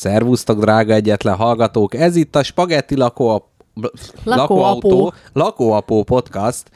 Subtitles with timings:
[0.00, 1.94] Szervusztok, drága egyetlen hallgatók!
[1.94, 3.50] Ez itt a Spagetti lakó...
[4.24, 6.70] lakóautó, lakóapó podcast.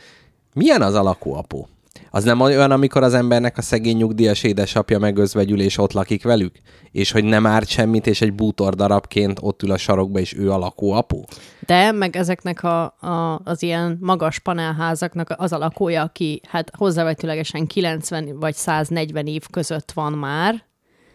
[0.55, 1.69] Milyen az a lakóapó?
[2.11, 6.57] Az nem olyan, amikor az embernek a szegény nyugdíjas édesapja megözvegyül, és ott lakik velük?
[6.91, 10.53] És hogy nem árt semmit, és egy bútor darabként ott ül a sarokba, és ő
[10.53, 11.25] a lakóapó?
[11.67, 17.67] De, meg ezeknek a, a, az ilyen magas panelházaknak az a lakója, aki hát hozzávetőlegesen
[17.67, 20.73] 90 vagy 140 év között van már,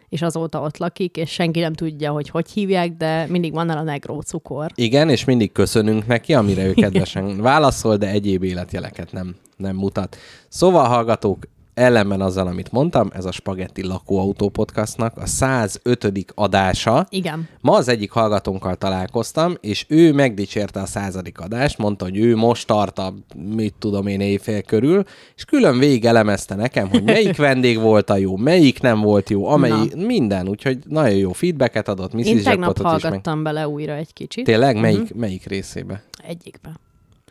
[0.10, 3.84] és azóta ott lakik, és senki nem tudja, hogy hogy hívják, de mindig van a
[3.84, 4.72] negró cukor.
[4.76, 10.18] Igen, és mindig köszönünk neki, amire ő kedvesen válaszol, de egyéb életjeleket nem, nem mutat.
[10.48, 11.48] Szóval, hallgatók,
[11.80, 16.32] ellenben azzal, amit mondtam, ez a Spagetti Lakóautó podcastnak a 105.
[16.36, 17.08] adása.
[17.10, 17.48] Igen.
[17.62, 22.68] Ma az egyik hallgatónkkal találkoztam, és ő megdicsérte a századik adást, mondta, hogy ő most
[22.68, 23.14] tart a,
[23.56, 25.04] mit tudom én, éjfél körül,
[25.36, 29.48] és külön végig elemezte nekem, hogy melyik vendég volt a jó, melyik nem volt jó,
[29.48, 30.06] amelyik, Na.
[30.06, 32.14] minden, úgyhogy nagyon jó feedbacket adott.
[32.14, 32.26] Mrs.
[32.26, 32.92] Én tegnap is meg...
[32.92, 34.46] hallgattam bele újra egy kicsit.
[34.46, 34.80] Tényleg?
[34.80, 35.18] Melyik, uh-huh.
[35.18, 36.04] melyik részébe?
[36.28, 36.70] Egyikbe.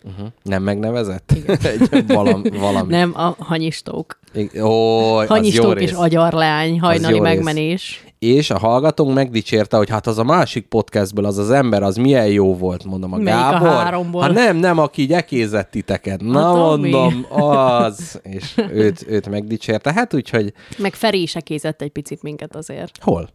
[0.08, 0.26] Uh-huh.
[0.42, 1.32] Nem megnevezett?
[1.90, 2.92] Egy, valam, valami.
[2.94, 4.18] Nem, a hanyistók.
[4.36, 7.34] Ó, jó Hanyistók és agyarleány, hajnali jó rész.
[7.34, 8.04] megmenés.
[8.18, 12.26] És a hallgatónk megdicsérte, hogy hát az a másik podcastből az az ember, az milyen
[12.26, 13.68] jó volt, mondom a Melyik a Gábor.
[13.68, 14.22] háromból?
[14.22, 16.20] Hát nem, nem, aki így ekézett titeket.
[16.20, 16.90] Na, A Tomi.
[16.90, 18.20] mondom, az.
[18.22, 19.92] És őt, őt megdicsérte.
[19.92, 22.98] Hát úgyhogy Meg Feri is ekézett egy picit minket azért.
[23.02, 23.28] hol?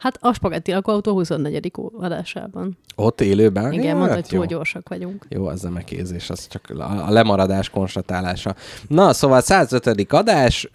[0.00, 1.72] Hát a Spagetti lakóautó 24.
[1.98, 2.78] adásában.
[2.96, 3.72] Ott élőben?
[3.72, 5.26] Igen, Ja, mondta, hát hogy túl gyorsak vagyunk.
[5.28, 8.54] Jó, az nem ekézés, az csak a a lemaradás konstatálása.
[8.88, 10.12] Na, szóval 105.
[10.12, 10.68] adás,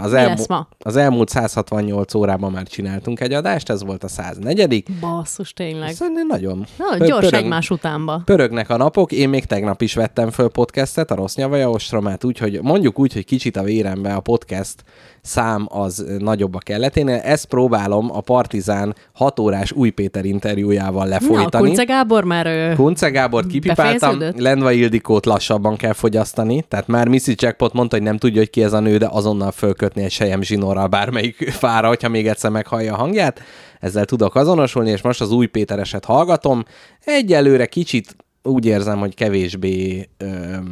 [0.00, 0.68] az, elmú- ma?
[0.78, 4.84] az elmúlt 168 órában már csináltunk egy adást, ez volt a 104.
[5.00, 5.92] Basszus, tényleg.
[5.94, 6.66] Szerintem nagyon.
[6.78, 8.22] Na, pö- gyors pörög- egymás utánba.
[8.24, 12.58] Pörögnek a napok, én még tegnap is vettem föl podcastet, a Rossz Nyavaja Ostromát, úgyhogy
[12.62, 14.84] mondjuk úgy, hogy kicsit a vérembe a podcast
[15.22, 17.20] szám az nagyobb a kelleténél.
[17.24, 21.66] Ezt próbálom a Partizán 6 órás Új Péter interjújával Na, lefolytani.
[21.66, 22.74] Kunce Gábor már.
[22.74, 24.18] Kunce Gábort kipipáltam?
[24.36, 28.62] Lendva Ildikót lassabban kell fogyasztani, tehát már Missy Jackpot mondta, hogy nem tudja, hogy ki
[28.62, 32.94] ez a nő, de azonnal fölkötni egy sejem zsinórral bármelyik fára, hogyha még egyszer meghallja
[32.94, 33.40] a hangját.
[33.80, 36.64] Ezzel tudok azonosulni, és most az új Pétereset hallgatom.
[37.04, 40.26] Egyelőre kicsit úgy érzem, hogy kevésbé ö,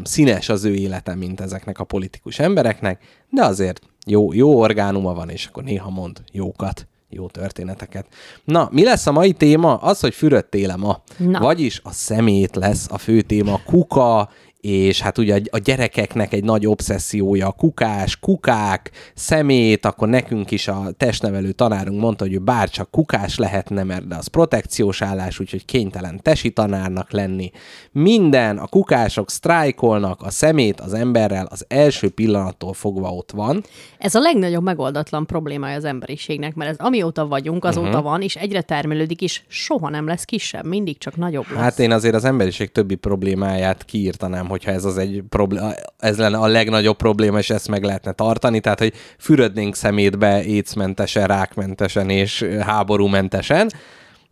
[0.04, 3.80] színes az ő élete, mint ezeknek a politikus embereknek, de azért
[4.10, 8.06] jó, jó orgánuma van, és akkor néha mond jókat jó történeteket.
[8.44, 9.76] Na, mi lesz a mai téma?
[9.76, 11.02] Az, hogy fürödtél ma.
[11.16, 11.38] Na.
[11.38, 14.28] Vagyis a szemét lesz a fő téma, kuka,
[14.60, 20.68] és hát ugye a gyerekeknek egy nagy obszessziója a kukás, kukák, szemét, akkor nekünk is
[20.68, 25.64] a testnevelő tanárunk mondta, hogy ő bárcsak kukás lehetne, mert de az protekciós állás, úgyhogy
[25.64, 27.50] kénytelen tesi tanárnak lenni.
[27.92, 33.64] Minden, a kukások sztrájkolnak, a szemét az emberrel az első pillanattól fogva ott van.
[33.98, 38.02] Ez a legnagyobb megoldatlan problémája az emberiségnek, mert ez amióta vagyunk, azóta uh-huh.
[38.02, 41.62] van, és egyre termelődik, és soha nem lesz kisebb, mindig csak nagyobb lesz.
[41.62, 46.38] Hát én azért az emberiség többi problémáját kiírtanám, hogyha ez az egy probléma, ez lenne
[46.38, 52.42] a legnagyobb probléma, és ezt meg lehetne tartani, tehát hogy fürödnénk szemétbe écmentesen, rákmentesen és
[52.60, 53.70] háborúmentesen.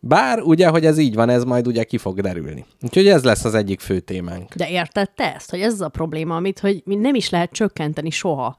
[0.01, 2.65] Bár ugye, hogy ez így van, ez majd ugye ki fog derülni.
[2.83, 4.55] Úgyhogy ez lesz az egyik fő témánk.
[4.55, 8.11] De érted te ezt, hogy ez az a probléma, amit hogy nem is lehet csökkenteni
[8.11, 8.59] soha.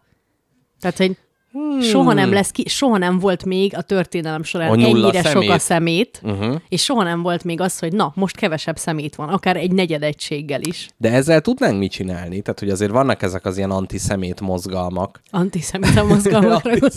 [0.80, 1.18] Tehát, hogy
[1.58, 1.82] hmm.
[1.82, 5.60] soha nem lesz ki, soha nem volt még a történelem során nulla ennyire sok a
[5.60, 5.60] szemét.
[5.60, 6.56] szemét, uh-huh.
[6.70, 10.04] és soha nem volt még az, hogy na, most kevesebb szemét van, akár egy negyed
[10.04, 10.88] egységgel is.
[10.98, 12.42] De ezzel tudnánk mit csinálni?
[12.42, 15.22] Tehát, hogy azért vannak ezek az ilyen antiszemét mozgalmak.
[15.32, 16.74] Antiszemita mozgalmakra.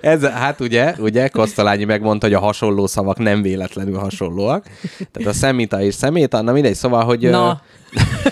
[0.00, 4.66] Ez, hát ugye, ugye, Kosztolányi megmondta, hogy a hasonló szavak nem véletlenül hasonlóak.
[5.12, 7.30] Tehát a szemita és szeméta, na mindegy, szóval, hogy...
[7.30, 7.62] Na.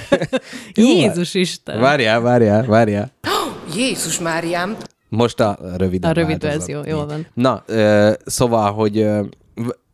[0.74, 1.80] Jézus Isten.
[1.80, 3.12] Várjál, várjál, várjál.
[3.76, 4.76] Jézus Máriám!
[5.10, 7.26] Most a rövid A rövid verzió, jól van.
[7.34, 9.20] Na, ö, szóval, hogy ö,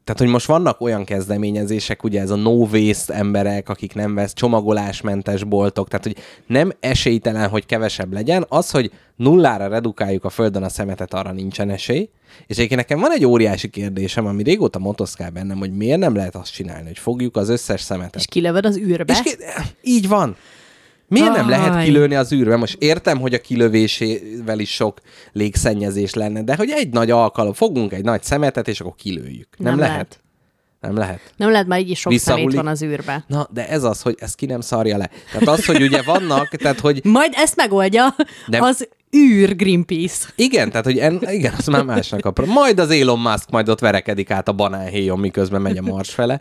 [0.07, 4.33] tehát, hogy most vannak olyan kezdeményezések, ugye ez a no waste emberek, akik nem vesz
[4.33, 6.17] csomagolásmentes boltok, tehát, hogy
[6.47, 8.45] nem esélytelen, hogy kevesebb legyen.
[8.49, 12.09] Az, hogy nullára redukáljuk a földön a szemetet, arra nincsen esély.
[12.47, 16.37] És egyébként nekem van egy óriási kérdésem, ami régóta motoszkál bennem, hogy miért nem lehet
[16.37, 18.21] azt csinálni, hogy fogjuk az összes szemetet.
[18.21, 19.13] És kilövöd az űrbe?
[19.13, 19.37] És ki,
[19.83, 20.37] így van.
[21.09, 21.85] Miért nem lehet Aj.
[21.85, 22.57] kilőni az űrbe?
[22.57, 25.01] Most értem, hogy a kilövésével is sok
[25.33, 29.49] légszennyezés lenne, de hogy egy nagy alkalom, fogunk egy nagy szemetet, és akkor kilőjük.
[29.59, 29.93] Nem, Nem lehet.
[29.95, 30.21] lehet.
[30.81, 31.21] Nem lehet.
[31.37, 32.51] Nem lehet, már így is sok Visszahullik.
[32.51, 33.25] szemét van az űrbe.
[33.27, 35.11] Na, de ez az, hogy ezt ki nem szarja le.
[35.33, 38.15] Tehát az, hogy ugye vannak, tehát hogy Majd ezt megoldja
[38.47, 38.63] Nem.
[38.63, 40.29] az űr Greenpeace.
[40.37, 43.69] Igen, tehát, hogy en, igen, az már másnak a pro- Majd az Elon Musk majd
[43.69, 46.41] ott verekedik át a banánhéjon, miközben megy a Mars fele.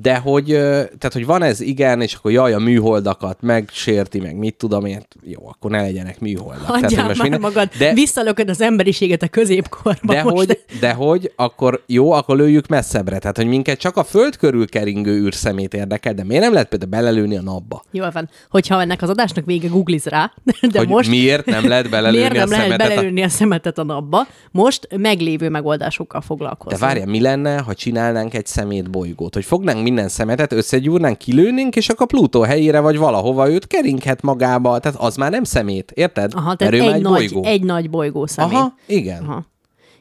[0.00, 4.54] De hogy, tehát, hogy van ez, igen, és akkor jaj, a műholdakat megsérti, meg mit
[4.54, 6.66] tudom én, jó, akkor ne legyenek műholdak.
[6.66, 10.36] Tehát, Hagyjál most már minden- magad, De, visszalököd az emberiséget a középkorba de, most.
[10.36, 13.18] hogy, de hogy, akkor jó, akkor lőjük messzebbre.
[13.18, 16.90] Tehát, hogy minket csak a föld körül keringő űrszemét érdekel, de miért nem lehet például
[16.90, 17.82] belelőni a napba?
[17.90, 18.28] Jól van.
[18.50, 20.32] Hogyha ennek az adásnak vége googliz rá,
[20.72, 23.28] de hogy most miért nem lehet belelőni miért nem a lehet szemetet a belelőni a
[23.28, 26.80] szemetet a napba, most meglévő megoldásokkal De foglalkozunk.
[26.82, 29.34] várjál, mi lenne, ha csinálnánk egy szemét bolygót?
[29.34, 34.78] Hogy fognánk minden szemetet, összegyúrnánk, kilőnénk, és akkor Plutó helyére vagy valahova őt keringhet magába.
[34.78, 36.32] Tehát az már nem szemét, érted?
[36.34, 37.44] Aha, tehát egy, egy nagy, bolygó.
[37.44, 38.54] egy nagy bolygó személy.
[38.54, 39.22] Aha, igen.
[39.22, 39.44] Aha.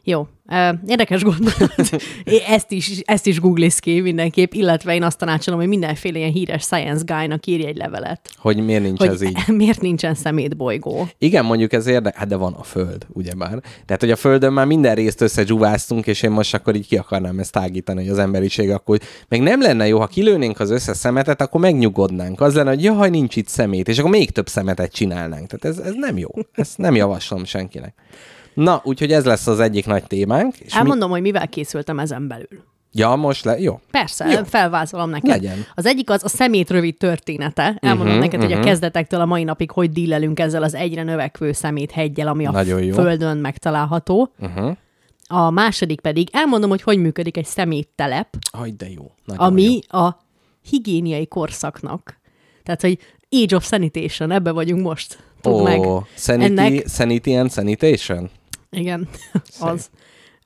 [0.09, 0.27] Jó.
[0.87, 1.73] Érdekes gondolat.
[2.47, 6.63] Ezt is, ezt is googliz ki mindenképp, illetve én azt tanácsolom, hogy mindenféle ilyen híres
[6.63, 8.19] science guy-nak írj egy levelet.
[8.37, 9.37] Hogy miért nincs Hogy ez így.
[9.61, 11.07] miért nincsen szemétbolygó.
[11.17, 13.61] Igen, mondjuk ez érdekes, hát de van a Föld, ugyebár.
[13.85, 17.39] Tehát, hogy a Földön már minden részt összezsúváztunk, és én most akkor így ki akarnám
[17.39, 21.41] ezt tágítani, hogy az emberiség akkor, meg nem lenne jó, ha kilőnénk az összes szemetet,
[21.41, 22.41] akkor megnyugodnánk.
[22.41, 25.47] Az lenne, hogy jaj, nincs itt szemét, és akkor még több szemetet csinálnánk.
[25.47, 26.29] Tehát ez, ez nem jó.
[26.53, 27.93] Ezt nem javaslom senkinek.
[28.63, 30.57] Na, úgyhogy ez lesz az egyik nagy témánk.
[30.57, 30.79] És mi...
[30.79, 32.63] Elmondom, hogy mivel készültem ezen belül.
[32.91, 33.59] Ja, most le...
[33.59, 33.79] Jó.
[33.91, 34.43] Persze, Jó.
[34.43, 35.29] Felvázolom neked.
[35.29, 35.65] Legyen.
[35.75, 37.77] Az egyik az a szemét rövid története.
[37.79, 38.65] Elmondom uh-huh, neked, hogy a mhm.
[38.65, 42.83] kezdetektől a mai napig hogy dílelünk ezzel az egyre növekvő szemét hegyel, ami a Nagyon
[42.83, 42.93] jó.
[42.93, 44.33] földön megtalálható.
[44.39, 44.75] Uh-huh.
[45.27, 49.11] A második pedig elmondom, hogy hogy működik egy szeméttelep, Aj, de jó.
[49.25, 49.99] Nagyon ami jó.
[49.99, 50.19] a
[50.69, 52.19] higiéniai korszaknak.
[52.63, 52.97] Tehát, hogy
[53.31, 55.17] Age of Sanitation, ebbe vagyunk most.
[55.41, 55.79] Tudd meg.
[55.79, 58.29] Ó, sanity, Ennek- sanity and sanitation?
[58.69, 59.07] Igen,
[59.59, 59.89] az.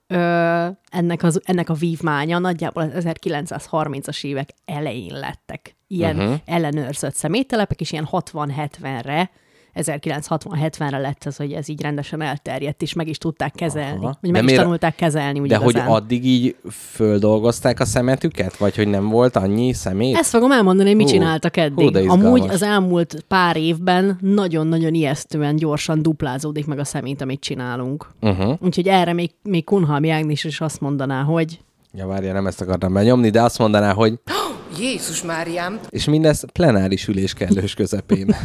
[0.08, 6.40] Ö, ennek, az, ennek a vívmánya nagyjából az 1930-as évek elején lettek ilyen uh-huh.
[6.46, 9.32] ellenőrzött szeméttelepek, és ilyen 60-70-re
[9.76, 13.98] 1960-70-re lett az, hogy ez így rendesen elterjedt, és meg is tudták kezelni.
[14.06, 14.18] Aha.
[14.22, 15.90] Vagy De meg is miért- tanulták kezelni, úgy De hogy igazán.
[15.92, 18.58] addig így földolgozták a szemetüket?
[18.58, 20.16] Vagy hogy nem volt annyi szemét?
[20.16, 21.92] Ezt fogom elmondani, hogy mit Hú, csináltak hú, eddig.
[21.92, 22.26] de izgalmas.
[22.26, 28.08] Amúgy az elmúlt pár évben nagyon-nagyon ijesztően gyorsan duplázódik meg a szemét, amit csinálunk.
[28.22, 28.58] Uh-huh.
[28.62, 31.60] Úgyhogy erre még, még Kunhalmi Ágnes is azt mondaná, hogy
[31.96, 34.14] Ja, várja, nem ezt akartam benyomni, de azt mondaná, hogy
[34.80, 38.36] Jézus Máriám, és mindez plenáris ülés kellős közepén.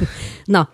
[0.44, 0.68] Na,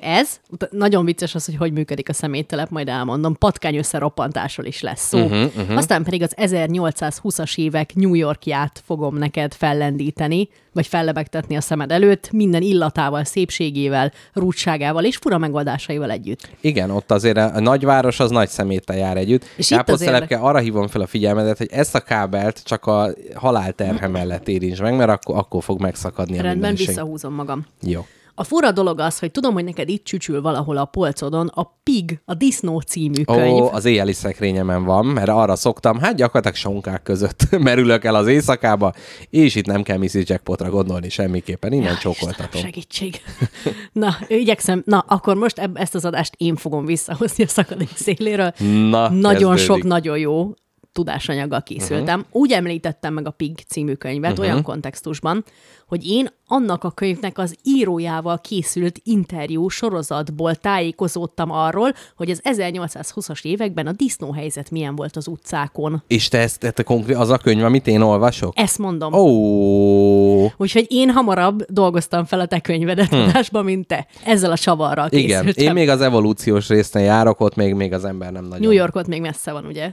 [0.00, 5.08] ez, nagyon vicces az, hogy hogy működik a szeméttelep, majd elmondom, patkány összeroppantásról is lesz
[5.08, 5.18] szó.
[5.18, 5.76] Uh-huh, uh-huh.
[5.76, 12.30] Aztán pedig az 1820-as évek New Yorkját fogom neked fellendíteni, vagy fellebegtetni a szemed előtt,
[12.32, 16.48] minden illatával, szépségével, rúdságával és fura megoldásaival együtt.
[16.60, 19.44] Igen, ott azért a nagyváros az nagy szeméttel jár együtt.
[19.56, 24.48] És Káposztelepke, arra hívom fel a figyelmedet, hogy ezt a kábelt csak a halálterhe mellett
[24.48, 27.66] érints meg, mert akkor, akkor fog megszakadni a Rendben, visszahúzom magam.
[27.82, 28.06] Jó.
[28.38, 32.20] A fura dolog az, hogy tudom, hogy neked itt csücsül valahol a polcodon a Pig,
[32.24, 33.52] a Disznó című könyv.
[33.52, 38.26] Ó, az éjjeli szekrényemen van, mert arra szoktam, hát gyakorlatilag sonkák között merülök el az
[38.26, 38.92] éjszakába,
[39.30, 40.14] és itt nem kell Mrs.
[40.14, 42.44] Jackpotra gondolni semmiképpen, innen Jaj, csókoltatom.
[42.44, 43.20] Istenem, segítség.
[43.92, 44.82] Na, igyekszem.
[44.84, 48.52] Na, akkor most ebb, ezt az adást én fogom visszahozni a szakadék széléről.
[48.90, 49.64] Na, nagyon kezdődik.
[49.64, 50.54] sok, nagyon jó
[50.98, 52.18] tudásanyaggal készültem.
[52.18, 52.40] Uh-huh.
[52.40, 54.46] Úgy említettem meg a Pig című könyvet uh-huh.
[54.46, 55.44] olyan kontextusban,
[55.86, 63.44] hogy én annak a könyvnek az írójával készült interjú sorozatból tájékozódtam arról, hogy az 1820-as
[63.44, 66.02] években a disznóhelyzet milyen volt az utcákon.
[66.06, 68.52] És te ezt, te konkrét, az a könyv, amit én olvasok?
[68.56, 69.12] Ezt mondom.
[69.12, 73.20] Ó, Úgyhogy én hamarabb dolgoztam fel a te könyvedet hmm.
[73.20, 74.06] adásba, mint te.
[74.24, 75.26] Ezzel a csavarral igen.
[75.26, 75.66] készültem.
[75.66, 78.60] Én még az evolúciós résznél járok, ott még, még az ember nem nagyon.
[78.60, 79.92] New Yorkot még messze van, ugye?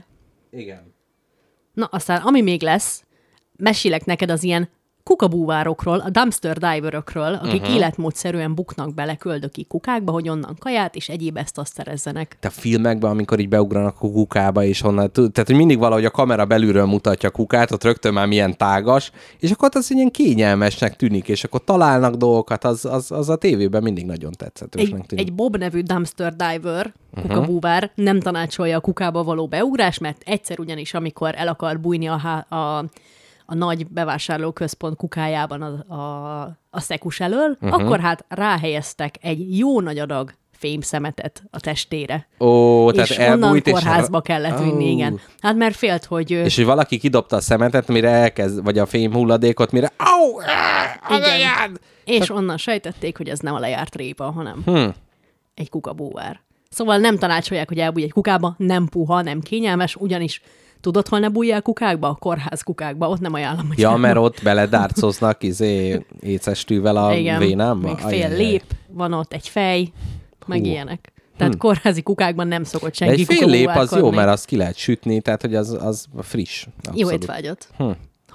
[0.50, 0.94] Igen.
[1.76, 3.04] Na, aztán ami még lesz,
[3.56, 4.68] mesélek neked az ilyen
[5.06, 7.76] kukabúvárokról, a dumpster diverökről, akik uh-huh.
[7.76, 12.36] életmódszerűen buknak bele köldöki kukákba, hogy onnan kaját és egyéb ezt azt szerezzenek.
[12.40, 16.10] Te a filmekben, amikor így beugranak a kukába, és onnan, tehát hogy mindig valahogy a
[16.10, 19.10] kamera belülről mutatja a kukát, ott rögtön már milyen tágas,
[19.40, 23.82] és akkor az ilyen kényelmesnek tűnik, és akkor találnak dolgokat, az, az, az a tévében
[23.82, 25.26] mindig nagyon Egy, tetszetősnek tűnik.
[25.26, 27.26] egy Bob nevű dumpster diver, Mhm.
[27.26, 32.16] kukabúvár nem tanácsolja a kukába való beugrás, mert egyszer ugyanis, amikor el akar bújni a,
[32.16, 32.84] há- a,
[33.46, 37.82] a nagy bevásárlóközpont kukájában a, a, a szekus elől, uh-huh.
[37.82, 42.28] akkor hát ráhelyeztek egy jó nagy adag fémszemetet a testére.
[42.40, 43.72] Ó, és tehát onnan elbújt, és...
[43.72, 44.92] kórházba kellett vinni, Ó.
[44.92, 45.20] igen.
[45.40, 46.30] Hát mert félt, hogy...
[46.30, 50.36] És hogy valaki kidobta a szemetet, mire elkezd, vagy a fém hulladékot, mire au,
[51.08, 51.78] az Igen.
[52.04, 54.88] és onnan sejtették, hogy ez nem a lejárt répa, hanem Hm.
[55.54, 56.40] egy kukabúvár.
[56.70, 60.42] Szóval nem tanácsolják, hogy elbújj egy kukába, nem puha, nem kényelmes, ugyanis
[60.86, 62.08] tudod, hol ne bújj el kukákba?
[62.08, 67.38] A kórház kukákba, ott nem ajánlom, hogy Ja, mert ott beledárcoznak izé écestűvel a Igen,
[67.38, 67.86] vénámba?
[67.88, 68.36] még fél Ajajaj.
[68.36, 69.92] lép, van ott egy fej,
[70.46, 70.64] meg Hú.
[70.64, 71.12] ilyenek.
[71.36, 71.58] Tehát hm.
[71.58, 75.20] kórházi kukákban nem szokott senki Egy fél lép az jó, mert azt ki lehet sütni,
[75.20, 76.66] tehát hogy az, az friss.
[76.76, 77.00] Abszolút.
[77.00, 77.68] Jó étvágyat.
[77.76, 77.90] Hm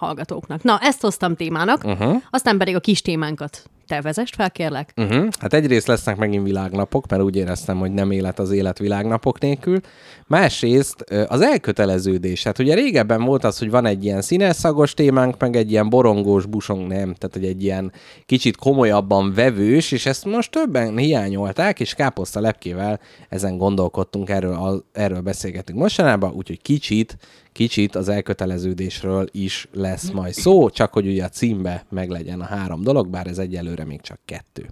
[0.05, 0.63] hallgatóknak.
[0.63, 2.21] Na, ezt hoztam témának, uh-huh.
[2.29, 4.93] aztán pedig a kis témánkat te vezest fel, kérlek.
[4.95, 5.27] Uh-huh.
[5.39, 9.79] Hát egyrészt lesznek megint világnapok, mert úgy éreztem, hogy nem élet az élet világnapok nélkül.
[10.27, 12.43] Másrészt az elköteleződés.
[12.43, 16.45] Hát ugye régebben volt az, hogy van egy ilyen színeszagos témánk, meg egy ilyen borongós,
[16.45, 17.91] busong, nem, tehát hogy egy ilyen
[18.25, 25.21] kicsit komolyabban vevős, és ezt most többen hiányolták, és káposzta lepkével ezen gondolkodtunk, erről, erről
[25.21, 27.17] beszélgetünk mostanában, úgyhogy kicsit
[27.51, 32.81] kicsit az elköteleződésről is lesz majd szó, csak hogy ugye a címbe meglegyen a három
[32.81, 34.69] dolog, bár ez egyelőre még csak kettő.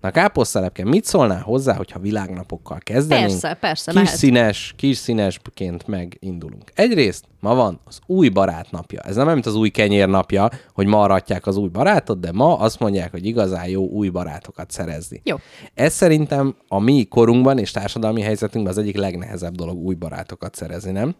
[0.00, 3.28] Na káposztelepke, mit szólnál hozzá, hogyha világnapokkal kezdenénk?
[3.28, 4.16] Persze, persze, kis mehet.
[4.16, 6.70] színes, kis színesként megindulunk.
[6.74, 9.00] Egyrészt ma van az új barátnapja.
[9.00, 12.58] Ez nem mint az új kenyér napja, hogy ma aratják az új barátot, de ma
[12.58, 15.20] azt mondják, hogy igazán jó új barátokat szerezni.
[15.24, 15.36] Jó.
[15.74, 20.90] Ez szerintem a mi korunkban és társadalmi helyzetünkben az egyik legnehezebb dolog új barátokat szerezni,
[20.90, 21.14] nem?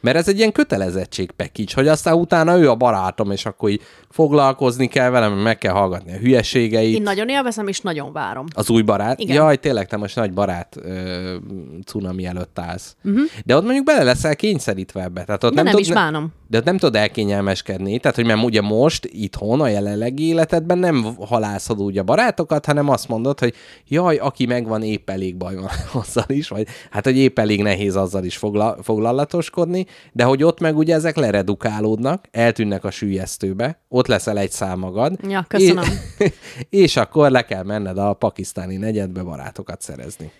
[0.00, 3.82] Mert ez egy ilyen kötelezettség pekics, hogy aztán utána ő a barátom, és akkor így
[4.10, 6.96] foglalkozni kell velem, meg kell hallgatni a hülyeségeit.
[6.96, 8.46] Én nagyon élvezem, és nagyon várom.
[8.54, 9.18] Az új barát?
[9.20, 9.36] Igen.
[9.36, 11.36] Jaj, tényleg, te most nagy barát ö,
[11.84, 12.96] cunami előtt állsz.
[13.04, 13.22] Uh-huh.
[13.44, 15.24] De ott mondjuk bele leszel kényszerítve ebbe.
[15.24, 16.32] Tehát ott de nem, nem tud, is bánom.
[16.48, 17.98] De ott nem tudod elkényelmeskedni.
[17.98, 22.88] Tehát, hogy mert ugye most itthon, a jelenlegi életedben nem halászod úgy a barátokat, hanem
[22.88, 23.54] azt mondod, hogy
[23.88, 25.70] jaj, aki megvan, épp elég baj van
[26.02, 30.60] azzal is, vagy hát, hogy épp elég nehéz azzal is fogla, foglalatoskodni, de hogy ott
[30.60, 35.18] meg ugye ezek leredukálódnak, eltűnnek a sűjesztőbe, ott leszel egy szám magad.
[35.28, 35.84] Ja, köszönöm.
[36.18, 36.32] És,
[36.70, 40.32] és akkor le kell menned a pakisztáni negyedbe barátokat szerezni.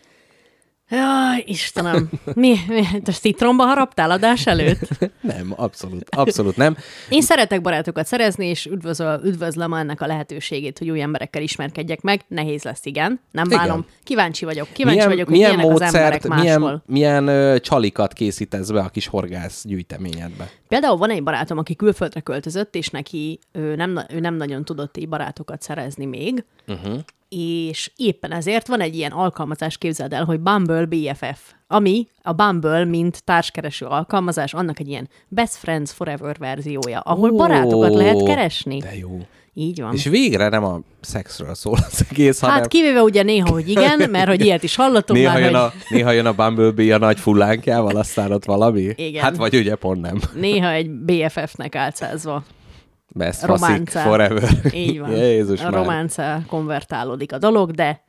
[0.91, 2.09] Jaj, Istenem.
[2.35, 2.57] Mi?
[2.69, 3.01] mi?
[3.03, 4.89] Te citromba haraptál adás előtt?
[5.21, 6.77] nem, abszolút, abszolút nem.
[7.09, 12.25] Én szeretek barátokat szerezni, és üdvözöl, üdvözlöm ennek a lehetőségét, hogy új emberekkel ismerkedjek meg.
[12.29, 13.21] Nehéz lesz, igen.
[13.31, 13.87] Nem bánom.
[14.03, 14.69] Kíváncsi vagyok.
[14.73, 16.83] Kíváncsi milyen, vagyok, hogy milyen módszert, az emberek milyen, máshol.
[16.87, 20.51] Milyen ö, csalikat készítesz be a kis horgász gyűjteményedbe?
[20.69, 24.97] Például van egy barátom, aki külföldre költözött, és neki ő nem, ő nem nagyon tudott
[24.97, 26.45] így barátokat szerezni még.
[26.67, 32.33] Uh-huh és éppen ezért van egy ilyen alkalmazás, képzeld el, hogy Bumble BFF, ami a
[32.33, 38.23] Bumble, mint társkereső alkalmazás, annak egy ilyen Best Friends Forever verziója, ahol Ó, barátokat lehet
[38.23, 38.79] keresni.
[38.79, 39.21] De jó.
[39.55, 39.95] Így van.
[39.95, 42.69] És végre nem a szexről szól az egész, Hát hanem...
[42.69, 45.61] kivéve ugye néha, hogy igen, mert hogy ilyet is hallottunk néha már, jön hogy...
[45.61, 48.93] a, Néha jön a Bumblebee a nagy fullánkjával, aztán ott valami.
[48.97, 49.23] Igen.
[49.23, 50.21] Hát vagy ugye pont nem.
[50.35, 52.45] Néha egy BFF-nek álcázva.
[53.19, 54.03] Best Románcá.
[54.03, 54.51] forever.
[54.73, 55.11] Így van.
[55.11, 58.03] Jézus a románcá konvertálódik a dolog, de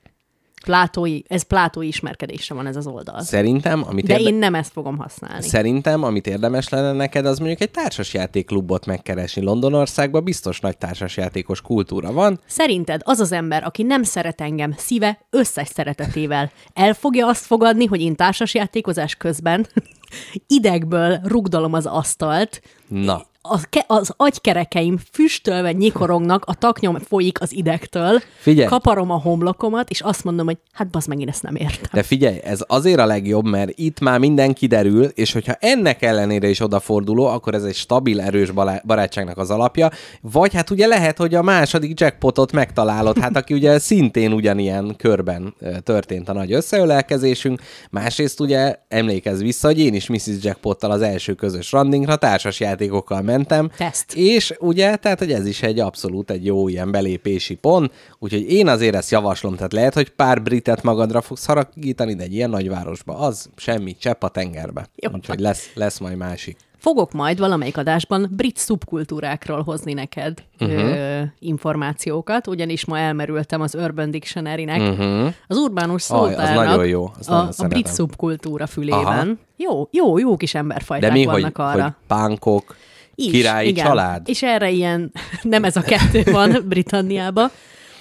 [0.65, 3.21] plátói, ez plátói ismerkedésre van ez az oldal.
[3.21, 4.29] Szerintem, amit De érde...
[4.29, 5.43] én nem ezt fogom használni.
[5.43, 9.41] Szerintem, amit érdemes lenne neked, az mondjuk egy társasjátékklubot megkeresni.
[9.41, 12.39] Londonországban biztos nagy társasjátékos kultúra van.
[12.45, 17.85] Szerinted az az ember, aki nem szeret engem szíve összes szeretetével, el fogja azt fogadni,
[17.85, 19.67] hogy én társasjátékozás közben
[20.47, 28.21] idegből rugdalom az asztalt, Na az, az agykerekeim füstölve nyikorognak, a taknyom folyik az idegtől,
[28.39, 28.67] figyelj.
[28.67, 31.89] kaparom a homlokomat, és azt mondom, hogy hát bazd meg, én ezt nem értem.
[31.93, 36.49] De figyelj, ez azért a legjobb, mert itt már minden kiderül, és hogyha ennek ellenére
[36.49, 38.51] is odaforduló, akkor ez egy stabil, erős
[38.85, 39.89] barátságnak az alapja,
[40.21, 45.55] vagy hát ugye lehet, hogy a második jackpotot megtalálod, hát aki ugye szintén ugyanilyen körben
[45.83, 50.37] történt a nagy összeölelkezésünk, másrészt ugye emlékezz vissza, hogy én is Mrs.
[50.41, 53.69] Jackpottal az első közös randingra társas játékokkal mentem.
[53.77, 54.13] Teszt.
[54.15, 58.67] És ugye, tehát, hogy ez is egy abszolút egy jó ilyen belépési pont, úgyhogy én
[58.67, 63.17] azért ezt javaslom, tehát lehet, hogy pár britet magadra fogsz haragítani, de egy ilyen nagyvárosba,
[63.17, 64.87] az semmi, csepp a tengerbe.
[64.95, 65.11] Jó.
[65.13, 66.57] Úgyhogy lesz, lesz majd másik.
[66.79, 70.79] Fogok majd valamelyik adásban brit szubkultúrákról hozni neked uh-huh.
[70.79, 75.33] ö, információkat, ugyanis ma elmerültem az Urban Dictionary-nek, uh-huh.
[75.47, 77.11] az urbánus szótárnak nagyon jó.
[77.27, 79.03] A, a brit szubkultúra fülében.
[79.05, 79.25] Aha.
[79.55, 81.83] Jó, jó, jó kis emberfajták De mi, vannak hogy, arra.
[81.83, 82.75] Hogy pánkok,
[83.19, 83.85] is, királyi igen.
[83.85, 84.29] család.
[84.29, 85.11] És erre ilyen,
[85.41, 87.49] nem ez a kettő van Britanniában,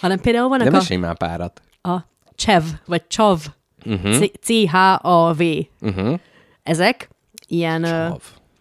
[0.00, 0.82] hanem például vannak De a...
[0.88, 1.62] De már párat.
[1.82, 1.98] A
[2.34, 3.40] CSEV, vagy CSAV,
[3.84, 4.24] uh-huh.
[4.40, 5.42] C-H-A-V.
[5.80, 6.18] Uh-huh.
[6.62, 7.08] Ezek
[7.46, 7.82] ilyen...
[7.82, 8.20] Csav.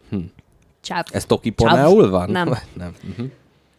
[0.10, 0.18] Hm.
[0.82, 1.06] Csáv.
[1.12, 2.30] Ez tokiponául van?
[2.30, 2.54] Nem.
[2.74, 2.94] nem.
[3.10, 3.30] Uh-huh.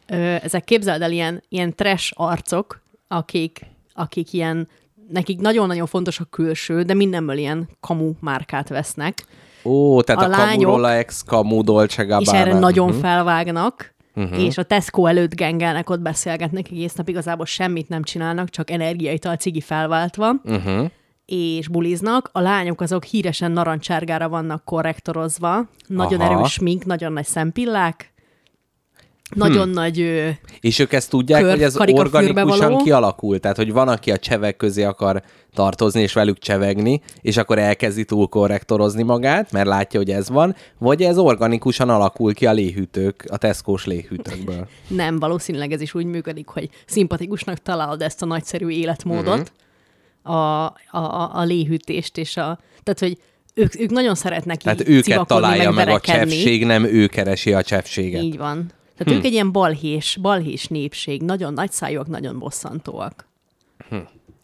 [0.06, 4.68] Ö, ezek képzeld el ilyen, ilyen trash arcok, akik, akik ilyen,
[5.08, 9.26] nekik nagyon-nagyon fontos a külső, de mindenből ilyen kamu márkát vesznek.
[9.64, 12.38] Ó, tehát a, a lányok, Camurola ex Camu Dolce Gabbana.
[12.38, 13.00] És erre nagyon uh-huh.
[13.00, 14.44] felvágnak, uh-huh.
[14.44, 19.36] és a Tesco előtt gengelnek, ott beszélgetnek egész nap, igazából semmit nem csinálnak, csak energiaital
[19.36, 20.90] cigi felváltva, uh-huh.
[21.26, 22.30] és buliznak.
[22.32, 26.34] A lányok azok híresen narancsárgára vannak korrektorozva, nagyon Aha.
[26.34, 28.12] erős mink, nagyon nagy szempillák,
[29.34, 30.00] nagyon nagy...
[30.00, 30.28] Ö,
[30.60, 32.82] És ők ezt tudják, Kör- hogy ez organikusan való.
[32.82, 33.40] kialakult?
[33.40, 35.22] Tehát, hogy van, aki a csevek közé akar
[35.54, 40.54] tartozni, és velük csevegni, és akkor elkezdi túl korrektorozni magát, mert látja, hogy ez van,
[40.78, 44.68] vagy ez organikusan alakul ki a léhűtők, a Tesco-s léhűtőkből.
[44.88, 49.52] Nem, valószínűleg ez is úgy működik, hogy szimpatikusnak találod ezt a nagyszerű életmódot,
[50.24, 50.32] Mhm.
[50.36, 52.58] a, a, a, a léhűtést és a...
[52.82, 53.18] Tehát, hogy
[53.54, 56.30] ők, ők nagyon szeretnek Tehát őket találja meg a verekedni.
[56.34, 58.22] csepség, nem ő keresi a csepséget.
[58.22, 58.70] Így van.
[58.98, 59.18] Tehát hm.
[59.18, 63.26] ők egy ilyen balhés, balhés népség, nagyon nagy szájúak, nagyon bosszantóak.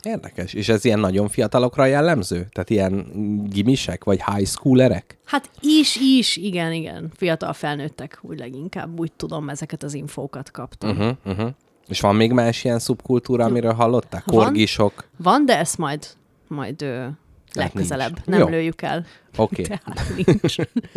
[0.03, 0.53] Érdekes.
[0.53, 2.47] És ez ilyen nagyon fiatalokra jellemző?
[2.53, 3.07] Tehát ilyen
[3.49, 5.19] gimisek, vagy high schoolerek?
[5.25, 7.11] Hát is, is, igen, igen.
[7.17, 10.91] Fiatal felnőttek, úgy leginkább, úgy tudom, ezeket az infókat kaptam.
[10.91, 11.17] Uh-huh.
[11.25, 11.51] Uh-huh.
[11.89, 14.25] És van még más ilyen szubkultúra, amiről hallották?
[14.25, 14.45] Van.
[14.45, 15.09] Korgisok?
[15.17, 16.07] Van, de ezt majd,
[16.49, 17.07] majd ö,
[17.55, 18.27] legközelebb nincs.
[18.27, 18.49] nem Jó.
[18.49, 19.05] lőjük el.
[19.37, 19.63] Oké.
[20.17, 20.57] Nincs.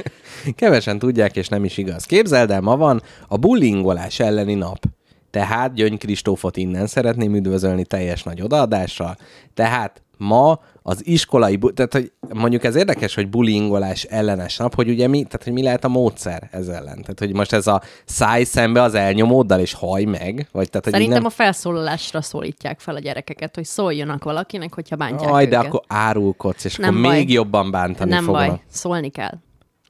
[0.56, 2.06] Kevesen tudják, és nem is igaz.
[2.06, 4.86] Képzeld el, ma van a bullingolás elleni nap.
[5.32, 9.18] Tehát Gyöngy Kristófot innen szeretném üdvözölni teljes nagy odaadással.
[9.54, 15.08] Tehát ma az iskolai, tehát hogy mondjuk ez érdekes, hogy bullyingolás ellenes nap, hogy ugye
[15.08, 17.02] mi, tehát hogy mi lehet a módszer ez ellen.
[17.02, 20.94] Tehát hogy most ez a száj szembe az elnyomóddal és haj meg, vagy tehát hogy
[20.94, 21.26] Szerintem nem...
[21.26, 25.62] a felszólalásra szólítják fel a gyerekeket, hogy szóljanak valakinek, hogyha bántják Aj, őket.
[25.62, 27.16] de akkor árulkodsz, és Nem akkor baj.
[27.18, 28.48] még jobban bántani Nem fognak.
[28.48, 29.38] baj, szólni kell.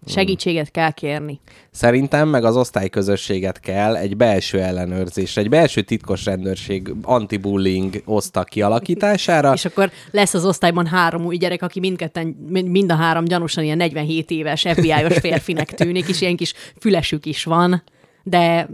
[0.08, 1.40] Segítséget kell kérni.
[1.72, 9.54] Szerintem meg az osztályközösséget kell egy belső ellenőrzésre, egy belső titkos rendőrség anti-bullying osztag kialakítására.
[9.54, 13.64] És akkor lesz az osztályban három új gyerek, aki mindketten, mind mind a három gyanúsan
[13.64, 17.84] ilyen 47 éves FBI-os férfinek tűnik, és ilyen kis fülesük is van,
[18.24, 18.70] de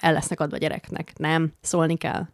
[0.00, 1.12] el lesznek adva gyereknek.
[1.16, 2.28] Nem, szólni kell.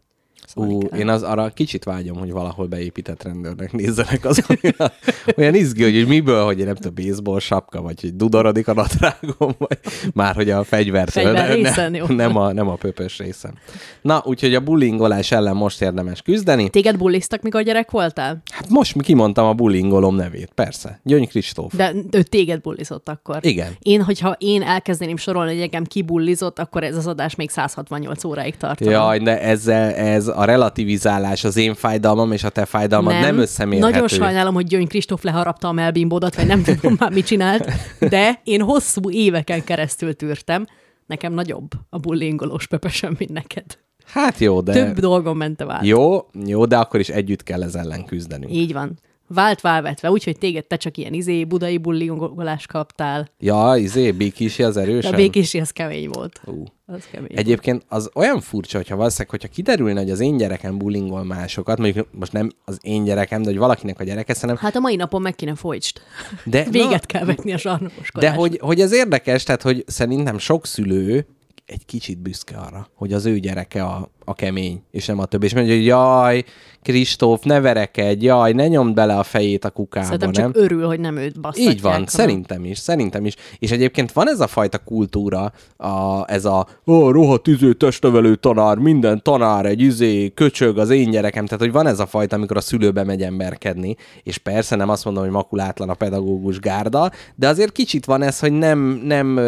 [0.55, 0.99] Ú, kell.
[0.99, 4.91] én az arra kicsit vágyom, hogy valahol beépített rendőrnek nézzenek az olyan,
[5.37, 9.77] olyan izgi, hogy, miből, hogy nem tudom, baseball sapka, vagy hogy dudorodik a nadrágom, vagy
[10.13, 11.23] már hogy a fegyvertől.
[11.23, 13.53] Fegyver ne- részen, nem, a, nem a pöpös részen.
[14.01, 16.69] Na, úgyhogy a bullyingolás ellen most érdemes küzdeni.
[16.69, 18.41] Téged bulliztak, mikor gyerek voltál?
[18.51, 20.99] Hát most mi kimondtam a bullyingolom nevét, persze.
[21.03, 21.75] Gyöngy Kristóf.
[21.75, 23.37] De ő téged bullizott akkor.
[23.41, 23.75] Igen.
[23.79, 28.57] Én, hogyha én elkezdeném sorolni, hogy engem kibullizott, akkor ez az adás még 168 óráig
[28.57, 28.91] tartana.
[28.91, 33.37] Jaj, de ezzel ez a relativizálás, az én fájdalmam és a te fájdalmad nem, nem
[33.37, 33.91] összemérhető.
[33.91, 38.41] Nagyon sajnálom, hogy Gyöngy Kristóf leharapta a melbimbódat, vagy nem tudom már mit csinált, de
[38.43, 40.65] én hosszú éveken keresztül tűrtem.
[41.05, 43.65] Nekem nagyobb a bullyingolós pöpösöm, mint neked.
[44.05, 44.73] Hát jó, de...
[44.73, 45.85] Több dolgon mentem át.
[45.85, 48.53] Jó, jó, de akkor is együtt kell ez ellen küzdenünk.
[48.53, 48.99] Így van.
[49.27, 53.29] Vált válvetve, úgyhogy téged te csak ilyen izé, budai bullyingolást kaptál.
[53.39, 55.13] Ja, izé, Bikisi az erősen.
[55.13, 56.41] a békési az kemény volt.
[56.45, 56.63] Ú.
[56.85, 57.39] Az kemény volt.
[57.39, 62.07] Egyébként az olyan furcsa, hogyha valószínűleg, hogyha kiderülne, hogy az én gyerekem bullyingol másokat, mondjuk
[62.11, 65.21] most nem az én gyerekem, de hogy valakinek a gyereke, szerintem, Hát a mai napon
[65.21, 65.97] meg kéne folytsd.
[66.43, 68.21] de, Véget kell vetni a zsarnokoskodásnak.
[68.21, 71.27] de hogy, hogy ez érdekes, tehát hogy szerintem sok szülő
[71.65, 75.45] egy kicsit büszke arra, hogy az ő gyereke a, a kemény, és nem a többi.
[75.45, 76.43] És mondja, hogy jaj,
[76.81, 80.51] Kristóf, ne verekedj, jaj, ne nyomd bele a fejét a kukába, Szerintem nem?
[80.51, 81.73] csak örül, hogy nem őt basztatják.
[81.73, 83.35] Így van, hanem- szerintem is, szerintem is.
[83.59, 88.77] És egyébként van ez a fajta kultúra, a, ez a ó, rohadt izé testnevelő tanár,
[88.77, 91.45] minden tanár egy izé, köcsög az én gyerekem.
[91.45, 95.05] Tehát, hogy van ez a fajta, amikor a szülőbe megy emberkedni, és persze nem azt
[95.05, 99.39] mondom, hogy makulátlan a pedagógus gárda, de azért kicsit van ez, hogy nem, nem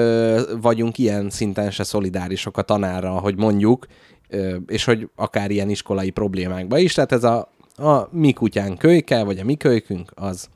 [0.61, 3.85] vagyunk ilyen szinten se szolidárisok a tanárra, hogy mondjuk,
[4.67, 6.93] és hogy akár ilyen iskolai problémákba is.
[6.93, 10.49] Tehát ez a, a mi kutyán kölyke, vagy a mi kölykünk, az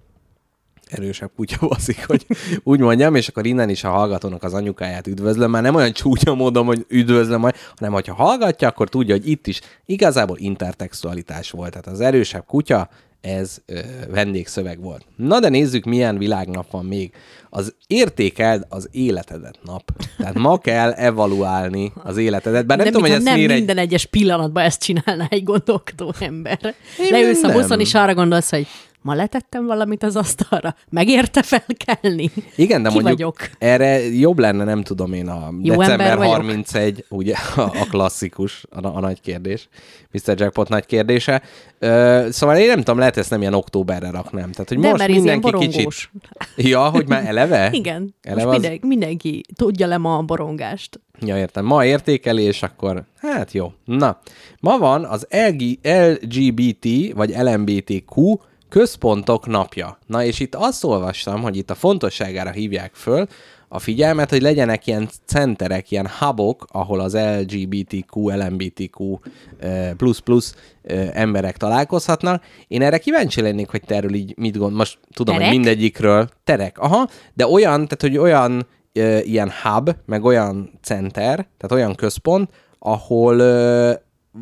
[0.86, 2.26] erősebb kutya baszik, hogy
[2.64, 6.34] úgy mondjam, és akkor innen is a hallgatónak az anyukáját üdvözlöm, már nem olyan csúnya
[6.34, 11.70] módon, hogy üdvözlöm majd, hanem hogyha hallgatja, akkor tudja, hogy itt is igazából intertextualitás volt.
[11.70, 12.90] Tehát az erősebb kutya,
[13.24, 15.06] ez ö, vendégszöveg volt.
[15.16, 17.12] Na de nézzük, milyen világnap van még.
[17.50, 19.92] Az értékeld az életedet nap.
[20.18, 22.66] Tehát ma kell evaluálni az életedet.
[22.66, 23.58] Bár nem de tudom, hogy ez nem miért egy...
[23.58, 26.76] minden egyes pillanatban ezt csinálná egy gondolkodó ember.
[27.00, 28.68] Én Leülsz a buszon, és arra gondolsz, hogy
[29.04, 32.32] ma letettem valamit az asztalra, megérte felkelni.
[32.56, 33.50] Igen, de Ki mondjuk vagyok?
[33.58, 36.34] erre jobb lenne, nem tudom én, a Jó december ember vagyok?
[36.34, 39.68] 31, ugye a, klasszikus, a, a nagy kérdés,
[40.12, 40.40] Mr.
[40.40, 41.42] Jackpot nagy kérdése.
[41.80, 44.52] Ö, szóval én nem tudom, lehet ezt nem ilyen októberre raknám.
[44.52, 46.10] Tehát, hogy De most mindenki kicsit...
[46.56, 47.70] Ja, hogy már eleve?
[47.82, 48.62] Igen, Eleve most az...
[48.62, 51.00] mindenki, mindenki tudja le ma a borongást.
[51.20, 51.66] Ja, értem.
[51.66, 53.72] Ma értékelés, akkor hát jó.
[53.86, 54.20] Na,
[54.60, 58.38] ma van az LG, LGBT vagy LMBTQ
[58.74, 59.98] központok napja.
[60.08, 63.28] Na, és itt azt olvastam, hogy itt a fontosságára hívják föl
[63.68, 69.18] a figyelmet, hogy legyenek ilyen centerek, ilyen hubok, ahol az LGBTQ, LMBTQ
[69.60, 72.44] eh, plusz plusz eh, emberek találkozhatnak.
[72.68, 74.76] Én erre kíváncsi lennék, hogy te erről így mit gond.
[74.76, 75.50] Most tudom, Terek?
[75.50, 76.80] hogy mindegyikről terek.
[76.80, 82.50] Aha, de olyan, tehát hogy olyan ö, ilyen hub, meg olyan center, tehát olyan központ,
[82.80, 83.42] ahol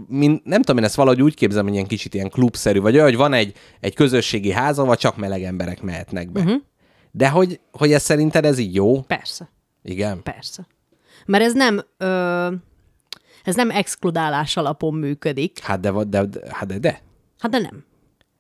[0.08, 3.06] min, nem tudom, én ezt valahogy úgy képzelem, hogy ilyen kicsit ilyen klubszerű, vagy olyan,
[3.06, 6.40] hogy van egy, egy közösségi ház, ahol csak meleg emberek mehetnek be.
[6.40, 6.62] Uh-huh.
[7.12, 9.02] De hogy, hogy ez szerinted ez így jó?
[9.02, 9.50] Persze,
[9.84, 10.24] Igen.
[10.24, 10.68] persze.
[11.26, 12.48] Mert ez nem, ö,
[13.44, 15.60] ez nem exkludálás alapon működik.
[15.60, 17.02] Hát de, de, de, hát de, de.
[17.40, 17.86] Hát de nem.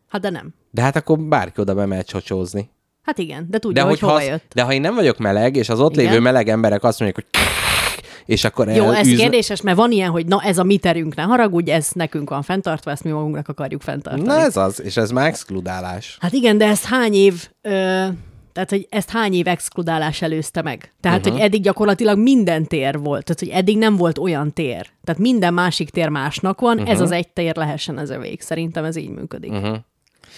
[0.07, 0.53] Hát de nem.
[0.71, 2.69] De hát akkor bárki oda be mehet csocsózni.
[3.01, 4.51] Hát igen, de De, tudja, hogy hogy hova ha, jött.
[4.53, 6.05] de ha én nem vagyok meleg, és az ott Igen.
[6.05, 7.41] lévő meleg emberek azt mondják, hogy
[8.25, 11.15] és akkor Jó, ez elűzne- kérdéses, mert van ilyen, hogy na ez a mi terünk,
[11.15, 14.25] ne haragudj, ez nekünk van fenntartva, ezt mi magunknak akarjuk fenntartani.
[14.25, 16.17] Na ez az, és ez már exkludálás.
[16.19, 17.69] Hát igen, de ezt hány év, ö,
[18.53, 20.93] tehát hogy ezt hány év exkludálás előzte meg?
[20.99, 21.34] Tehát, uh-huh.
[21.34, 24.88] hogy eddig gyakorlatilag minden tér volt, tehát hogy eddig nem volt olyan tér.
[25.03, 26.91] Tehát minden másik tér másnak van, uh-huh.
[26.91, 28.41] ez az egy tér lehessen ez a vég.
[28.41, 29.51] Szerintem ez így működik.
[29.51, 29.77] Uh-huh.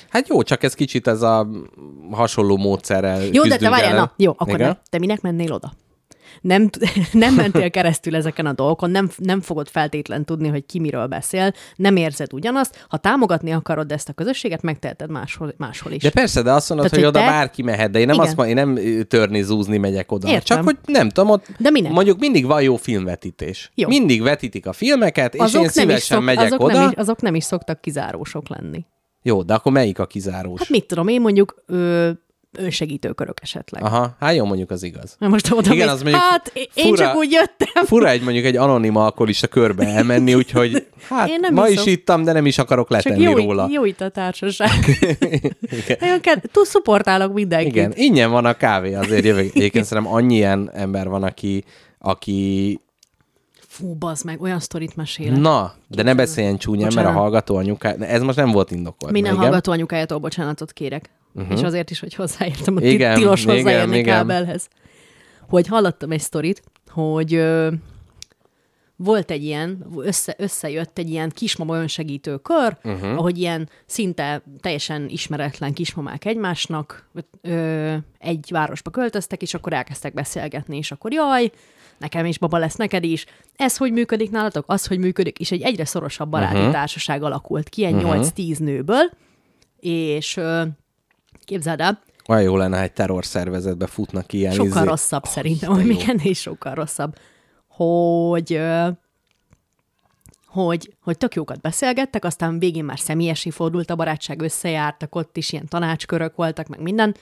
[0.10, 1.48] Hát jó, csak ez kicsit ez a
[2.12, 5.74] hasonló módszerrel Jó, de te várjál, na, jó, akkor ne, te minek mennél oda?
[6.42, 6.70] Nem,
[7.12, 11.54] nem mentél keresztül ezeken a dolgokon, nem, nem fogod feltétlen tudni, hogy ki miről beszél,
[11.76, 12.86] nem érzed ugyanazt.
[12.88, 16.02] Ha támogatni akarod ezt a közösséget, megteheted máshol, máshol is.
[16.02, 18.16] De persze, de azt mondod, Tehát, hogy hogy oda te- bárki mehet, de én nem
[18.16, 18.28] Igen.
[18.28, 20.28] azt mondom, én nem törni, zúzni megyek oda.
[20.28, 20.44] Értem.
[20.44, 21.92] Csak hogy nem tudom, ott De minek?
[21.92, 23.72] mondjuk mindig van jó filmvetítés.
[23.76, 23.88] Jó.
[23.88, 26.80] Mindig vetítik a filmeket, és én szívesen megyek azok, oda.
[26.80, 28.86] nem is, azok nem is szoktak kizárósok lenni.
[29.22, 30.60] Jó, de akkor melyik a kizárós?
[30.60, 32.10] Hát mit tudom, én mondjuk ö,
[32.58, 33.84] önsegítőkörök esetleg.
[33.84, 35.16] Aha, hát jó, mondjuk az igaz.
[35.20, 37.86] Na most oda Igen, az mondjuk hát én- én fura- csak úgy jöttem.
[37.86, 41.86] Fura egy mondjuk egy anonim alkoholista körbe elmenni, úgyhogy hát Én nem ma iszom.
[41.88, 43.68] is ittam, de nem is akarok Csak letenni jó, róla.
[43.72, 44.70] jó itt a társaság.
[46.22, 47.72] Ked- Túl szuportálok mindenkit.
[47.72, 49.56] Igen, ingyen van a kávé, azért jövök.
[49.56, 51.64] Egyébként szerintem annyi ilyen ember van, aki,
[52.00, 52.78] aki
[53.68, 55.38] Fú, bazd meg, olyan sztorit mesélek.
[55.40, 57.22] Na, de ne beszéljen csúnyán, mert a Bocsánat.
[57.22, 57.92] hallgató anyuká...
[58.00, 59.12] Ez most nem volt indokolt.
[59.12, 59.44] Minden igen?
[59.44, 61.10] hallgató anyukájától bocsánatot kérek.
[61.36, 61.58] Uh-huh.
[61.58, 64.16] És azért is, hogy hozzáértem a Igen, igen, tilos igen, hozzáérni igen.
[64.16, 64.68] kábelhez.
[65.50, 67.72] Hogy hallottam egy sztorit, hogy ö,
[68.96, 73.18] volt egy ilyen, össze, összejött egy ilyen kismama önsegítő kör, uh-huh.
[73.18, 77.10] ahogy ilyen szinte teljesen ismeretlen kismamák egymásnak
[77.42, 81.52] ö, egy városba költöztek, és akkor elkezdtek beszélgetni, és akkor jaj,
[81.98, 83.26] nekem is baba lesz, neked is.
[83.56, 84.64] Ez hogy működik nálatok?
[84.68, 86.72] Az, hogy működik, és egy egyre szorosabb baráti uh-huh.
[86.72, 88.28] társaság alakult ki, ilyen uh-huh.
[88.36, 89.12] 8-10 nőből,
[89.80, 90.64] és ö,
[91.46, 95.76] képzeld el, Olyan jó lenne, ha egy terrorszervezetbe futnak ilyen sokkal izé- rosszabb szerintem, de
[95.76, 97.16] hogy még ennél sokkal rosszabb,
[97.68, 98.62] hogy,
[100.46, 105.52] hogy, hogy tök jókat beszélgettek, aztán végén már személyesi fordult a barátság, összejártak, ott is
[105.52, 107.16] ilyen tanácskörök voltak, meg minden,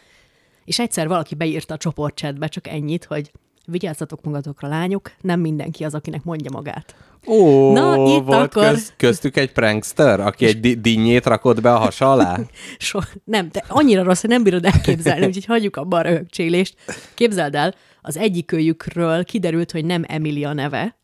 [0.66, 3.32] és egyszer valaki beírta a csoportchatbe csak ennyit, hogy
[3.66, 6.96] vigyázzatok magatokra, lányok, nem mindenki az, akinek mondja magát.
[7.28, 11.74] Ó, Na, itt volt akkor- köz, köztük egy prankster, aki egy di- dinnyét rakott be
[11.74, 12.40] a hasa alá?
[12.78, 16.76] So, nem, de annyira rossz, hogy nem bírod elképzelni, úgyhogy hagyjuk abba a röhögcsélést.
[17.14, 20.96] Képzeld el, az egyikőjükről kiderült, hogy nem Emilia neve,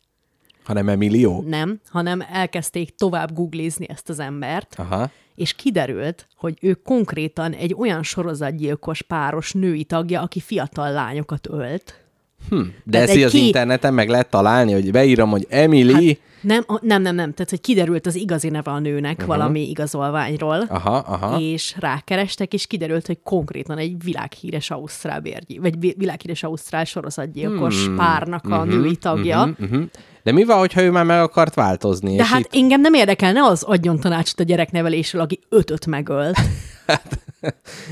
[0.64, 1.42] Hanem Emilio?
[1.46, 5.10] nem, hanem elkezdték tovább googlizni ezt az embert, Aha.
[5.34, 12.06] és kiderült, hogy ő konkrétan egy olyan sorozatgyilkos páros női tagja, aki fiatal lányokat ölt.
[12.50, 16.06] De Tehát ezt az ki- interneten meg lehet találni, hogy beírom, hogy Emily...
[16.06, 16.26] Hát...
[16.40, 17.32] Nem, nem, nem, nem.
[17.32, 19.26] Tehát, hogy kiderült az igazi neve a nőnek uh-huh.
[19.26, 21.40] valami igazolványról, Aha, aha.
[21.40, 27.86] és rákerestek, és kiderült, hogy konkrétan egy világhíres ausztrál bérgyi, vagy vi- világhíres ausztrál sorozatgyilkos
[27.86, 27.96] hmm.
[27.96, 29.40] párnak a uh-huh, női tagja.
[29.40, 29.70] Uh-huh.
[29.70, 29.84] Uh-huh.
[30.28, 32.16] De mi van, hogyha ő már meg akart változni?
[32.16, 32.54] De és hát itt...
[32.54, 36.36] engem nem érdekelne az adjon tanácsot a gyereknevelésről, aki ötöt megölt.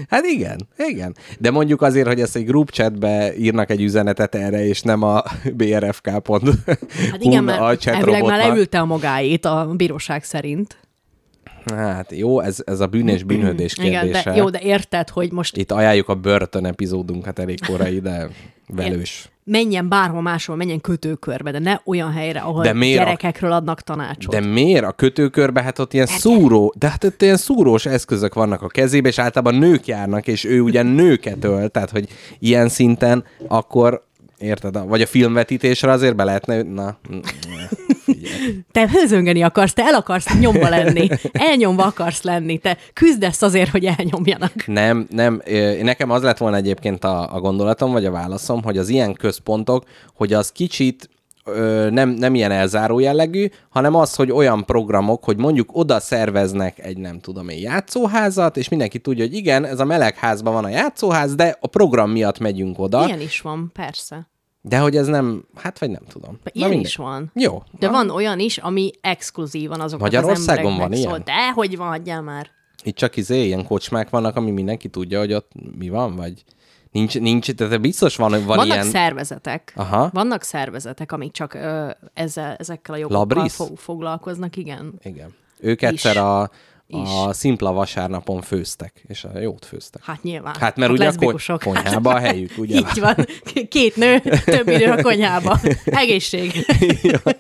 [0.09, 1.17] Hát igen, igen.
[1.39, 5.23] De mondjuk azért, hogy ezt egy group chatbe írnak egy üzenetet erre, és nem a
[5.55, 6.51] brfk.hu
[7.11, 10.77] Hát igen, a mert chat elvileg már leülte a magáét a bíróság szerint.
[11.75, 14.07] Hát jó, ez, ez a bűn és bűnhődés kérdése.
[14.07, 18.29] Igen, de jó, de érted, hogy most Itt ajánljuk a börtön epizódunkat elég korai, de
[18.67, 19.31] velős.
[19.49, 23.81] Menjen bárhol máshol, menjen kötőkörbe, de ne olyan helyre, ahol De miért a- gyerekekről adnak
[23.81, 24.33] tanácsot.
[24.33, 25.63] De miért a kötőkörbe?
[25.63, 29.55] Hát ott ilyen szúró, de hát ott ilyen szúrós eszközök vannak a kezébe, és általában
[29.61, 34.06] nők járnak, és ő ugyan nőket öl, tehát hogy ilyen szinten akkor
[34.39, 34.89] Érted?
[34.89, 36.63] Vagy a filmvetítésre azért be lehetne...
[36.63, 36.99] Na,
[38.05, 38.65] figyelj.
[38.73, 43.85] Te hőzöngeni akarsz, te el akarsz nyomva lenni, elnyomva akarsz lenni, te küzdesz azért, hogy
[43.85, 44.67] elnyomjanak.
[44.67, 45.43] Nem, nem.
[45.83, 49.85] Nekem az lett volna egyébként a, a gondolatom, vagy a válaszom, hogy az ilyen központok,
[50.15, 51.09] hogy az kicsit
[51.47, 56.79] ö, nem, nem ilyen elzáró jellegű, hanem az, hogy olyan programok, hogy mondjuk oda szerveznek
[56.79, 60.69] egy nem tudom én játszóházat, és mindenki tudja, hogy igen, ez a melegházban van a
[60.69, 63.07] játszóház, de a program miatt megyünk oda.
[63.07, 64.29] Ilyen is van, persze.
[64.61, 66.39] De hogy ez nem, hát vagy nem tudom.
[66.43, 66.87] De ilyen mindegy.
[66.87, 67.31] is van.
[67.35, 67.63] Jó.
[67.79, 71.09] De Na, van olyan is, ami exkluzívan azoknak Magyarországon az van ilyen?
[71.09, 71.19] szól.
[71.19, 72.51] De hogy van, hagyjál már.
[72.83, 76.45] Itt csak izé, ilyen kocsmák vannak, ami mindenki tudja, hogy ott mi van, vagy
[76.97, 78.85] Nincs, nincs, tehát biztos van, van Vannak ilyen...
[78.85, 79.73] szervezetek.
[79.77, 80.11] Aha.
[80.13, 83.53] Vannak szervezetek, amik csak ö, ezzel, ezekkel a jogokkal Labris?
[83.53, 84.95] fo- foglalkoznak, igen.
[85.03, 85.35] Igen.
[85.61, 85.89] Ők Is.
[85.89, 86.49] egyszer a, a
[86.87, 87.37] Is.
[87.37, 90.05] szimpla vasárnapon főztek, és a jót főztek.
[90.05, 90.55] Hát nyilván.
[90.59, 91.13] Hát mert ugye
[91.47, 92.77] a konyhába a helyük, ugye?
[92.77, 93.15] Így van.
[93.69, 95.61] Két nő, több idő a konyhába.
[95.85, 96.67] Egészség.
[97.03, 97.33] Jó,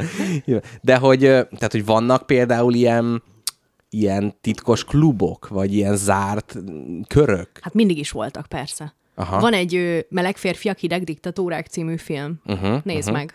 [0.44, 0.58] jó.
[0.80, 3.22] De hogy, tehát, hogy vannak például ilyen,
[3.90, 6.56] ilyen titkos klubok, vagy ilyen zárt
[7.08, 7.48] körök?
[7.60, 8.94] Hát mindig is voltak, persze.
[9.18, 9.40] Aha.
[9.40, 12.40] Van egy ö, Meleg férfiak, hideg diktatórák című film.
[12.44, 13.34] Uh-huh, Nézd meg.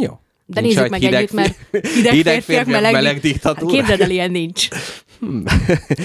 [0.00, 0.18] Jó.
[0.52, 1.56] De Nincs nézzük meg együtt, mert
[1.94, 3.72] hideg, hideg férfiak, meleg, meleg diktatúra.
[3.72, 4.68] Képzeld el, ilyen nincs.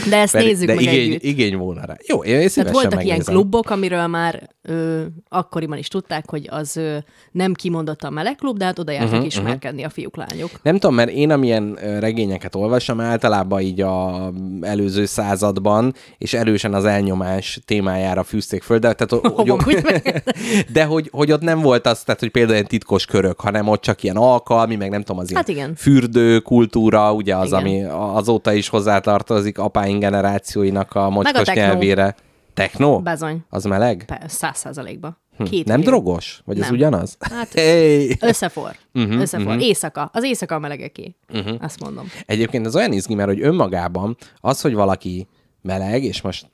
[0.10, 1.24] De ezt Pedig- nézzük de meg igény, együtt.
[1.24, 1.98] igény volna rá.
[2.08, 3.34] Jó, én Tehát voltak ilyen megnézem.
[3.34, 6.98] klubok, amiről már ö, akkoriban is tudták, hogy az ö,
[7.32, 9.86] nem kimondottan meleg klub, de hát oda jártak uh-huh, ismerkedni uh-huh.
[9.86, 10.50] a fiúk, lányok.
[10.62, 14.32] Nem tudom, mert én amilyen regényeket olvasom, általában így a
[14.62, 19.84] előző században, és erősen az elnyomás témájára fűzték föl, de, tehát, hogy,
[20.74, 23.82] de hogy, hogy ott nem volt az, tehát, hogy például ilyen titkos körök, hanem ott
[23.82, 25.76] csak ilyen alkalmi, meg nem tudom, az ilyen Hát igen.
[25.76, 27.60] fürdő kultúra, ugye az, Igen.
[27.60, 27.84] ami
[28.16, 31.62] azóta is hozzátartozik apáink generációinak a mocskos techno.
[31.62, 32.16] nyelvére.
[32.54, 33.00] Techno?
[33.00, 33.46] Bezony.
[33.50, 34.20] Az meleg?
[34.28, 35.18] Száz százalékba.
[35.38, 35.44] Hm.
[35.44, 35.92] Két Nem millió.
[35.92, 36.42] drogos?
[36.46, 36.74] Vagy ez Nem.
[36.74, 37.18] ugyanaz?
[37.20, 38.18] Hát- hey.
[38.22, 38.76] Összefor.
[38.94, 39.48] Uh-huh, Összefor.
[39.48, 39.64] Uh-huh.
[39.64, 40.10] Éjszaka.
[40.14, 41.16] Az éjszaka a melegeké.
[41.34, 41.56] Uh-huh.
[41.62, 42.06] Azt mondom.
[42.26, 45.28] Egyébként ez olyan izgi, mert hogy önmagában az, hogy valaki
[45.62, 46.46] meleg, és most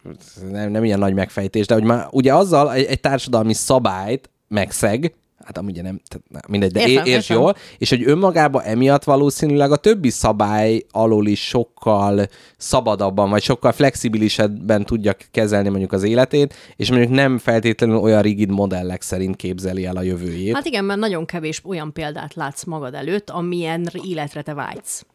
[0.51, 5.13] nem, nem ilyen nagy megfejtés, de hogy már ugye azzal egy, egy társadalmi szabályt megszeg,
[5.55, 7.37] hát amúgy nem, tehát nem, mindegy, de Értem, érts értem.
[7.37, 13.71] jól, és hogy önmagában emiatt valószínűleg a többi szabály alól is sokkal szabadabban, vagy sokkal
[13.71, 19.85] flexibilisebben tudja kezelni mondjuk az életét, és mondjuk nem feltétlenül olyan rigid modellek szerint képzeli
[19.85, 20.53] el a jövőjét.
[20.53, 25.05] Hát igen, mert nagyon kevés olyan példát látsz magad előtt, amilyen életre te vágysz.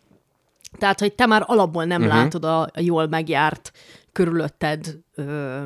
[0.78, 2.16] Tehát, hogy te már alapból nem uh-huh.
[2.16, 3.72] látod a, a jól megjárt,
[4.12, 5.62] körülötted ö,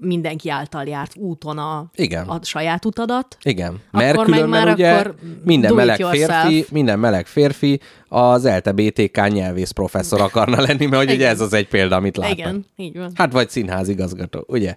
[0.00, 2.28] mindenki által járt úton a, Igen.
[2.28, 3.36] a saját utadat.
[3.42, 6.46] Igen, Akkor mert meg különben már ugye akkor minden meleg yourself.
[6.46, 11.40] férfi, minden meleg férfi az ELTE BTK nyelvész professzor akarna lenni, mert hogy ugye ez
[11.40, 12.38] az egy példa, amit látnak.
[12.38, 13.10] Igen, így van.
[13.14, 14.76] Hát vagy színházigazgató, ugye?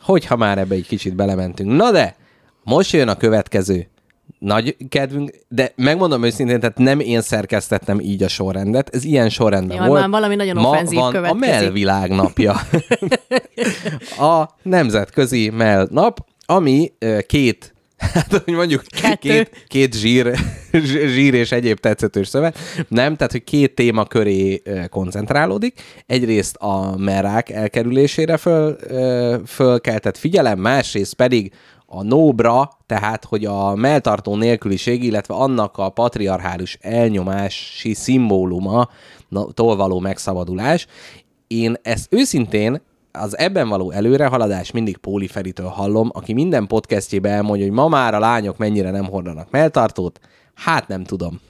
[0.00, 1.76] Hogyha már ebbe egy kicsit belementünk.
[1.76, 2.16] Na de,
[2.64, 3.88] most jön a következő
[4.38, 9.76] nagy kedvünk, de megmondom őszintén, tehát nem én szerkesztettem így a sorrendet, ez ilyen sorrendben
[9.76, 10.00] Jaj, volt.
[10.00, 11.60] már valami nagyon Ma offenzív van a következik.
[11.60, 12.54] melvilág napja.
[14.32, 16.92] a nemzetközi mell nap, ami
[17.26, 19.16] két Hát, hogy mondjuk Kettő.
[19.28, 20.34] két, két zsír,
[21.14, 22.58] zsír és egyéb tetszetős szövet.
[22.88, 25.80] Nem, tehát, hogy két téma köré koncentrálódik.
[26.06, 28.76] Egyrészt a merák elkerülésére föl,
[29.46, 31.52] fölkeltett figyelem, másrészt pedig
[31.86, 38.88] a nóbra, tehát, hogy a melltartó nélküliség, illetve annak a patriarchális elnyomási szimbóluma
[39.54, 40.86] való megszabadulás.
[41.46, 42.80] Én ezt őszintén
[43.12, 48.14] az ebben való előrehaladás mindig Póli Feritől hallom, aki minden podcastjében elmondja, hogy ma már
[48.14, 50.20] a lányok mennyire nem hordanak melltartót.
[50.56, 51.40] Hát nem tudom.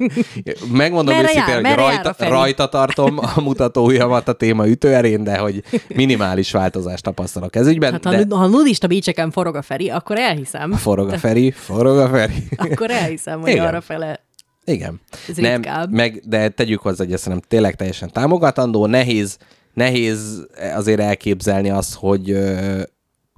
[0.72, 1.64] Megmondom Merre őszintén, jár?
[1.64, 7.66] hogy rajta, rajta tartom a mutatóujjamat a téma ütőerén, de hogy minimális változást tapasztalok ez
[7.66, 7.92] ügyben.
[7.92, 8.34] Hát ha, de de...
[8.34, 10.72] ha nudista bícseken forog a Feri, akkor elhiszem.
[10.72, 12.48] forog a Feri, forog a Feri.
[12.56, 13.66] Akkor elhiszem, hogy Igen.
[13.66, 14.20] arra fele
[14.64, 15.00] Igen.
[15.28, 15.92] Ez nem, ritkább.
[15.92, 19.38] meg, de tegyük hozzá, hogy ezt szerintem tényleg teljesen támogatandó, nehéz,
[19.74, 22.38] nehéz azért elképzelni azt, hogy,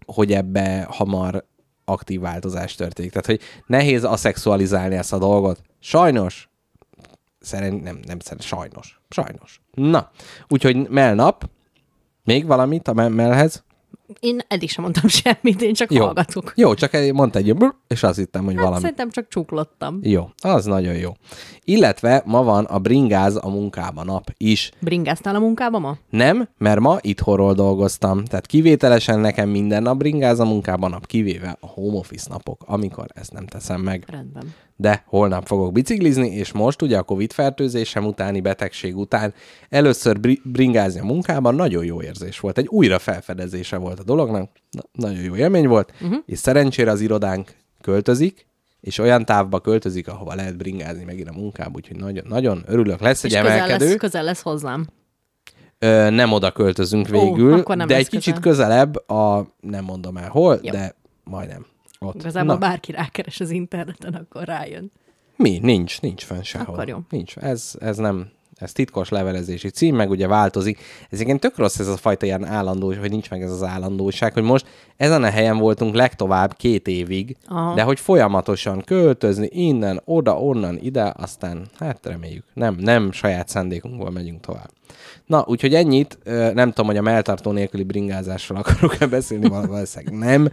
[0.07, 1.44] hogy ebbe hamar
[1.90, 3.11] aktív változás történik.
[3.11, 5.61] Tehát, hogy nehéz aszexualizálni ezt a dolgot.
[5.81, 6.48] Sajnos,
[7.40, 9.00] szerint, nem, nem szerint, sajnos.
[9.09, 9.61] Sajnos.
[9.74, 10.11] Na,
[10.48, 11.48] úgyhogy melnap,
[12.24, 13.64] még valamit a me- melhez?
[14.20, 16.05] Én eddig sem mondtam semmit, én csak Jó.
[16.05, 16.53] hallgatok.
[16.57, 18.81] Jó, csak mondta egy brr, és azt hittem, hogy Hát valami.
[18.81, 19.99] szerintem csak csuklottam.
[20.03, 21.12] Jó, az nagyon jó.
[21.64, 24.70] Illetve ma van a bringáz a munkába nap is.
[24.79, 25.96] Bringáztál a munkába ma?
[26.11, 28.25] Nem, mert ma itthonról dolgoztam.
[28.25, 33.07] Tehát kivételesen nekem minden nap bringáz a munkába nap, kivéve a home office napok, amikor
[33.14, 34.05] ezt nem teszem meg.
[34.09, 34.55] Rendben.
[34.77, 39.35] De holnap fogok biciklizni, és most ugye a Covid fertőzésem utáni betegség után
[39.68, 42.59] először bri- bringázni a munkában nagyon jó érzés volt.
[42.59, 46.19] Egy újra felfedezése volt a dolognak, Na, nagyon jó élmény volt, uh-huh.
[46.27, 48.47] és szerencsére az irodánk költözik,
[48.81, 53.01] és olyan távba költözik, ahova lehet bringázni megint a munkába, úgyhogy nagyon, nagyon örülök.
[53.01, 53.87] Lesz egy És közel emelkedő.
[53.87, 54.87] lesz, közel lesz hozzám.
[55.79, 58.67] Ö, nem oda költözünk Ó, végül, akkor nem de egy kicsit közel.
[58.67, 60.71] közelebb, a, nem mondom el hol, Jó.
[60.71, 61.67] de majdnem.
[61.99, 62.15] Ott.
[62.15, 64.93] Igazából Na, bárki rákeres az interneten, akkor rájön.
[65.37, 65.59] mi?
[65.63, 66.75] Nincs, nincs fenn sehol.
[66.75, 66.99] Akkor jó.
[67.11, 67.37] Nincs.
[67.37, 70.79] Ez, ez nem, Ez titkos levelezési cím, meg ugye változik.
[71.11, 74.33] Ez igen tök rossz ez a fajta ilyen állandó, hogy nincs meg ez az állandóság,
[74.33, 77.75] hogy most ezen a helyen voltunk legtovább két évig, Aha.
[77.75, 82.44] de hogy folyamatosan költözni innen, oda, onnan, ide, aztán hát reméljük.
[82.55, 84.70] Nem, nem saját szándékunkból megyünk tovább.
[85.27, 86.18] Na, úgyhogy ennyit.
[86.55, 90.53] Nem tudom, hogy a melltartó nélküli bringázásról akarok-e beszélni, val- valószínűleg nem.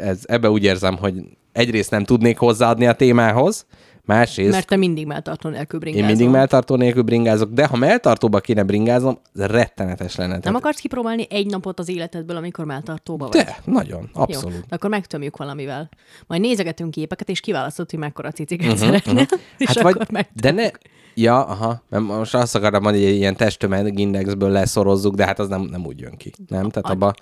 [0.00, 1.14] Ez, ebbe úgy érzem, hogy
[1.52, 3.66] egyrészt nem tudnék hozzáadni a témához,
[4.08, 6.08] másrészt Mert te mindig melltartó nélkül én bringázol.
[6.08, 10.32] mindig melltartó nélkül bringázok, de ha melltartóba kéne bringáznom, ez rettenetes lenne.
[10.32, 13.42] Nem Tehát- akarsz kipróbálni egy napot az életedből, amikor melltartóba vagy?
[13.44, 14.60] De, nagyon, Jó, abszolút.
[14.68, 15.88] de akkor megtömjük valamivel.
[16.26, 19.26] Majd nézegetünk képeket, és kiválasztod, hogy mekkora ciciket uh-huh, szeretnél,
[19.58, 20.70] és Hát akkor vagy, de ne,
[21.14, 25.48] ja, aha, mert most azt akarom mondani, hogy egy ilyen testtömegindexből leszorozzuk, de hát az
[25.48, 26.68] nem, nem úgy jön ki, nem?
[26.68, 27.14] Tehát abba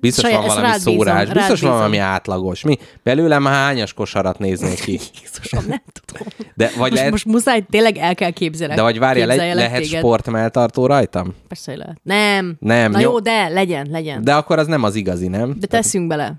[0.00, 1.76] biztos Saját- van valami bízom, szórás, rád biztos van bízom.
[1.76, 2.62] valami átlagos.
[2.62, 2.78] Mi?
[3.02, 4.92] Belőlem hányas kosarat néznék ki?
[5.22, 6.26] Jézusom, nem tudom.
[6.54, 8.74] De vagy most, lehet, most muszáj, tényleg el kell képzelni.
[8.74, 9.98] de vagy várja, le, lehet téged.
[9.98, 11.34] sportmelltartó rajtam?
[11.48, 12.00] Persze, hogy lehet.
[12.02, 12.56] Nem.
[12.58, 13.10] Nem, Na jó.
[13.10, 14.24] jó, de legyen, legyen.
[14.24, 15.54] De, akkor az nem az igazi, nem?
[15.58, 16.34] de teszünk bele.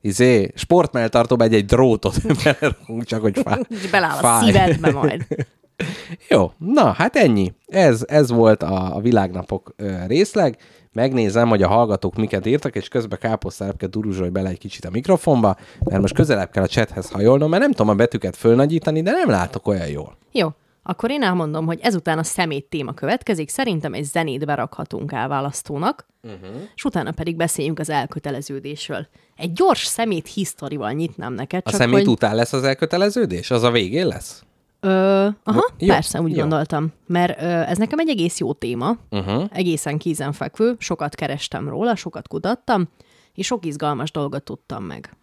[0.00, 3.60] Izé, sportmelltartóba egy, egy drótot belerakunk, csak hogy fáj.
[3.90, 5.26] Beláll a szívedbe majd.
[6.28, 7.52] Jó, na, hát ennyi.
[7.66, 9.74] Ez, ez volt a, a világnapok
[10.06, 10.56] részleg.
[10.98, 15.56] Megnézem, hogy a hallgatók miket írtak, és közben káposztelepke duruzsolj bele egy kicsit a mikrofonba,
[15.84, 19.30] mert most közelebb kell a chathez hajolnom, mert nem tudom a betűket fölnagyítani, de nem
[19.30, 20.16] látok olyan jól.
[20.32, 20.48] Jó,
[20.82, 23.48] akkor én elmondom, hogy ezután a szemét téma következik.
[23.48, 26.60] Szerintem egy zenét berakhatunk elválasztónak, uh-huh.
[26.74, 29.06] és utána pedig beszéljünk az elköteleződésről.
[29.36, 32.08] Egy gyors szemét hisztorival nyitnám neked, A csak szemét hogy...
[32.08, 33.50] után lesz az elköteleződés?
[33.50, 34.42] Az a végén lesz?
[34.80, 36.40] Ö, aha, Jó, persze, úgy jó.
[36.40, 36.92] gondoltam.
[37.06, 39.44] Mert ö, ez nekem egy egész jó téma, Uh-huh.
[39.52, 42.88] egészen kézenfekvő, sokat kerestem róla, sokat kutattam,
[43.34, 45.16] és sok izgalmas dolgot tudtam meg.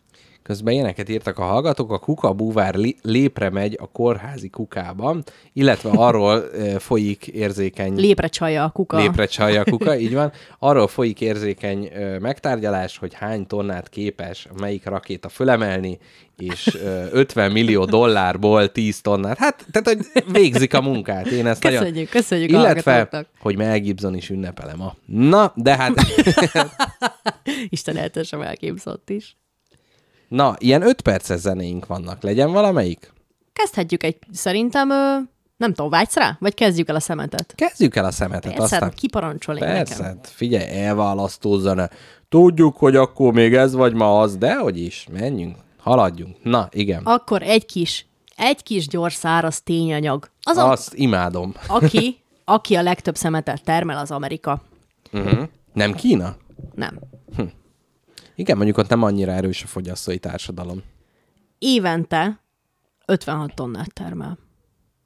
[0.45, 6.43] Közben ilyeneket írtak a hallgatók, a kuka búvár lépre megy a kórházi kukában, illetve arról
[6.77, 7.95] folyik érzékeny...
[7.95, 8.97] Lépre csalja a kuka.
[8.97, 10.31] Lépre csalja a kuka, így van.
[10.59, 15.97] Arról folyik érzékeny megtárgyalás, hogy hány tonnát képes melyik rakéta fölemelni,
[16.37, 19.37] és ö, 50 millió dollárból 10 tonnát.
[19.37, 21.27] Hát, tehát, hogy végzik a munkát.
[21.27, 22.07] Én ezt Köszönjük, nagyon...
[22.09, 24.95] köszönjük a Illetve, hogy Mel Gibson is ünnepele ma.
[25.05, 25.93] Na, de hát...
[27.69, 29.35] Isten eltesem elképzott is.
[30.35, 32.21] Na, ilyen 5 perces zenéink vannak.
[32.23, 33.13] Legyen valamelyik?
[33.53, 35.17] Kezdhetjük egy, szerintem, ö,
[35.57, 36.37] nem tudom, vágysz rá?
[36.39, 37.53] Vagy kezdjük el a szemetet?
[37.55, 38.91] Kezdjük el a szemetet, Persze, aztán...
[38.95, 40.05] kiparancsolni Persze, nekem.
[40.05, 41.89] hát figyelj, elválasztó zene.
[42.29, 46.35] Tudjuk, hogy akkor még ez vagy ma az, de hogy is, menjünk, haladjunk.
[46.43, 47.01] Na, igen.
[47.03, 50.29] Akkor egy kis, egy kis gyors száraz tényanyag.
[50.41, 51.53] Az, a, Azt imádom.
[51.67, 54.61] aki, aki a legtöbb szemetet termel, az Amerika.
[55.13, 55.47] Uh-huh.
[55.73, 56.35] Nem Kína?
[56.73, 56.99] Nem.
[58.35, 60.83] Igen, mondjuk ott nem annyira erős a fogyasztói társadalom.
[61.59, 62.39] Évente
[63.05, 64.37] 56 tonnát termel.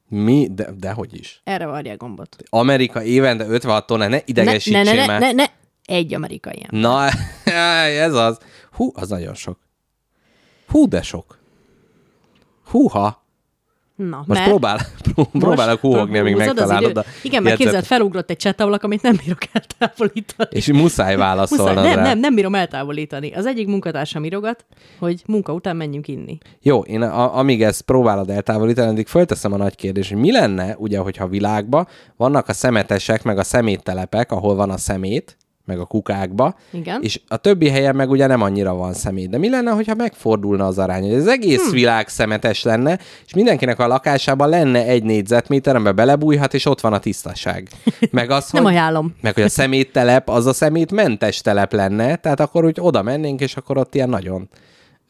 [0.07, 0.47] Mi?
[0.51, 1.41] De, de hogy is?
[1.43, 2.35] Erre varják gombot.
[2.49, 5.19] Amerika évente 56 tonna, ne Ne, idegesítsél ne, ne, ne, már.
[5.19, 5.45] ne, ne,
[5.85, 6.69] egy amerikai ilyen.
[6.81, 7.09] Na,
[8.05, 8.37] ez az.
[8.71, 9.59] Hú, az nagyon sok.
[10.67, 11.37] Hú, de sok.
[12.65, 13.23] Húha.
[14.07, 14.79] Na, Most mert próbál,
[15.13, 19.39] pró- próbálok húhogni, amíg megtalálod a Igen, mert képzeld, felugrott egy csettablak, amit nem bírok
[19.51, 20.49] eltávolítani.
[20.49, 22.03] És muszáj válaszolnod Muszáj, nem, rá.
[22.03, 23.31] nem, nem bírom eltávolítani.
[23.33, 24.65] Az egyik munkatársam írogat,
[24.99, 26.38] hogy munka után menjünk inni.
[26.62, 30.75] Jó, én a, amíg ezt próbálod eltávolítani, addig fölteszem a nagy kérdést, hogy mi lenne,
[30.77, 35.38] ugye, hogyha a világban vannak a szemetesek, meg a szeméttelepek, ahol van a szemét,
[35.69, 37.01] meg a kukákba, Igen.
[37.01, 39.29] és a többi helyen meg ugye nem annyira van szemét.
[39.29, 41.71] De mi lenne, hogyha megfordulna az arány, hogy az egész hmm.
[41.71, 46.93] világ szemetes lenne, és mindenkinek a lakásában lenne egy négyzetméter, amiben belebújhat, és ott van
[46.93, 47.67] a tisztaság.
[48.12, 49.15] Meg az, Nem hogy, ajánlom.
[49.21, 53.55] meg hogy a szeméttelep, az a szemétmentes telep lenne, tehát akkor úgy oda mennénk, és
[53.55, 54.49] akkor ott ilyen nagyon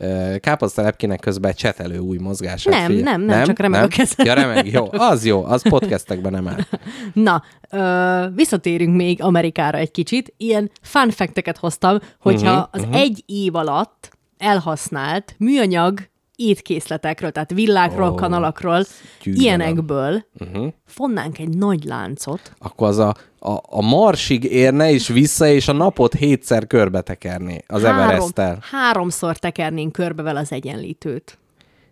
[0.02, 2.74] ö, káposztelepkének közben csetelő új mozgását.
[2.74, 4.26] Nem, figyel- nem, nem, csak remeg a kezem.
[4.26, 6.60] Ja, remeg, jó, az jó, az podcastekben nem áll.
[7.14, 10.34] Na, ö, visszatérünk még Amerikára egy kicsit.
[10.38, 12.96] Ilyen fun fact-eket hoztam, hogyha uh-huh, az uh-huh.
[12.96, 16.00] egy év alatt elhasznált műanyag
[16.36, 18.84] étkészletekről, tehát villákról, oh, kanalakról,
[19.24, 19.46] gyűlölöm.
[19.46, 20.74] ilyenekből uh-huh.
[20.86, 25.72] fonnánk egy nagy láncot, Akkor az a, a, a Marsig érne, és vissza, és a
[25.72, 28.60] napot hétszer körbetekerné az Everest-tel.
[28.72, 31.38] háromszor tekernénk körbe vele az egyenlítőt.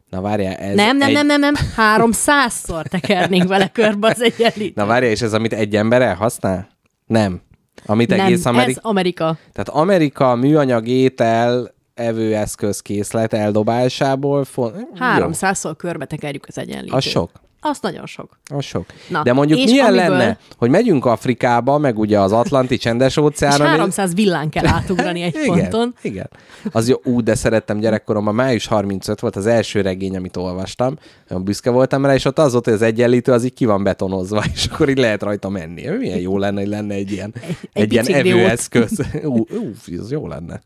[0.10, 1.14] Na várjál, ez Nem, nem, egy...
[1.14, 4.76] nem, nem, nem, háromszázszor tekernénk vele körbe az egyenlítőt.
[4.76, 6.68] Na várjál, és ez amit egy ember elhasznál?
[7.06, 7.42] Nem.
[7.86, 8.80] Amit nem, egész Amerika...
[8.80, 9.38] ez Amerika.
[9.54, 14.46] Tehát Amerika műanyag étel evőeszköz készlet eldobásából...
[14.56, 14.72] Jó.
[14.96, 16.94] Háromszázszor körbe tekerjük az egyenlítőt.
[16.94, 17.32] Az sok.
[17.60, 18.40] Az nagyon sok.
[18.46, 18.86] Az sok.
[19.10, 23.12] Na, De mondjuk és milyen amiből- lenne, hogy megyünk Afrikába, meg ugye az Atlanti csendes
[23.12, 23.68] És óceánon.
[23.68, 25.94] 300 villán kell átugrani egy igen, ponton.
[26.02, 26.30] Igen.
[26.72, 30.98] Az jó, ú, de szerettem gyerekkoromban, május 35 volt az első regény, amit olvastam,
[31.30, 33.84] olyan büszke voltam rá, és ott az volt, hogy az egyenlítő az így ki van
[33.84, 35.88] betonozva, és akkor így lehet rajta menni.
[35.88, 38.38] Milyen jó lenne, hogy lenne egy ilyen, egy, egy ilyen bicikliút.
[38.40, 39.02] evőeszköz.
[39.24, 40.62] Ú, ú, ez jó lenne.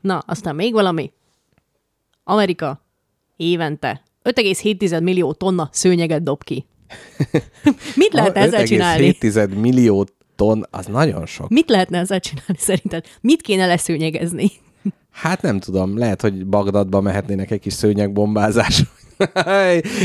[0.00, 1.12] Na, aztán még valami.
[2.24, 2.80] Amerika
[3.36, 6.66] évente 5,7 millió tonna szőnyeget dob ki.
[7.96, 9.16] Mit lehetne ezzel csinálni?
[9.20, 10.06] 5,7 millió
[10.36, 11.48] ton, az nagyon sok.
[11.48, 13.04] Mit lehetne ezzel csinálni szerinted?
[13.20, 14.50] Mit kéne leszőnyegezni?
[15.10, 18.82] Hát nem tudom, lehet, hogy Bagdadba mehetnének egy kis szőnyegbombázás.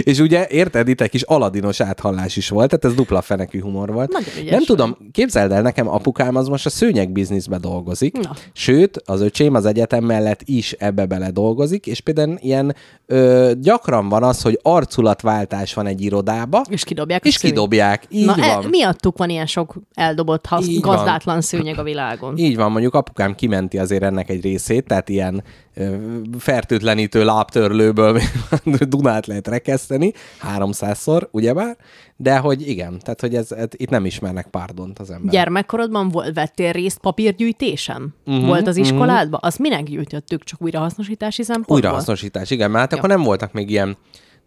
[0.04, 3.92] És ugye, érted, itt egy kis aladinos áthallás is volt, tehát ez dupla fenekű humor
[3.92, 4.12] volt.
[4.12, 8.32] Nagyon ügyes nem tudom, képzeld el, nekem apukám az most a szőnyeg bizniszbe dolgozik, Na.
[8.54, 14.10] sőt, az öcsém az egyetem mellett is ebbe bele dolgozik, és például ilyen ö, gyakran
[14.10, 18.04] van az, hogy arculatváltás van egy irodába, És kidobják és kidobják.
[18.10, 18.64] Így Na, van.
[18.64, 20.96] E, miattuk van ilyen sok eldobott, hasz, Így van.
[20.96, 22.38] gazdátlan szőnyeg a világon.
[22.38, 25.44] Így van, mondjuk apukám kimenti azért ennek egy részét, tehát ilyen
[26.38, 28.22] fertőtlenítő lábtörlőből
[28.90, 30.14] Dunát lehet rekeszteni,
[30.58, 31.78] 300-szor, ugyebár,
[32.16, 35.32] de hogy igen, tehát hogy ez, ez itt nem ismernek párdont az ember.
[35.32, 38.16] Gyermekkorodban volt, vettél részt papírgyűjtésen?
[38.26, 39.40] Uh-huh, volt az iskoládban?
[39.44, 40.44] Azt minek gyűjtöttük?
[40.44, 41.78] Csak újrahasznosítási szempontból?
[41.78, 43.98] Újrahasznosítás, igen, mert hát akkor nem voltak még ilyen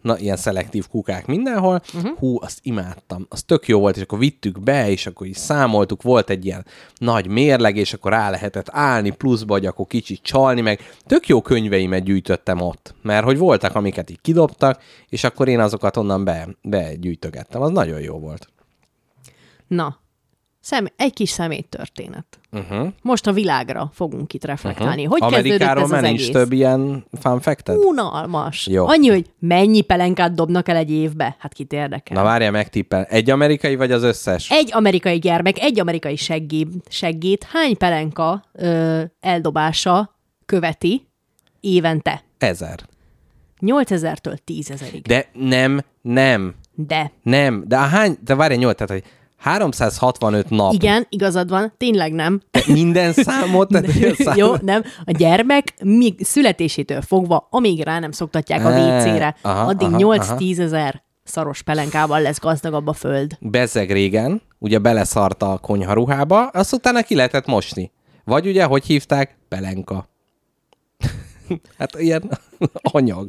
[0.03, 1.81] na, ilyen szelektív kukák mindenhol.
[1.93, 2.17] Uh-huh.
[2.17, 3.25] Hú, azt imádtam.
[3.29, 6.65] Az tök jó volt, és akkor vittük be, és akkor így számoltuk, volt egy ilyen
[6.97, 11.41] nagy mérleg, és akkor rá lehetett állni pluszba, hogy akkor kicsit csalni, meg tök jó
[11.41, 16.47] könyveimet gyűjtöttem ott, mert hogy voltak, amiket így kidobtak, és akkor én azokat onnan be,
[16.61, 17.61] begyűjtögettem.
[17.61, 18.47] Az nagyon jó volt.
[19.67, 20.01] Na,
[20.63, 22.25] szem, egy kis szeméttörténet.
[22.51, 22.87] Uh-huh.
[23.01, 25.03] Most a világra fogunk itt reflektálni.
[25.03, 26.33] Hogy kezdődött Amerikáról már az nincs egész?
[26.33, 27.77] több ilyen fun fact-ed?
[27.77, 28.67] Unalmas.
[28.67, 28.87] Jó.
[28.87, 31.35] Annyi, hogy mennyi pelenkát dobnak el egy évbe?
[31.39, 32.17] Hát kit érdekel?
[32.17, 33.03] Na várjál, megtippel.
[33.03, 34.49] Egy amerikai vagy az összes?
[34.51, 41.07] Egy amerikai gyermek, egy amerikai seggé, seggét hány pelenka ö, eldobása követi
[41.59, 42.23] évente?
[42.37, 42.79] Ezer.
[43.61, 45.01] 8000-től 10.000-ig.
[45.07, 47.11] De nem, nem, De.
[47.23, 47.63] nem.
[47.67, 49.11] De a hány, de várj, nyolc, tehát, hogy
[49.43, 50.73] 365 nap.
[50.73, 52.41] Igen, igazad van, tényleg nem.
[52.51, 54.37] De minden számot, tehát szám...
[54.37, 54.83] Jó, nem.
[55.05, 61.03] A gyermek még születésétől fogva, amíg rá nem szoktatják a WC-re, addig aha, 8-10 ezer
[61.23, 63.37] szaros pelenkával lesz gazdagabb a föld.
[63.39, 67.91] Bezeg régen, ugye beleszart a konyharuhába, azt utána ki lehetett mosni.
[68.23, 69.37] Vagy ugye, hogy hívták?
[69.47, 70.07] Pelenka.
[71.77, 72.39] hát ilyen
[72.81, 73.27] anyag.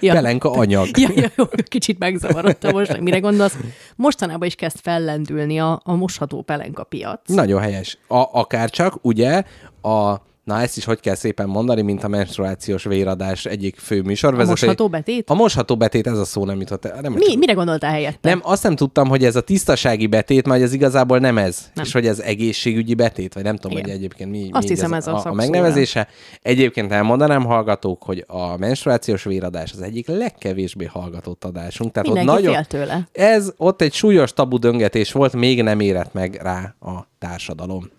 [0.00, 0.12] Ja.
[0.12, 0.98] Pelenka anyag.
[0.98, 3.56] Ja, ja, jó, kicsit megzavarodtam most, hogy mire gondolsz.
[3.96, 7.20] Mostanában is kezd fellendülni a, a mosható pelenka piac.
[7.26, 7.98] Nagyon helyes.
[8.06, 9.42] A, akár csak, ugye,
[9.82, 10.14] a
[10.46, 14.48] Na, ezt is hogy kell szépen mondani, mint a menstruációs véradás egyik fő A műsorvezető.
[14.50, 15.30] mosható betét?
[15.30, 17.00] A mosható betét, ez a szó nem jutott el.
[17.00, 18.28] Nem, Mi, mire gondoltál helyette?
[18.28, 21.70] Nem, azt nem tudtam, hogy ez a tisztasági betét, mert ez igazából nem ez.
[21.74, 21.84] Nem.
[21.84, 23.84] És hogy ez egészségügyi betét, vagy nem tudom, Igen.
[23.90, 26.08] hogy egyébként mi, Azt mi hiszem, ez ez a a, a megnevezése.
[26.42, 31.92] Egyébként elmondanám hallgatók, hogy a menstruációs véradás az egyik legkevésbé hallgatott adásunk.
[31.92, 33.08] Tehát Mindenki ott nagyon, tőle.
[33.12, 37.90] Ez ott egy súlyos tabu döngetés volt, még nem érett meg rá a társadalom.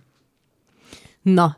[1.22, 1.58] Na,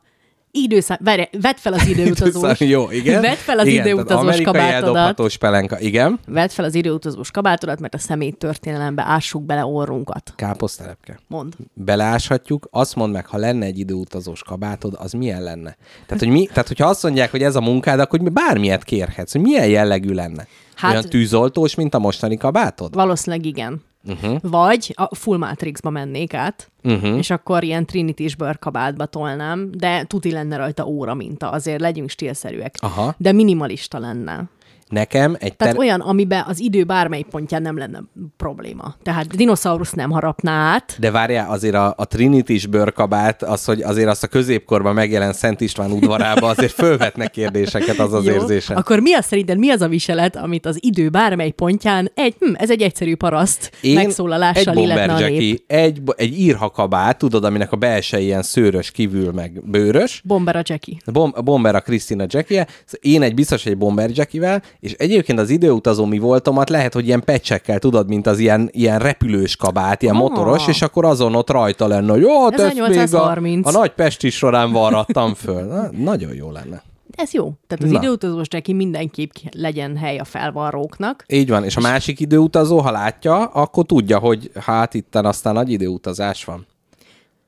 [0.52, 0.97] időszám...
[1.04, 2.60] Várj, vedd fel az időutazós.
[2.60, 3.22] Jó, igen.
[3.22, 5.38] Vedd fel az igen, időutazós kabátodat.
[5.38, 5.80] pelenka.
[5.80, 6.20] Igen.
[6.28, 10.34] Vedd fel az időutazós kabátodat, mert a szemét történelembe ássuk bele orrunkat.
[10.36, 11.20] Káposztelepke.
[11.28, 11.54] Mond.
[11.74, 15.78] beleáshatjuk, azt mondd meg, ha lenne egy időutazós kabátod, az milyen lenne?
[16.06, 19.32] Tehát, hogy mi, tehát hogyha azt mondják, hogy ez a munkád, akkor mi bármilyet kérhetsz,
[19.32, 20.47] hogy milyen jellegű lenne?
[20.76, 22.93] Hát- Olyan tűzoltós, mint a mostani kabátod?
[22.93, 23.82] Valószínűleg igen.
[24.10, 24.38] Uh-huh.
[24.41, 27.18] Vagy a Full Matrixba mennék át, uh-huh.
[27.18, 32.76] és akkor ilyen Trinity-s bőrkabátba tolnám, de tuti lenne rajta óra minta, azért legyünk stílszerűek.
[32.80, 33.16] Aha.
[33.18, 34.43] De minimalista lenne.
[34.90, 38.04] Nekem egy Tehát ter- olyan, amiben az idő bármely pontján nem lenne
[38.38, 38.96] probléma.
[39.04, 44.08] Tehát dinoszaurusz nem harapná át, de várjál, azért a, a Trinity-s bőrkabát, az, hogy azért
[44.08, 48.34] azt a középkorban megjelent Szent István udvarába, azért fölvetne kérdéseket az az Jó?
[48.34, 48.74] érzése.
[48.74, 52.54] Akkor mi az szerinted, mi az a viselet, amit az idő bármely pontján egy, hm,
[52.54, 55.64] ez egy egyszerű paraszt Én megszólalással egy illetne a nép?
[55.68, 60.96] egy, egy írhakabát, tudod, aminek a belső ilyen szőrös, kívül meg bőrös, Bomber a Jackie.
[61.06, 62.68] Bom- Bomber a Krisztina Jackie,
[63.00, 67.24] én egy biztos egy Bomber Jackivel, és egyébként az időutazó mi voltomat lehet, hogy ilyen
[67.24, 70.22] pecsekkel, tudod, mint az ilyen, ilyen repülős kabát, ilyen Ah.
[70.22, 73.68] motoros, és akkor azon ott rajta lenne, hogy jó, Ez még a, 830.
[73.68, 75.64] a nagy Pesti során varrattam föl.
[75.64, 76.84] Na, nagyon jó lenne.
[77.12, 77.54] Ez jó.
[77.68, 77.98] Tehát az Na.
[77.98, 81.24] időutazós Jackie mindenképp legyen hely a felvarróknak.
[81.28, 85.72] Így van, és a másik időutazó, ha látja, akkor tudja, hogy hát itten aztán nagy
[85.72, 86.66] időutazás van.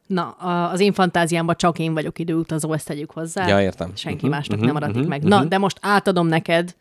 [0.07, 0.29] Na,
[0.71, 3.47] az én fantáziámban csak én vagyok időutazó, ezt tegyük hozzá.
[3.47, 3.91] Ja, értem.
[3.95, 5.23] Senki Mhm, másnak mhm, nem adatik mhm, meg.
[5.23, 6.75] Na, de most átadom neked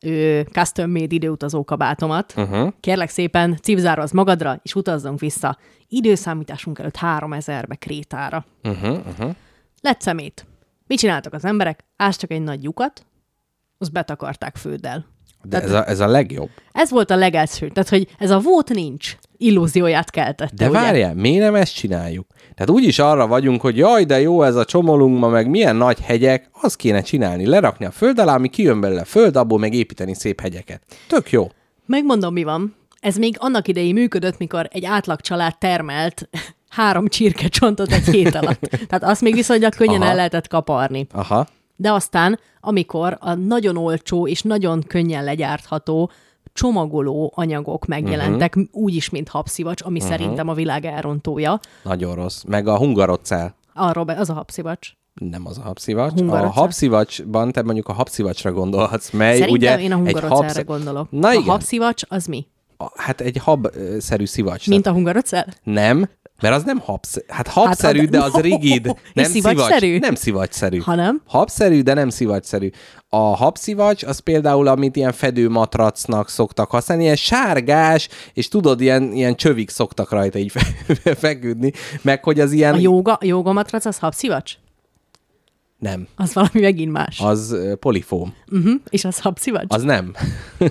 [0.00, 2.34] ö, custom-made időutazó kabátomat.
[2.36, 2.72] Uh-huh.
[2.80, 5.58] Kérlek szépen, cipzárazd magadra, és utazzunk vissza.
[5.88, 8.44] Időszámításunk előtt 3000-be Krétára.
[8.62, 9.34] Uh-huh, uh-huh.
[9.80, 10.46] Lett szemét.
[10.86, 11.84] Mit csináltak az emberek?
[11.96, 13.06] Ástak egy nagy lyukat,
[13.78, 15.06] azt betakarták főddel.
[15.42, 16.50] De ez a, ez a legjobb.
[16.72, 17.68] Ez volt a legelső.
[17.68, 20.54] Tehát, hogy ez a volt nincs illúzióját keltette.
[20.54, 22.26] De várjál, miért nem ezt csináljuk?
[22.58, 26.00] Tehát úgyis arra vagyunk, hogy jaj, de jó ez a csomolunk ma, meg milyen nagy
[26.00, 30.14] hegyek, azt kéne csinálni, lerakni a föld alá, ami kijön belőle föld, abból meg építeni
[30.14, 30.82] szép hegyeket.
[31.08, 31.50] Tök jó.
[31.86, 32.76] Megmondom, mi van.
[33.00, 36.28] Ez még annak idején működött, mikor egy átlag család termelt
[36.68, 38.60] három csirkecsontot egy hét alatt.
[38.60, 40.10] Tehát azt még viszonylag könnyen Aha.
[40.10, 41.06] el lehetett kaparni.
[41.12, 41.46] Aha.
[41.76, 46.10] De aztán, amikor a nagyon olcsó és nagyon könnyen legyártható
[46.58, 48.82] csomagoló anyagok megjelentek, uh-huh.
[48.82, 50.10] úgyis, mint habszivacs, ami uh-huh.
[50.10, 51.60] szerintem a világ elrontója.
[51.82, 52.42] Nagyon rossz.
[52.42, 53.54] Meg a hungarocell.
[53.74, 54.90] Arról be, az a habszivacs.
[55.14, 56.12] Nem az a habszivacs.
[56.12, 56.48] Hungarocell?
[56.48, 60.64] A habszivacsban te mondjuk a habszivacsra gondolhatsz, mely Szerintem ugye én a egy hungarocelre habsz-
[60.64, 61.10] gondolok.
[61.10, 61.44] Na a igen.
[61.44, 62.46] habszivacs az mi?
[62.76, 64.68] A- Hát egy hab-szerű szivacs.
[64.68, 65.46] Mint a hungarocell?
[65.62, 66.08] Nem,
[66.42, 67.16] mert az nem habsz...
[67.28, 68.86] Hát habszerű, Hát de az rigid.
[68.94, 69.86] És Nem szivacsszerű?
[69.86, 70.00] szivacs.
[70.00, 70.78] Nem szivacsszerű.
[70.78, 71.22] Hanem?
[71.26, 72.70] Habszerű, de nem szivacsszerű.
[73.08, 79.34] A habszivacs az például, amit ilyen fedőmatracnak szoktak használni, ilyen sárgás, és tudod, ilyen, ilyen
[79.34, 81.72] csövik szoktak rajta így fe- feküdni,
[82.02, 82.74] meg hogy az ilyen...
[82.74, 84.52] A jóga, a jógamatrac az habszivacs?
[85.78, 87.20] Nem, Az valami megint más.
[87.20, 88.34] Az polifóm.
[88.52, 88.74] Uh-huh.
[88.88, 89.64] És az habszivacs?
[89.68, 90.12] Az nem.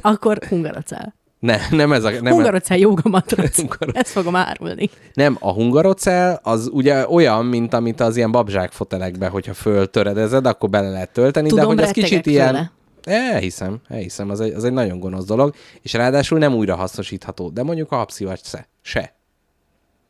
[0.02, 1.14] Akkor hungarocell.
[1.40, 2.10] Ne, nem ez a...
[2.10, 3.56] Nem, Hungarocell jógamatrac.
[3.60, 4.02] Hungarocell.
[4.02, 4.90] Ezt fogom árulni.
[5.14, 10.70] nem, a hungarocell az ugye olyan, mint amit az ilyen babzsák fotelekbe, hogyha föltöredezed, akkor
[10.70, 12.72] bele lehet tölteni, Tudom, de hogy ez kicsit rettegek ilyen...
[13.04, 17.64] Elhiszem, elhiszem, az egy, az egy nagyon gonosz dolog, és ráadásul nem újra hasznosítható, de
[17.64, 18.68] mondjuk a habszivacs se.
[18.82, 19.14] Se.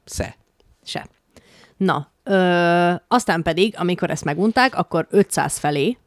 [0.05, 0.36] Se.
[0.84, 1.07] Se.
[1.78, 5.97] Na, ö, aztán pedig, amikor ezt megunták, akkor 500 felé,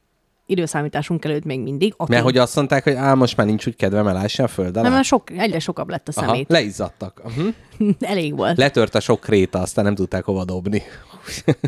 [0.50, 3.76] időszámításunk előtt még mindig, ott Mert hogy azt mondták, hogy á, most már nincs úgy
[3.76, 4.82] kedvem elásni a föld alá.
[4.82, 6.48] nem, mert sok, egyre sokabb lett a Aha, szemét.
[6.48, 7.22] leizzadtak.
[7.24, 7.54] Uh-huh.
[8.00, 8.56] Elég volt.
[8.56, 10.82] Letört a sok kréta, aztán nem tudták hova dobni.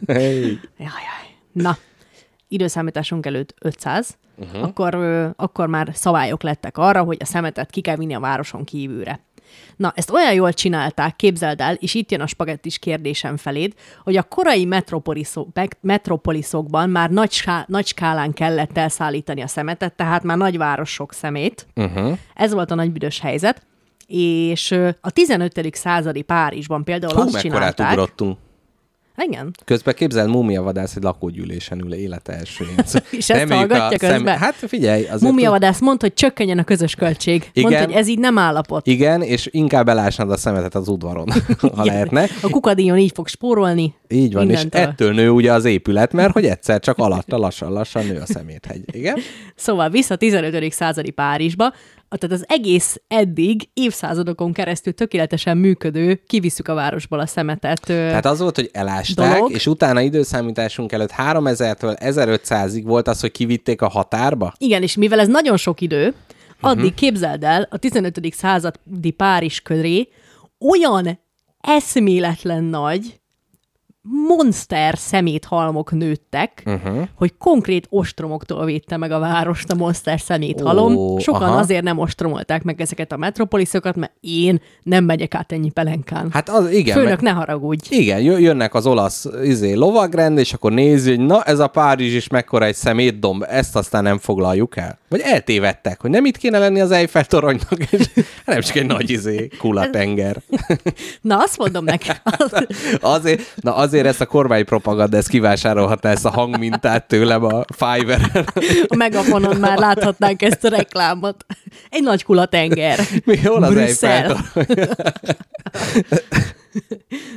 [0.07, 0.59] Hey.
[0.79, 1.29] Jajjaj.
[1.53, 1.77] Na,
[2.49, 4.63] időszámításunk előtt 500, uh-huh.
[4.63, 8.65] akkor, ö, akkor már szabályok lettek arra, hogy a szemetet ki kell vinni a városon
[8.65, 9.21] kívülre.
[9.77, 14.17] Na, ezt olyan jól csinálták, képzeld el, és itt jön a spagettis kérdésem feléd, hogy
[14.17, 15.49] a korai metropoliszok,
[15.81, 21.67] metropoliszokban már nagy, ská, nagy skálán kellett elszállítani a szemetet, tehát már nagyvárosok szemét.
[21.75, 22.19] Uh-huh.
[22.35, 23.67] Ez volt a nagy büdös helyzet.
[24.07, 25.75] És a 15.
[25.75, 27.91] századi Párizsban például Hú, azt csinálták.
[27.91, 28.39] ugrottunk.
[29.17, 29.51] Igen.
[29.65, 32.65] Közben képzeld, múmiavadász egy lakógyűlésen ül élete első
[33.11, 34.39] És ezt hallgatja közben?
[34.39, 35.21] Hát figyelj, azért...
[35.21, 37.51] Mumiavadász mondta, hogy csökkenjen a közös költség.
[37.53, 37.71] Igen.
[37.71, 38.87] Mondta, hogy ez így nem állapot.
[38.87, 41.29] Igen, és inkább elásnod a szemetet az udvaron,
[41.77, 42.27] ha lehetne.
[42.43, 43.95] A kukadíjon így fog spórolni.
[44.09, 44.81] Így van, mindentől.
[44.81, 48.83] és ettől nő ugye az épület, mert hogy egyszer csak alatta lassan-lassan nő a szeméthegy.
[48.93, 49.19] Igen?
[49.55, 50.73] Szóval vissza a 15.
[50.73, 51.73] századi Párizsba,
[52.19, 57.81] tehát az egész eddig évszázadokon keresztül tökéletesen működő, kivisszük a városból a szemetet.
[57.81, 59.51] Tehát az volt, hogy elásták, Dolog.
[59.53, 64.53] és utána időszámításunk előtt 3000-től 1500-ig volt az, hogy kivitték a határba?
[64.59, 66.15] Igen, és mivel ez nagyon sok idő,
[66.61, 66.85] addig Mhm.
[66.85, 66.95] uh-huh.
[66.95, 68.21] képzeld el, a 15.
[68.35, 70.09] századi Párizs köré
[70.59, 71.19] olyan
[71.61, 73.21] eszméletlen nagy
[74.03, 77.09] monster szeméthalmok nőttek, uh-huh.
[77.15, 80.97] hogy konkrét ostromoktól védte meg a várost a monster szeméthalom.
[80.97, 81.59] Ó, Sokan aha.
[81.59, 86.29] azért nem ostromolták meg ezeket a metropoliszokat, mert én nem megyek át ennyi pelenkán.
[86.31, 86.95] Hát az, igen.
[86.97, 87.97] Főnök, meg- ne haragudj.
[87.97, 92.15] Igen, jö- jönnek az olasz izé, lovagrend, és akkor nézi, hogy na, ez a Párizs
[92.15, 94.99] is mekkora egy szemétdomb, ezt aztán nem foglaljuk el.
[95.13, 98.07] Vagy eltévedtek, hogy nem itt kéne lenni az Eiffel toronynak, és
[98.45, 100.37] nem csak egy nagy izé, kulatenger.
[101.21, 102.23] Na, azt mondom neked.
[103.01, 108.45] Azért, na azért ezt a kormány propaganda, ezt kivásárolhatná ezt a hangmintát tőlem a Fiverr.
[108.87, 111.47] A megafonon már láthatnánk ezt a reklámot.
[111.91, 113.01] Egy nagy kulatenger.
[113.25, 113.77] Mi hol az.
[113.77, 114.89] Eiffel torony?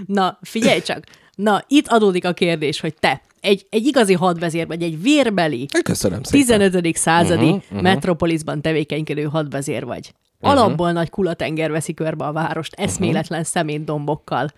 [0.06, 1.04] Na, figyelj csak.
[1.36, 6.24] Na, itt adódik a kérdés, hogy te egy, egy igazi hadvezér vagy, egy vérbeli, Köszönöm
[6.24, 6.70] szépen.
[6.72, 6.96] 15.
[6.96, 7.82] századi uh-huh, uh-huh.
[7.82, 10.14] metropolisban tevékenykedő hadvezér vagy.
[10.40, 13.54] Alapból nagy kulatenger veszi körbe a várost eszméletlen uh-huh.
[13.54, 14.52] szemétdombokkal.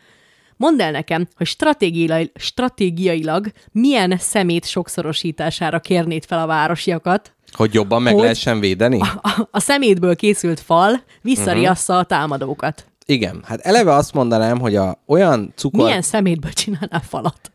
[0.57, 8.01] Mondd el nekem, hogy stratégiailag, stratégiailag milyen szemét sokszorosítására kérnéd fel a városiakat, Hogy jobban
[8.01, 8.21] meg Hogy?
[8.21, 8.99] lehessen védeni?
[9.21, 12.11] a, a szemétből készült fal visszariassza uh-huh.
[12.11, 12.85] a támadókat.
[13.05, 13.41] Igen.
[13.45, 15.83] Hát eleve azt mondanám, hogy a olyan cukor...
[15.83, 17.51] Milyen szemétből csinálnál falat?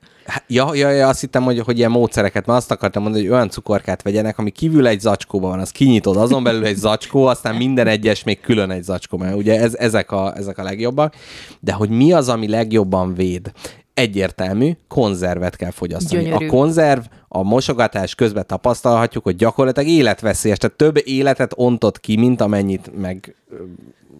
[0.47, 3.49] Ja, ja, ja, azt hittem, hogy, hogy ilyen módszereket, mert azt akartam mondani, hogy olyan
[3.49, 7.87] cukorkát vegyenek, ami kívül egy zacskóban van, az kinyitod, azon belül egy zacskó, aztán minden
[7.87, 11.15] egyes még külön egy zacskó, mert ugye ez, ezek, a, ezek a legjobbak.
[11.61, 13.53] De hogy mi az, ami legjobban véd?
[13.95, 16.23] Egyértelmű, konzervet kell fogyasztani.
[16.23, 16.47] Gyönyörű.
[16.47, 22.41] A konzerv a mosogatás közben tapasztalhatjuk, hogy gyakorlatilag életveszélyes, tehát több életet ontott ki, mint
[22.41, 23.35] amennyit meg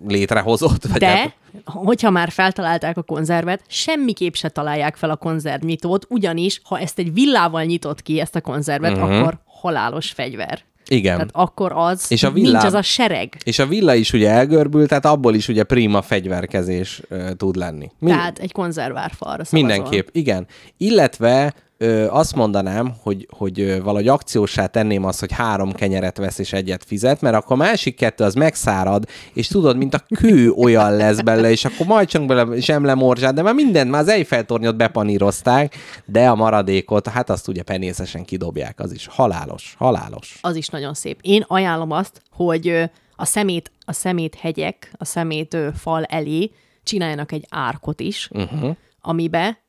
[0.07, 0.87] létrehozott.
[0.87, 1.35] Vagy De, hát-
[1.65, 7.13] hogyha már feltalálták a konzervet, semmiképp se találják fel a konzervnyitót, ugyanis, ha ezt egy
[7.13, 9.19] villával nyitott ki, ezt a konzervet, uh-huh.
[9.19, 10.61] akkor halálos fegyver.
[10.89, 11.15] Igen.
[11.15, 13.37] Tehát akkor az, És a nincs villám- az a sereg.
[13.45, 17.91] És a villa is ugye elgörbült, tehát abból is ugye prima fegyverkezés ö, tud lenni.
[17.99, 19.69] Mind- Tehát egy konzervárfalra szavazol.
[19.69, 20.47] Mindenképp, igen.
[20.77, 26.39] Illetve ö, azt mondanám, hogy, hogy ö, valahogy akciósá tenném azt, hogy három kenyeret vesz
[26.39, 30.51] és egyet fizet, mert akkor a másik kettő az megszárad, és tudod, mint a kő
[30.51, 34.77] olyan lesz belőle, és akkor majd csak bele zsemlemorzsát, de már mindent, már az Eiffel-tornyot
[34.77, 40.39] bepanírozták, de a maradékot, hát azt ugye penészesen kidobják, az is halálos, halálos.
[40.41, 41.19] Az is nagyon szép.
[41.23, 46.51] Én ajánlom azt, hogy a szemét, a szemét hegyek, a szemét fal elé
[46.83, 48.77] csináljanak egy árkot is, uh-huh.
[49.01, 49.62] amibe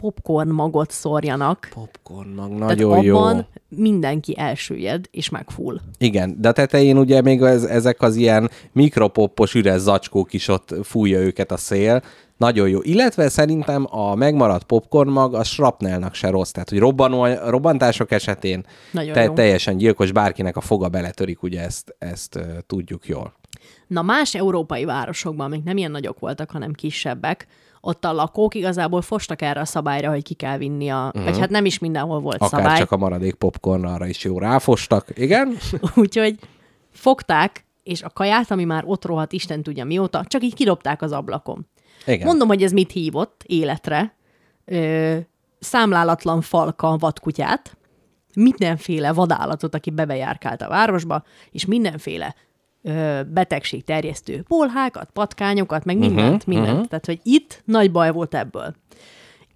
[0.00, 1.68] popcorn magot szórjanak.
[1.74, 3.16] Popcornnak Tehát nagyon jó.
[3.16, 5.80] abban mindenki elsüllyed, és megfull.
[5.98, 10.74] Igen, de a tetején ugye még ez, ezek az ilyen mikropoppos üres zacskók is ott
[10.82, 12.02] fújja őket a szél.
[12.36, 12.78] Nagyon jó.
[12.82, 16.50] Illetve szerintem a megmaradt popcorn mag a shrapnelnak se rossz.
[16.50, 19.32] Tehát, hogy robbanó, robbantások esetén Nagyon te, jó.
[19.32, 23.34] teljesen gyilkos, bárkinek a foga beletörik, ugye ezt, ezt uh, tudjuk jól.
[23.86, 27.46] Na más európai városokban, amik nem ilyen nagyok voltak, hanem kisebbek,
[27.80, 31.06] ott a lakók igazából fostak erre a szabályra, hogy ki kell vinni a...
[31.06, 31.24] Uh-huh.
[31.24, 32.78] Vagy hát nem is mindenhol volt Akár szabály.
[32.78, 35.06] csak a maradék popcorn arra is jó ráfostak.
[35.14, 35.56] Igen?
[35.94, 36.38] Úgyhogy
[36.90, 41.12] fogták, és a kaját, ami már ott rohadt, Isten tudja mióta, csak így kidobták az
[41.12, 41.66] ablakon.
[42.06, 42.26] Igen.
[42.26, 44.14] Mondom, hogy ez mit hívott életre.
[44.64, 45.16] Ö,
[45.58, 47.76] számlálatlan falka vadkutyát,
[48.34, 52.34] mindenféle vadállatot, aki bebejárkált a városba, és mindenféle
[52.82, 56.72] ö, betegség terjesztő bolhákat, patkányokat, meg mindent, uh-huh, mindent.
[56.72, 56.88] Uh-huh.
[56.88, 58.74] Tehát, hogy itt nagy baj volt ebből.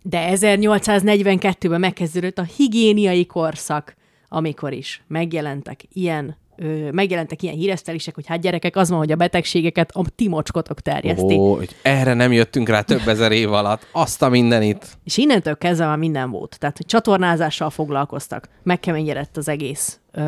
[0.03, 3.95] De 1842-ben megkezdődött a higiéniai korszak,
[4.29, 9.17] amikor is megjelentek ilyen ö, megjelentek ilyen híresztelések, hogy hát gyerekek, az van, hogy a
[9.17, 11.35] betegségeket a ti mocskotok terjeszti.
[11.35, 13.87] Ó, hogy erre nem jöttünk rá több ezer év alatt.
[13.93, 14.99] Azt a mindenit.
[15.05, 16.57] És innentől kezdve már minden volt.
[16.59, 18.49] Tehát, hogy csatornázással foglalkoztak.
[18.63, 19.99] Megkeményedett az egész.
[20.13, 20.21] Ö,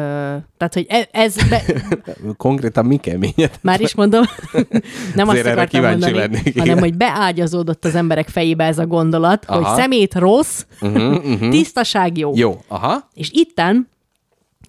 [0.56, 1.48] tehát, hogy e- ez...
[1.48, 1.62] Be,
[2.36, 3.58] Konkrétan mi keményet?
[3.62, 4.22] már is mondom,
[5.14, 6.66] nem azt erre akartam kíváncsi mondani, lennék, igen.
[6.66, 9.64] hanem, hogy beágyazódott az emberek fejébe ez a gondolat, Aha.
[9.64, 11.48] hogy szemét rossz, uh-huh, uh-huh.
[11.48, 12.32] tisztaság jó.
[12.34, 13.08] Jó, aha.
[13.14, 13.88] És itten,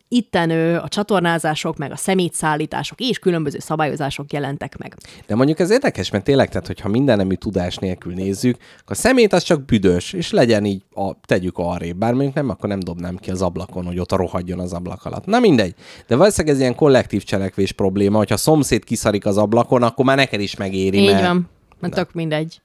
[0.08, 4.96] itten ő, a csatornázások, meg a szemétszállítások és különböző szabályozások jelentek meg.
[5.28, 9.00] De mondjuk ez érdekes, mert tényleg, tehát, hogyha minden nemű tudás nélkül nézzük, akkor a
[9.00, 11.98] szemét az csak büdös, és legyen így, a, tegyük arrébb.
[11.98, 15.26] Bár mondjuk nem, akkor nem dobnám ki az ablakon, hogy ott rohadjon az ablak alatt.
[15.26, 15.76] Na mindegy.
[16.08, 20.18] De valószínűleg ez ilyen kollektív cselekvés probléma, hogyha a szomszéd kiszarik az ablakon, akkor már
[20.18, 20.98] neked is megéri.
[20.98, 21.26] Így mert...
[21.26, 21.50] van,
[21.80, 22.62] mert tök mindegy.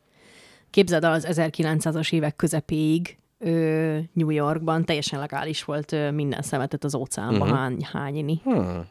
[0.70, 3.16] Képzeld el az 1900-as évek közepéig
[4.12, 7.58] New Yorkban teljesen legális volt minden szemetet az óceánba uh-huh.
[7.58, 8.40] hány, hányni.
[8.44, 8.86] Hmm.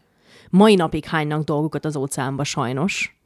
[0.50, 3.20] Mai napig hánynak dolgokat az óceánba sajnos.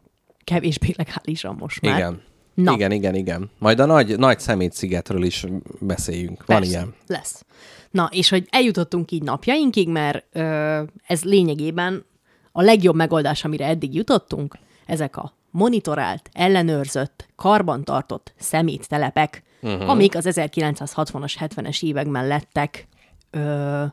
[0.44, 1.98] Kevésbé legálisan most már.
[1.98, 2.22] Igen.
[2.54, 2.74] Na.
[2.74, 3.50] Igen, igen, igen.
[3.58, 5.46] Majd a nagy, nagy szemétszigetről is
[5.80, 6.46] beszéljünk.
[6.46, 6.94] Van Persze, ilyen.
[7.08, 7.46] Lesz.
[7.92, 12.06] Na, és hogy eljutottunk így napjainkig, mert ö, ez lényegében
[12.52, 19.44] a legjobb megoldás, amire eddig jutottunk, ezek a monitorált, ellenőrzött, karbantartott szeméttelepek.
[19.66, 19.90] Uh-huh.
[19.90, 22.88] amik az 1960-as, 70-es években lettek
[23.32, 23.84] ö,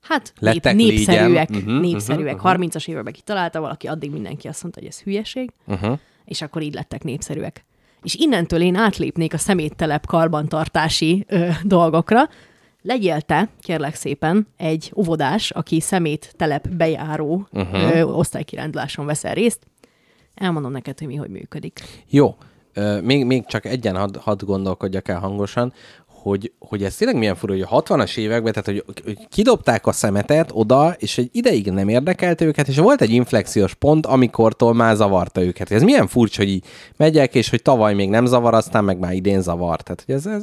[0.00, 2.44] hát Lettek nép, népszerűek, uh-huh, Mhm, népszerűek.
[2.44, 5.98] Uh-huh, 30-as években kitalálta valaki, addig mindenki azt mondta, hogy ez hülyeség, Uh-huh.
[6.24, 7.64] és akkor így lettek népszerűek.
[8.02, 12.28] És innentől én átlépnék a szeméttelep karbantartási ö, dolgokra.
[12.82, 17.96] Legyél te, kérlek szépen, egy óvodás, aki szeméttelep bejáró uh-huh.
[17.96, 19.66] ö, osztálykiránduláson veszel részt.
[20.34, 21.80] Elmondom neked, hogy mi hogy működik.
[22.08, 22.36] Jó.
[23.02, 25.72] Még, még csak egyen hadd had gondolkodjak el hangosan,
[26.26, 29.92] hogy, hogy ez tényleg milyen fura, hogy a 60-as években, tehát hogy, hogy kidobták a
[29.92, 34.96] szemetet oda, és egy ideig nem érdekelt őket, és volt egy inflexiós pont, amikortól már
[34.96, 35.70] zavarta őket.
[35.70, 36.64] Ez milyen furcsa, hogy így
[36.96, 39.80] megyek, és hogy tavaly még nem zavar, aztán meg már idén zavar.
[39.80, 40.42] Tehát, hogy ez, ez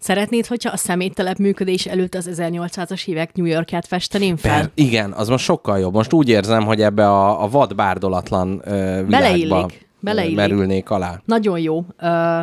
[0.00, 4.60] Szeretnéd, hogyha a szeméttelep működés előtt az 1800-as évek New Yorkját festeném fel?
[4.60, 5.94] Per, igen, az most sokkal jobb.
[5.94, 10.36] Most úgy érzem, hogy ebbe a, a vad bárdolatlan ö, világba Beleillik, beleillik.
[10.36, 11.20] merülnék alá.
[11.24, 11.76] Nagyon jó.
[11.78, 11.84] Uh,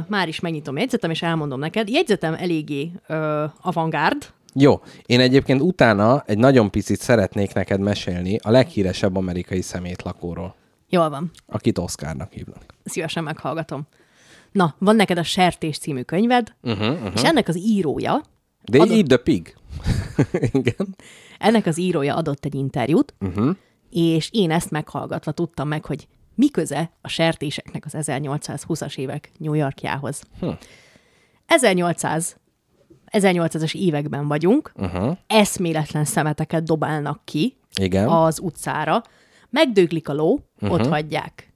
[0.07, 1.89] már is megnyitom jegyzetem, és elmondom neked.
[1.89, 8.49] Jegyzetem eléggé uh, avantgárd, Jó, én egyébként utána egy nagyon picit szeretnék neked mesélni a
[8.49, 10.55] leghíresebb amerikai szemétlakóról,
[10.89, 11.31] Jól van.
[11.47, 12.63] akit Oscarnak hívnak.
[12.85, 13.87] Szívesen meghallgatom.
[14.51, 17.11] Na, van neked a Sertés című könyved, uh-huh, uh-huh.
[17.13, 18.21] és ennek az írója,
[18.63, 19.55] De Adott- Eat the Pig.
[20.59, 20.95] Igen.
[21.39, 23.55] ennek az írója adott egy interjút, uh-huh.
[23.91, 29.53] és én ezt meghallgatva tudtam meg, hogy mi köze a sertéseknek az 1820-as évek New
[29.53, 30.21] Yorkjához.
[30.39, 30.49] Hm.
[31.45, 32.35] 1800
[33.11, 35.17] 1800-as években vagyunk, Uh-huh.
[35.27, 38.07] eszméletlen szemeteket dobálnak ki Igen.
[38.07, 39.03] az utcára,
[39.49, 40.79] megdöglik a ló, uh-huh.
[40.79, 41.53] ott hagyják.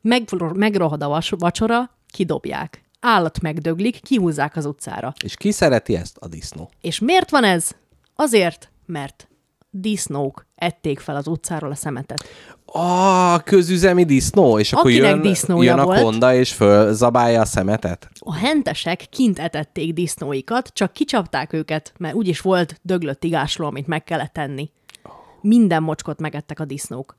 [0.00, 2.82] Meg, megrohad a vas- vacsora, kidobják.
[3.00, 5.12] Állat megdöglik, kihúzzák az utcára.
[5.24, 6.16] És ki szereti ezt?
[6.16, 6.70] A disznó.
[6.80, 7.70] És miért van ez?
[8.14, 9.28] Azért, mert
[9.74, 12.24] disznók ették fel az utcáról a szemetet.
[12.66, 16.02] A közüzemi disznó, és akkor Akinek jön, jön a volt.
[16.02, 18.08] konda, és fölzabálja a szemetet?
[18.18, 24.04] A hentesek kint etették disznóikat, csak kicsapták őket, mert úgyis volt döglött igásló, amit meg
[24.04, 24.70] kellett tenni.
[25.40, 27.16] Minden mocskot megettek a disznók.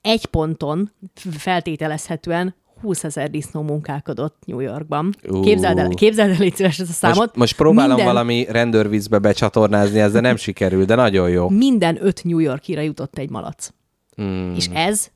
[0.00, 0.92] Egy ponton
[1.38, 5.14] feltételezhetően 20 ezer disznó munkálkodott New Yorkban.
[5.28, 5.40] Ú.
[5.40, 7.18] Képzeld el, képzeld el légy szíves ezt a számot.
[7.18, 11.48] Most, most próbálom minden, valami rendőrvízbe becsatornázni, ez de nem sikerül, de nagyon jó.
[11.48, 13.68] Minden öt New Yorkira jutott egy malac.
[14.16, 14.52] Hmm.
[14.56, 15.10] És ez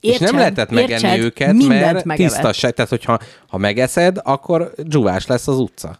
[0.00, 2.32] és nem lehetett megenni értsed, őket, mert megevett.
[2.32, 2.72] tisztaság.
[2.72, 3.18] Tehát, hogyha
[3.48, 5.96] ha megeszed, akkor dzsuvás lesz az utca.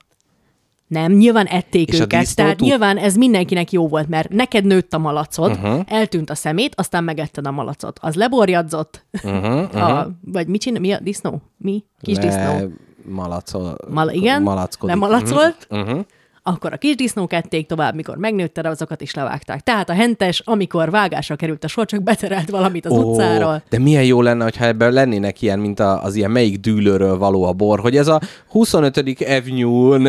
[0.89, 4.95] Nem, nyilván ették És őket, tehát tud- nyilván ez mindenkinek jó volt, mert neked nőtt
[4.95, 5.81] a malacod, uh-huh.
[5.87, 7.99] eltűnt a szemét, aztán megetted a malacot.
[8.03, 9.83] Az leborjadzott, uh-huh, uh-huh.
[9.99, 11.43] A, vagy mit csinál, mi a disznó?
[11.57, 11.85] Mi?
[12.01, 12.73] Kis Le- disznó.
[13.11, 14.95] Malacol, Mal- igen, malackodik.
[14.95, 16.01] lemalacolt, Uh-huh.
[16.49, 19.61] Akkor a kis disznók ették tovább, mikor megnőtted, azokat is levágták.
[19.61, 23.63] Tehát a hentes, amikor vágásra került a sor, csak beterelt valamit az Ó, utcáról.
[23.69, 27.45] De milyen jó lenne, hogyha ebben lennének ilyen, mint a, az ilyen melyik dűlőről való
[27.45, 29.23] a bor, hogy ez a 25.
[29.27, 30.09] Avenue-n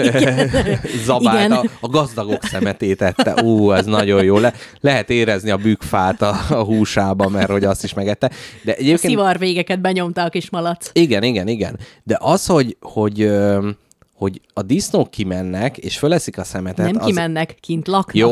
[1.05, 3.43] zabált a, a gazdagok szemetét ette.
[3.43, 4.37] Ú, ez nagyon jó.
[4.37, 8.29] Le, lehet érezni a bükfát a, a húsába, mert hogy azt is megette.
[8.63, 10.89] De A egyébként szivar végeket benyomta a kis malac.
[10.93, 11.79] igen, igen, igen.
[12.03, 13.29] De az, hogy, hogy,
[14.19, 18.15] hogy a disznók kimennek, és föleszik a szemetet, Nem az, kimennek, kint laknak.
[18.15, 18.31] jó,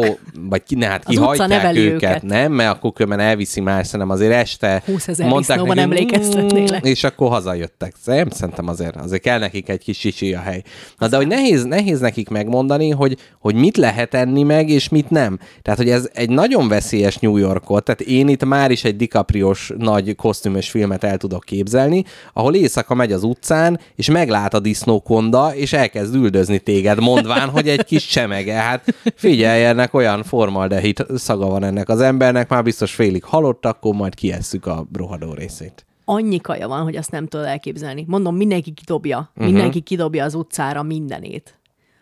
[0.49, 1.07] vagy ki, ne, hát
[1.47, 2.23] neveli őket, őket.
[2.23, 2.51] nem?
[2.51, 6.85] Mert akkor különben elviszi más, hanem azért este 20 000 mondták disznóban nekik, emlékeztetnélek.
[6.85, 7.93] "Mm", és akkor hazajöttek.
[8.05, 10.61] Nem szerintem azért, azért kell nekik egy kis sisi a hely.
[10.97, 15.09] Na de hogy nehéz, nehéz nekik megmondani, hogy, hogy mit lehet enni meg, és mit
[15.09, 15.39] nem.
[15.61, 19.71] Tehát, hogy ez egy nagyon veszélyes New Yorkot, tehát én itt már is egy DiCaprios
[19.77, 25.55] nagy kosztümös filmet el tudok képzelni, ahol éjszaka megy az utcán, és meglát a disznókonda,
[25.55, 28.53] és elkezd üldözni téged, mondván, hogy egy kis csemege.
[28.53, 33.93] Hát figyelj, ennek olyan formaldehid szaga van ennek az embernek, már biztos félig halott, akkor
[33.95, 35.85] majd kiesszük a rohadó részét.
[36.09, 38.03] annyi kaja van, hogy azt nem tudod elképzelni.
[38.07, 39.17] Mondom, mindenki kidobja.
[39.17, 39.51] Uh-huh.
[39.53, 41.59] Mindenki kidobja az utcára mindenét.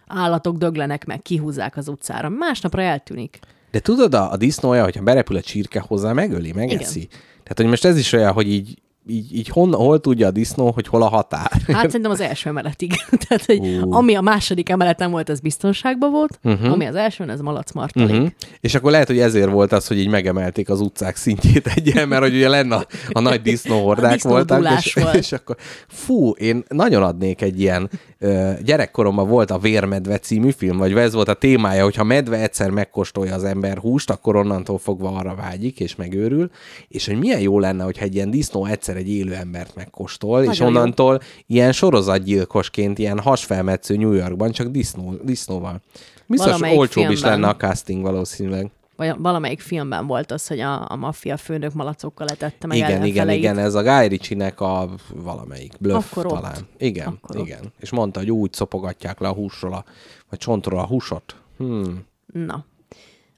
[0.08, 2.30] Állatok döglenek meg, kihúzzák az utcára.
[2.30, 3.40] Másnapra eltűnik.
[3.72, 7.08] De tudod, a, a disznója, hogyha berepül a csirke hozzá, megöli, megeszi.
[7.28, 10.72] Tehát, hogy most ez is olyan, hogy így, így, így hon, hol tudja a disznó,
[10.72, 11.52] hogy hol a határ.
[11.68, 12.92] Hát szerintem az első emeletig.
[13.28, 13.94] Tehát, hogy Ú.
[13.94, 16.72] ami a második emeleten volt, az biztonságban volt, uh-huh.
[16.72, 18.08] ami az elsőn, ez malac martalék.
[18.08, 18.18] Mhm.
[18.18, 18.32] Uh-huh.
[18.60, 22.22] És akkor lehet, hogy ezért volt az, hogy így megemelték az utcák szintjét egyen, mert
[22.22, 24.60] hogy ugye lenne a, a nagy A disznóhordák voltak.
[24.60, 25.16] disznódulás És, volt.
[25.16, 25.56] és akkor
[25.88, 27.90] fú, én nagyon adnék egy ilyen,
[28.20, 32.70] ö, gyerekkoromban volt a Vérmedve című film, vagy ez volt a témája, hogyha medve egyszer
[32.70, 36.50] megkóstolja az ember húst, akkor onnantól fogva arra vágyik, és megőrül,
[36.88, 40.46] és hogy milyen jó lenne, hogyha egy ilyen disznó egyszer egy élő embert megkóstol, és
[40.48, 40.80] Nagyon jó.
[40.80, 45.82] onnantól ilyen sorozatgyilkosként, ilyen hasfelmetsző New Yorkban, csak disznó, disznóval.
[46.28, 47.40] Biztos Valamelyik olcsóbb is filmben.
[47.40, 48.72] lenne a casting valószínűleg.
[48.96, 53.02] Vagy valamelyik filmben volt az, hogy a, a maffia főnök malacokkal etette meg igen, igen,
[53.02, 53.40] ellenfeleit.
[53.40, 56.34] igen, ez a Guy Ritchie-nek a valamelyik bluff Akkor ott.
[56.34, 56.58] talán.
[56.78, 57.46] Igen, Akkor ott.
[57.46, 57.60] igen.
[57.80, 59.84] És mondta, hogy úgy szopogatják le a húsról, a,
[60.30, 61.36] vagy csontról a húsot.
[61.58, 62.06] Hmm.
[62.34, 62.66] Na.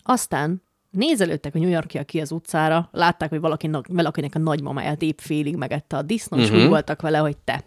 [0.04, 0.62] Aztán
[0.98, 5.56] nézelődtek a New Yorkiak ki az utcára, látták, hogy valaki, valakinek a nagymamáját épp félig
[5.56, 6.60] megette a disznó, és Mhm.
[6.60, 7.64] úgy voltak vele, hogy te.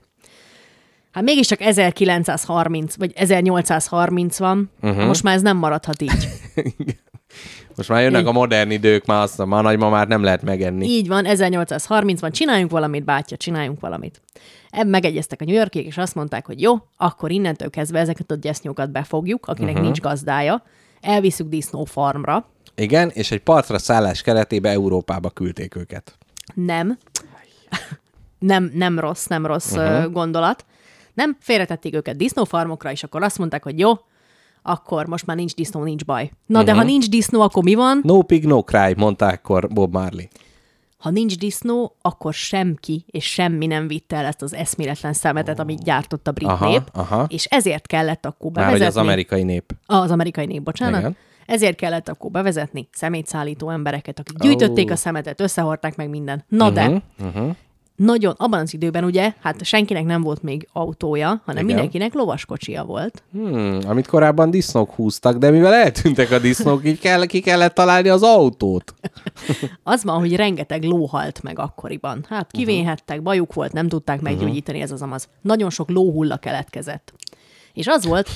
[1.12, 4.90] Hát mégiscsak 1930, vagy 1830 van, Mhm.
[4.90, 5.06] uh-huh.
[5.06, 6.28] most már ez nem maradhat így.
[7.76, 10.86] Most már jönnek a modern idők, már azt már a nagymamát nem lehet megenni.
[10.86, 14.22] Így van, 1830-ban csináljunk valamit, bátya, csináljunk valamit.
[14.70, 18.34] Ebben megegyeztek a New Yorkiek, és azt mondták, hogy jó, akkor innentől kezdve ezeket a
[18.34, 19.70] gyesznyókat befogjuk, akinek Mhm.
[19.70, 19.84] uh-huh.
[19.84, 20.62] nincs gazdája,
[21.00, 22.48] elviszük disznó farmra,
[22.80, 26.18] Igen, és egy partra szállás keretében Európába küldték őket.
[26.54, 26.98] nem,
[28.38, 30.12] nem, nem rossz, nem rossz uh-huh.
[30.12, 30.64] gondolat.
[31.14, 33.92] Nem, félretették őket disznófarmokra, és akkor azt mondták, hogy jó,
[34.62, 36.30] akkor most már nincs disznó, nincs baj.
[36.46, 36.74] Na, uh-huh.
[36.74, 38.00] De ha nincs disznó, akkor mi van?
[38.02, 40.24] No pig, no cry, mondta akkor Bob Marley.
[40.98, 45.84] Ha nincs disznó, akkor semki és semmi nem vitte el ezt az eszméletlen szemetet, amit
[45.84, 47.26] gyártott a brit Aha, nép, aha.
[47.28, 48.78] és ezért kellett akkor Már bevezetni.
[48.78, 49.72] hogy az amerikai nép.
[49.86, 51.00] Az amerikai nép, bocsánat.
[51.00, 51.16] Igen.
[51.50, 54.92] Ezért kellett akkor bevezetni szemétszállító embereket, akik gyűjtötték Ó.
[54.92, 56.44] a szemetet, összehordták meg minden.
[56.48, 56.86] Na uh-huh.
[56.86, 57.50] de, Uh-huh.
[57.96, 61.64] nagyon, abban az időben ugye, hát senkinek nem volt még autója, hanem Igen.
[61.64, 63.22] Mindenkinek lovaskocsia volt.
[63.32, 68.08] Hmm, amit korábban disznók húztak, de mivel eltűntek a disznók, így kell, ki kellett találni
[68.08, 68.94] az autót.
[69.82, 72.24] Az van, hogy rengeteg ló halt meg akkoriban.
[72.28, 75.28] Hát kivéhettek, bajuk volt, nem tudták meggyógyítani ez az amaz.
[75.40, 77.12] Nagyon sok lóhulla keletkezett.
[77.72, 78.28] És az volt.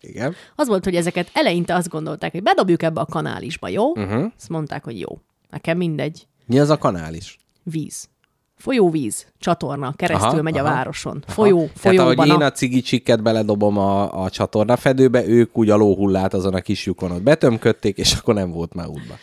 [0.00, 0.34] Igen.
[0.54, 3.90] az volt, hogy ezeket eleinte azt gondolták, hogy bedobjuk ebbe a kanálisba, jó?
[3.90, 4.32] Uh-huh.
[4.36, 5.18] Azt mondták, hogy jó.
[5.50, 6.26] Nekem mindegy.
[6.46, 7.38] Mi az a kanális?
[7.62, 8.08] Víz.
[8.56, 10.68] Folyóvíz, csatorna, keresztül Aha, megy aha.
[10.68, 11.24] a városon.
[11.26, 12.16] Folyó, Tehát folyóban.
[12.16, 12.44] ahogy én a...
[12.44, 17.22] a cigicsikket beledobom a, a csatornafedőbe, ők úgy a lóhullát azon a kis lyukon ott
[17.22, 19.14] betömködték, és akkor nem volt már útba.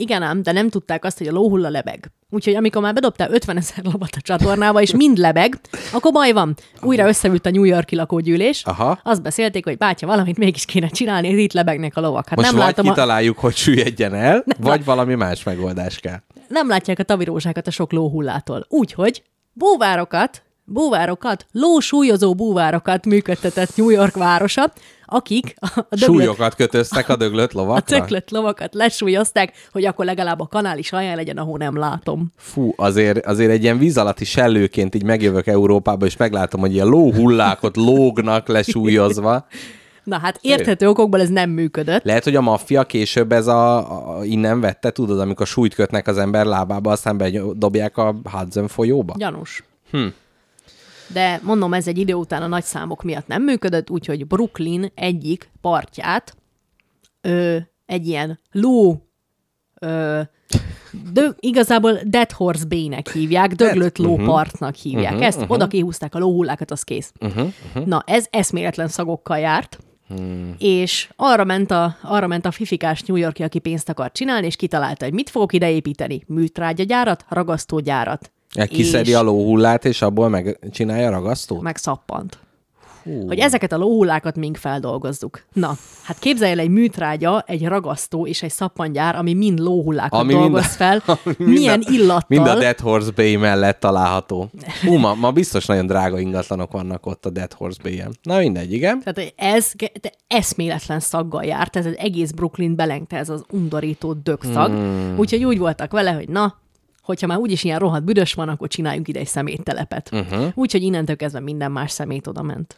[0.00, 2.10] Igen ám, de nem tudták azt, hogy a lóhulla lebeg.
[2.30, 5.60] Úgyhogy amikor már bedobtál 50 ezer lovat a csatornába, és mind lebeg,
[5.92, 6.54] akkor baj van.
[6.82, 8.62] Újra összeült a New Yorki lakógyűlés.
[8.64, 9.00] Aha.
[9.02, 12.28] Azt beszélték, hogy bátya, valamit mégis kéne csinálni, és itt lebegnek a lovak.
[12.28, 16.18] Hát Most nem, vagy látom a, kitaláljuk, hogy süllyedjen el, vagy valami más megoldás kell.
[16.48, 18.66] nem látják a tavirózsákat a sok lóhullától.
[18.68, 19.22] Úgyhogy
[19.52, 24.72] búvárokat, búvárokat, lósúlyozó búvárokat működtetett New York városa,
[25.10, 27.98] akik a döglött, Súlyokat kötöztek a döglött a lovakra?
[27.98, 32.32] töklött lovakat lesúlyozták, hogy akkor legalább a kanál is alján legyen, ahol nem látom.
[32.36, 36.86] Fú, azért, azért egy ilyen víz alatti sellőként így megjövök Európába, és meglátom, hogy ilyen
[36.86, 39.46] lóhullákot lógnak lesúlyozva.
[40.04, 42.04] Na hát érthető okokból ez nem működött.
[42.04, 43.76] Lehet, hogy a maffia később ez a,
[44.18, 49.14] a innen vette, tudod, amikor súlyt kötnek az ember lábába, aztán bedobják a Hudson folyóba?
[49.16, 49.64] Gyanús.
[49.90, 50.06] Hm.
[51.12, 55.50] De mondom, ez egy idő után a nagy számok miatt nem működött, úgyhogy Brooklyn egyik
[55.60, 56.36] partját
[57.20, 57.56] ö,
[57.86, 59.02] egy ilyen ló
[59.80, 60.20] ö,
[61.12, 65.12] de igazából Dead Horse Bay-nek hívják, döglött lópartnak hívják.
[65.12, 67.12] Uh-huh, Ezt oda kihúzták a lóhullákat, az kész.
[67.20, 67.86] Uh-huh, uh-huh.
[67.86, 69.78] Na, ez eszméletlen szagokkal járt,
[70.16, 70.54] Hmm.
[70.58, 74.56] És arra ment, a, arra ment a fifikás New Yorki, aki pénzt akart csinálni, és
[74.56, 76.22] kitalálta, hogy mit fogok ide építeni.
[76.26, 78.32] Műtrágyagyárat, ragasztógyárat.
[78.68, 81.60] Kiszedi a lóhullát, és abból megcsinálja a ragasztót?
[81.62, 82.38] meg szappant.
[83.04, 83.26] Hú.
[83.26, 85.44] Hogy ezeket a lóhullákat mink feldolgozzuk.
[85.52, 90.32] Na, hát képzelj el egy műtrágya, egy ragasztó és egy szappangyár, ami mind lóhullákat Ami
[90.34, 92.24] ami mind- dolgoz fel, Ami mind milyen a- illattal.
[92.28, 94.50] Mind a Dead Horse Bay mellett található.
[94.86, 98.12] Hú, ma, ma biztos nagyon drága ingatlanok vannak ott a Dead Horse Bay-en.
[98.22, 99.02] Na mindegy, igen.
[99.04, 104.68] Tehát ez de eszméletlen szaggal járt, ez az egész Brooklyn belengte ez az undorító dögszag.
[104.70, 105.14] Hmm.
[105.18, 106.58] Úgyhogy úgy voltak vele, hogy na,
[107.02, 110.10] hogyha már úgyis ilyen rohadt büdös van, akkor csináljunk ide egy szeméttelepet.
[110.12, 110.46] Uh-huh.
[110.54, 112.76] Úgyhogy innentől kezdve minden más szemét oda ment.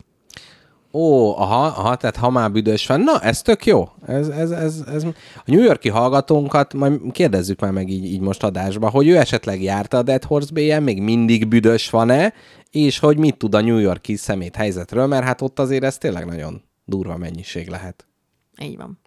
[0.94, 3.00] Ó, aha, aha, tehát ha már büdös van.
[3.00, 3.88] Na, ez tök jó.
[4.06, 5.04] Ez, ez, ez, ez.
[5.36, 9.62] A New Yorki hallgatónkat majd kérdezzük már meg így, így most adásba, hogy ő esetleg
[9.62, 12.32] járta a Dead Horse Bay-en, még mindig büdös van-e,
[12.70, 16.26] és hogy mit tud a New Yorki szemét helyzetről, mert hát ott azért ez tényleg
[16.26, 18.06] nagyon durva mennyiség lehet.
[18.62, 19.00] Így van.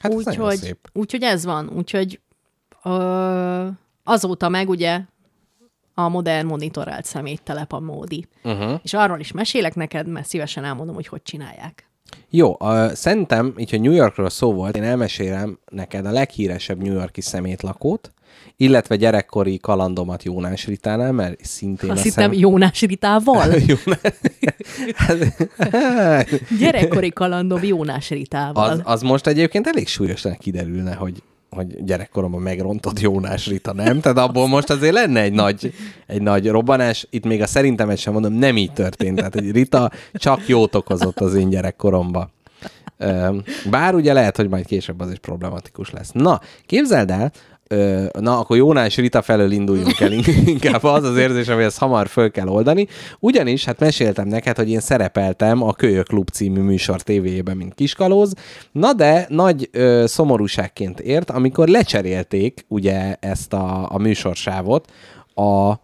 [0.00, 0.88] Hát ez nagyon úgyhogy, szép.
[0.92, 1.70] úgyhogy ez van.
[1.76, 2.20] Úgyhogy
[2.84, 3.68] ö,
[4.08, 5.00] azóta meg ugye
[5.94, 8.26] a modern monitorált szeméttelep a módi.
[8.44, 8.80] Uh-huh.
[8.82, 11.88] És arról is mesélek neked, mert szívesen elmondom, hogy hogy csinálják.
[12.30, 16.92] Jó, uh, szerintem, így, hogy New Yorkról szó volt, én elmesélem neked a leghíresebb New
[16.92, 18.12] Yorki szemétlakót,
[18.56, 22.40] illetve gyerekkori kalandomat Jónás Ritánál, mert szintén Azt a hittem szem...
[22.40, 23.48] Jónás Ritával.
[26.60, 28.70] Gyerekkori kalandom Jónás Ritával.
[28.70, 34.00] az, az most egyébként elég súlyosan kiderülne, hogy hogy gyerekkoromban megrontott Jónás Rita, nem?
[34.00, 35.72] Tehát abból most azért lenne egy nagy,
[36.06, 37.06] egy nagy robbanás.
[37.10, 39.16] Itt még a szerintemet sem mondom, nem így történt.
[39.16, 42.30] Tehát, hogy Rita csak jót okozott az én gyerekkoromba.
[42.98, 46.10] Öm, Bár ugye lehet, hogy majd később az is problematikus lesz.
[46.12, 47.32] Na, képzeld el,
[48.20, 50.12] na, akkor Jónás Rita felől induljunk el,
[50.54, 52.86] inkább az az érzés, hogy ezt hamar föl kell oldani.
[53.18, 58.34] Ugyanis, hát meséltem neked, hogy én szerepeltem a Kölyök Klub című műsor tévéjében, mint kiskalóz.
[58.72, 64.90] Na de nagy ö, szomorúságként ért, amikor lecserélték ugye ezt a, a műsorsávot
[65.34, 65.74] a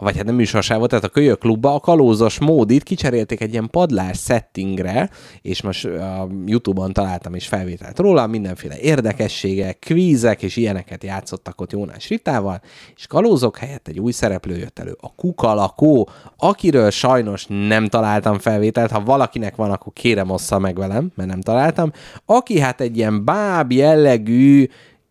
[0.00, 4.18] vagy hát nem műsorsávot, tehát a Kölyök Klubba a kalózos módit kicserélték egy ilyen padlás
[4.18, 5.10] settingre,
[5.42, 11.72] és most a YouTube-on találtam is felvételt róla, mindenféle érdekességek, kvízek és ilyeneket játszottak ott
[11.72, 12.60] Jónás Ritával,
[12.96, 18.90] és kalózok helyett egy új szereplő jött elő, a Kukalakó, akiről sajnos nem találtam felvételt,
[18.90, 21.92] ha valakinek van, akkor kérem ossza meg velem, mert nem találtam,
[22.26, 24.66] aki hát egy ilyen báb jellegű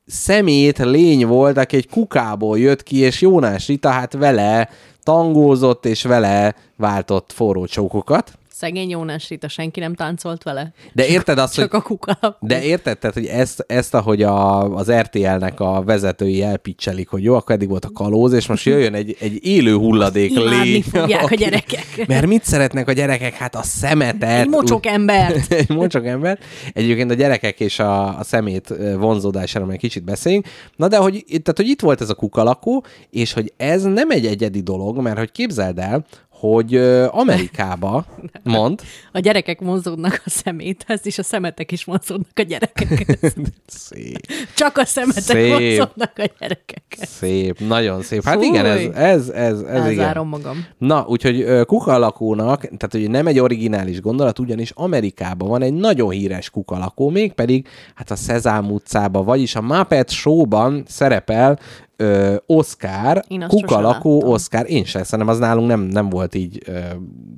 [0.10, 4.70] szemét lény volt, aki egy kukából jött ki, és Jónás Rita hát vele
[5.04, 8.39] tangózott, és vele váltott forró csókokat.
[8.60, 10.72] Szegény Jónás Rita, senki nem táncolt vele.
[10.94, 11.80] De érted azt, Csak hogy...
[11.80, 12.38] a kuka.
[12.40, 17.36] De érted, tehát, hogy ezt, ezt ahogy a, az RTL-nek a vezetői elpicselik, hogy jó,
[17.36, 20.84] akkor eddig volt a kalóz, és most jöjjön egy, egy élő hulladék lény.
[20.84, 22.08] fogják a gyerekek.
[22.08, 23.34] Mert mit szeretnek a gyerekek?
[23.34, 24.40] Hát a szemetet.
[24.40, 25.52] Egy mocsok embert.
[25.62, 26.40] egy mocsok ember.
[26.74, 30.48] Egyébként a gyerekek és a, a szemét vonzódására majd kicsit beszéljünk.
[30.76, 34.26] Na de hogy, tehát, hogy itt volt ez a kukalakó, és hogy ez nem egy
[34.26, 36.06] egyedi dolog, mert hogy képzeld el,
[36.40, 36.76] hogy
[37.12, 38.06] Amerikába,
[38.44, 38.82] mond,
[39.12, 43.34] A gyerekek mozognak a szeméthez, és a szemetek is mozognak a gyerekekhez.
[43.68, 44.20] szép,
[44.56, 45.52] Csak a szemetek Szép.
[45.52, 47.10] mozognak a gyerekekhez.
[47.10, 48.24] szép, nagyon szép.
[48.24, 48.46] Hát Fúj.
[48.46, 50.28] igen, ez, ez, ez, ez igen.
[50.28, 50.66] Magam.
[50.78, 56.50] Na, úgyhogy kukalakónak, tehát hogy nem egy originális gondolat, ugyanis Amerikában van egy nagyon híres
[56.50, 61.60] kukalakó, mégpedig hát a Szezám utcában, vagyis a Muppet Show-ban szerepel
[62.00, 64.30] ö, Oscar, kukalakó láttam.
[64.30, 66.80] Oscar, én sem, szerintem az nálunk nem, nem volt így ö,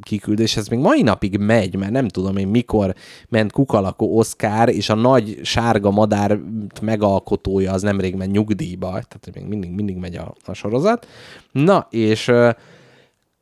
[0.02, 2.96] kiküldés, ez még mai napig megy, mert nem tudom én mikor
[3.30, 6.40] ment kukalakó Oscar, és a nagy sárga madár
[6.82, 11.08] megalkotója az nemrég ment nyugdíjba, tehát még mindig, mindig megy a, a sorozat.
[11.52, 12.50] Na, és ö,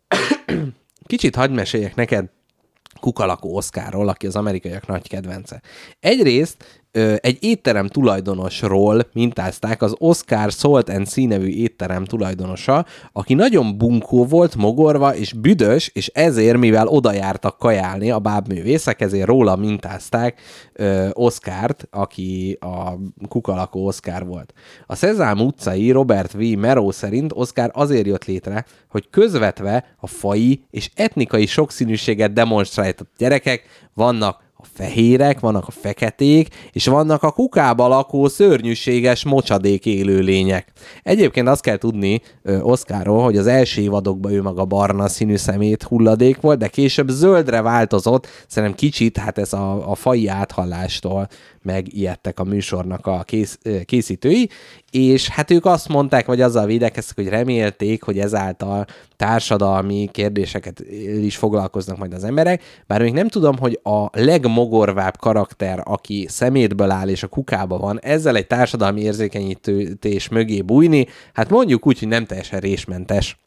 [1.07, 2.25] kicsit hagyd meséljek neked
[2.99, 5.61] kukalakó Oszkárról, aki az amerikaiak nagy kedvence.
[5.99, 13.77] Egyrészt ö, egy étterem tulajdonosról mintázták az Oscar Salt and Sea étterem tulajdonosa, aki nagyon
[13.77, 19.55] bunkó volt, mogorva és büdös, és ezért, mivel oda jártak kajálni a bábművészek, ezért róla
[19.55, 20.41] mintázták
[20.73, 22.93] ö, Oszkárt, aki a
[23.27, 24.53] kukalakó Oszkár volt.
[24.85, 26.57] A Szezám utcai Robert V.
[26.57, 33.63] Meró szerint Oszkár azért jött létre, hogy közvetve a fai és etnikai sokszínűséget demonstráltatott gyerekek
[33.93, 40.71] vannak a fehérek, vannak a feketék, és vannak a kukába lakó szörnyűséges mocsadék élőlények.
[41.03, 45.83] Egyébként azt kell tudni ö, Oszkáról, hogy az első évadokban ő maga barna színű szemét
[45.83, 51.27] hulladék volt, de később zöldre változott, szerintem kicsit, hát ez a, a fai áthallástól
[51.61, 54.49] megijedtek a műsornak a kész, készítői,
[54.91, 58.85] és hát ők azt mondták, vagy azzal védekeztek, hogy remélték, hogy ezáltal
[59.15, 60.79] társadalmi kérdéseket
[61.21, 66.91] is foglalkoznak majd az emberek, bár még nem tudom, hogy a legmogorvább karakter, aki szemétből
[66.91, 72.07] áll és a kukába van, ezzel egy társadalmi érzékenyítés mögé bújni, hát mondjuk úgy, hogy
[72.07, 73.39] nem teljesen résmentes.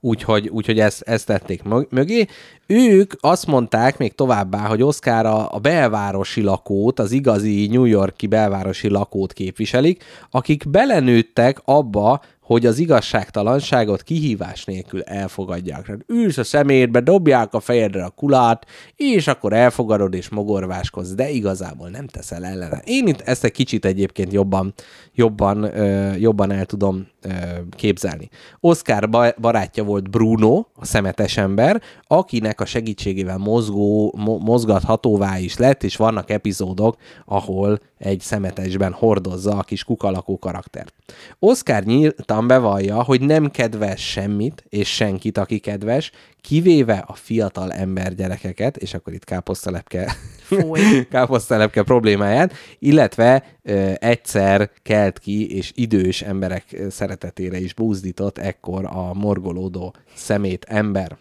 [0.00, 2.26] Úgyhogy, úgyhogy ezt, ezt tették mög- mögé.
[2.66, 8.26] Ők azt mondták még továbbá, hogy Oscar a, a belvárosi lakót, az igazi New Yorki
[8.26, 12.20] belvárosi lakót képviselik, akik belenőttek abba,
[12.50, 15.84] hogy az igazságtalanságot kihívás nélkül elfogadják.
[15.84, 21.30] Tehát ülsz a szemétbe, dobják a fejedre a kulát, és akkor elfogadod és mogorváskodsz, de
[21.30, 22.82] igazából nem teszel ellene.
[22.84, 24.74] Én itt ezt egy kicsit egyébként jobban,
[25.14, 27.28] jobban, ö, jobban el tudom ö,
[27.70, 28.28] képzelni.
[28.60, 35.56] Oscar ba- barátja volt Bruno, a szemetes ember, akinek a segítségével mozgó, mo- mozgathatóvá is
[35.56, 40.94] lett, és vannak epizódok, ahol egy szemetesben hordozza a kis kukalakó karaktert.
[41.38, 46.10] Oscar nyíltan bevallja, hogy nem kedves semmit és senkit, aki kedves,
[46.40, 50.16] kivéve a fiatal ember gyerekeket, és akkor itt káposztalepke,
[51.10, 59.14] káposztalepke problémáját, illetve ö, egyszer kelt ki, és idős emberek szeretetére is búzdított ekkor a
[59.14, 61.16] morgolódó szemét ember.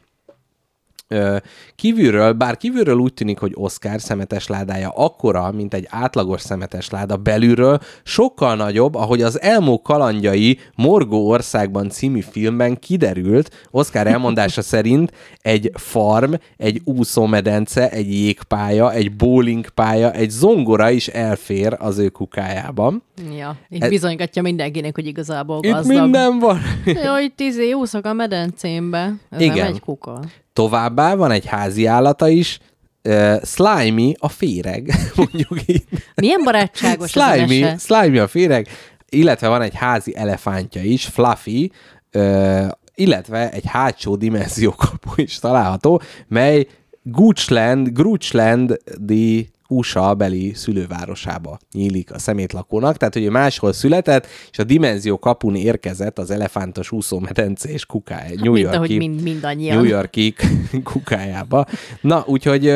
[1.76, 7.18] Kívülről, bár kívülről úgy tűnik, hogy Oscar szemetes ládája akkora, mint egy átlagos szemetes láda,
[7.18, 15.12] belülről sokkal nagyobb, ahogy az Elmó kalandjai Morgó országban című filmben kiderült, Oscar elmondása szerint
[15.42, 23.04] egy farm, egy úszómedence, egy jégpálya, egy bowlingpálya, egy zongora is elfér az ő kukájában.
[23.38, 26.02] Ja, így Ez- bizonygatja mindenkinek, hogy igazából Itt gazdag.
[26.02, 26.60] minden van.
[26.86, 29.14] Ja, hogy tízé úszok a medencémbe.
[29.30, 29.56] Ez Igen.
[29.56, 30.20] nem egy kuka.
[30.60, 32.60] Továbbá van egy házi állata is,
[33.04, 35.84] uh, Slimy a féreg, mondjuk így.
[36.16, 37.78] Milyen barátságos Slimy, mese.
[37.78, 38.68] Slimy a féreg,
[39.10, 41.72] illetve van egy házi elefántja is, Fluffy,
[42.14, 46.68] uh, illetve egy hátsó dimenziókapu is található, mely
[47.04, 54.60] Goochland, Goochland, the USA beli szülővárosába nyílik a szemétlakónak, tehát hogy ő máshol született, és
[54.60, 59.76] a dimenzió kapun érkezett az elefántos úszómedencés kukája, New Mint ahogy Yorki, mind, mindannyian.
[59.76, 60.34] New Yorki
[60.94, 61.66] kukájába.
[62.02, 62.74] Na, úgyhogy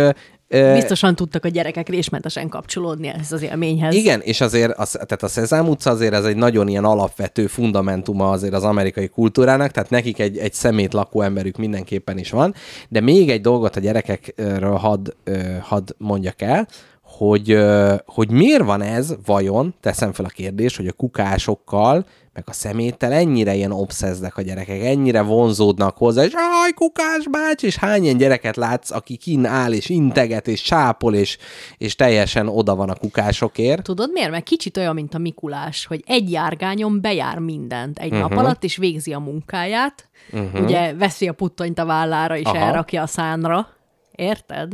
[0.74, 3.96] Biztosan tudtak a gyerekek résmentesen kapcsolódni ehhez az élményhez.
[3.96, 8.30] igen, és azért az, tehát a Szezám utca azért ez egy nagyon ilyen alapvető fundamentuma
[8.30, 12.54] azért az amerikai kultúrának, tehát nekik egy, egy szemét lakó emberük mindenképpen is van,
[12.90, 16.68] de még egy dolgot a gyerekekről hadd ö, hadd mondjak el,
[17.02, 17.58] hogy,
[18.06, 23.12] hogy miért van ez vajon, teszem fel a kérdést, hogy a kukásokkal, meg a szeméttel
[23.12, 28.18] ennyire ilyen obszezdek a gyerekek, ennyire vonzódnak hozzá, és aj, kukás bács, és hány ilyen
[28.18, 31.38] gyereket látsz, aki kin áll, és integet, és csápol, és,
[31.78, 33.84] és teljesen oda van a kukásokért.
[33.84, 34.32] Tudod miért?
[34.32, 38.22] Mert kicsit olyan, mint a Mikulás, hogy egy járgányon bejár mindent egy Mhm.
[38.22, 38.36] uh-huh.
[38.36, 40.10] nap alatt, és végzi a munkáját.
[40.32, 40.64] Uh-huh.
[40.64, 42.46] Ugye veszi a puttonyt a vállára, és.
[42.46, 42.58] Aha.
[42.58, 43.68] elrakja a szánra.
[44.12, 44.74] Érted?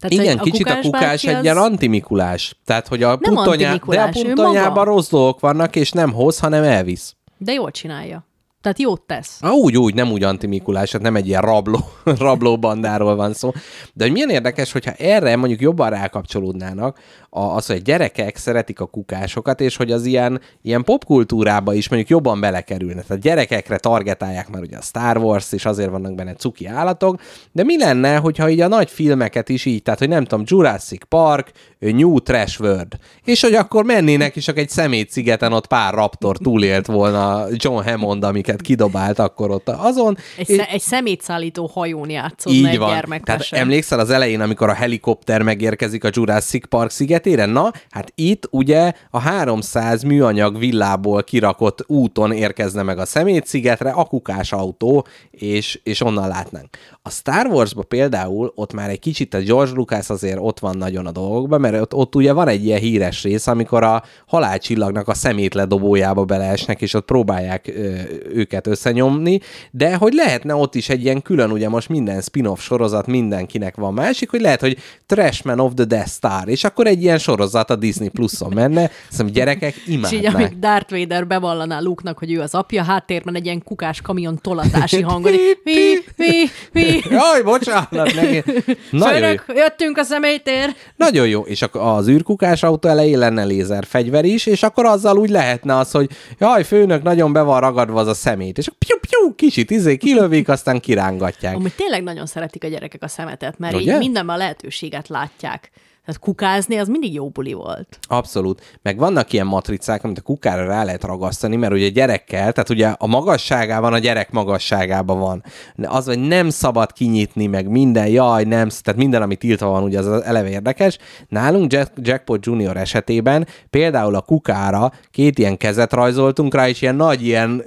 [0.00, 2.56] Tehát, Igen, hogy kicsit a kukás egy ilyen antimikulás.
[2.64, 3.76] Tehát, hogy a, Nem puttonyá...
[3.76, 4.84] de a maga.
[4.84, 7.16] rossz dolgok vannak, és nem hoz, hanem elvisz.
[7.38, 8.26] De jól csinálja.
[8.66, 9.38] Tehát jót tesz.
[9.40, 11.78] Ah, úgy, úgy, nem úgy antimikulás, hát nem egy ilyen rabló,
[12.18, 13.52] rabló bandáról van szó.
[13.92, 16.98] De hogy milyen érdekes, hogyha erre mondjuk jobban rákapcsolódnának,
[17.36, 21.88] a, az, hogy a gyerekek szeretik a kukásokat, és hogy az ilyen, ilyen popkultúrába is
[21.88, 23.02] mondjuk jobban belekerülne.
[23.02, 27.20] Tehát gyerekekre targetálják már ugye a Star Wars, és azért vannak benne cuki állatok,
[27.52, 31.04] de mi lenne, hogyha így a nagy filmeket is így, tehát hogy nem tudom, Jurassic
[31.08, 32.92] Park, New Trash World,
[33.24, 38.24] és hogy akkor mennének, és csak egy szemétszigeten ott pár raptor túlélt volna John Hammond,
[38.24, 40.16] amiket kidobált akkor ott azon.
[40.38, 43.20] Egy, és- egy szemétszállító hajón játszódna így egy van.
[43.24, 46.90] Tehát emlékszel az elején, amikor a helikopter megérkezik a Jurassic Park
[47.26, 47.46] szigetére?
[47.46, 54.04] Na, hát itt ugye a 300 műanyag villából kirakott úton érkezne meg a szemétszigetre a
[54.04, 56.68] kukás autó, és, és onnan látnánk.
[57.02, 61.06] A Star Wars-ba például ott már egy kicsit a George Lucas azért ott van nagyon
[61.06, 65.14] a dolgokban, mert ott, ott ugye van egy ilyen híres rész, amikor a halálcsillagnak a
[65.14, 67.94] szemétledobójába beleesnek, és ott próbálják ö,
[68.32, 73.06] őket összenyomni, de hogy lehetne ott is egy ilyen külön, ugye most minden spin-off sorozat
[73.06, 77.18] mindenkinek van másik, hogy lehet, hogy Trashman of the Death Star, és akkor egy ilyen
[77.18, 80.34] sorozat a Disney Pluszon menne, szerintem gyerekek És így, imádnák.
[80.34, 85.00] amíg Darth Vader bevallaná Luke-nak, hogy ő az apja, háttérben egy ilyen kukás kamion tolatási
[85.02, 85.32] hangon.
[85.64, 87.00] Mi, mi, mi.
[87.10, 88.42] Jaj, bocsánat, neki.
[88.90, 89.20] Nagyon jó.
[89.20, 90.74] Főnök, jöttünk a személytér.
[90.96, 95.76] Nagyon jó, és az űrkukás autó elején lenne lézerfegyver is, és akkor azzal úgy lehetne
[95.76, 99.70] az, hogy jaj, főnök, nagyon be van ragadva az a szemét, és piu, piu, kicsit
[99.70, 101.54] izé kilövik, aztán kirángatják.
[101.54, 103.92] Amúgy tényleg nagyon szeretik a gyerekek a szemetet, mert Ugye?
[103.92, 105.70] így mindenben a lehetőséget látják.
[106.06, 107.98] Tehát kukázni az mindig jó buli volt.
[108.08, 108.78] Abszolút.
[108.82, 112.86] Meg vannak ilyen matricák, amit a kukára rá lehet ragasztani, mert ugye gyerekkel, tehát ugye
[112.86, 115.44] a magasságában a gyerek magasságában van.
[115.82, 119.98] Az, hogy nem szabad kinyitni, meg minden, jaj, nem, tehát minden, ami tiltva van, ugye
[119.98, 120.98] az eleve érdekes.
[121.28, 126.96] Nálunk Jack, Jackpot Junior esetében például a kukára két ilyen kezet rajzoltunk rá, és ilyen
[126.96, 127.62] nagy ilyen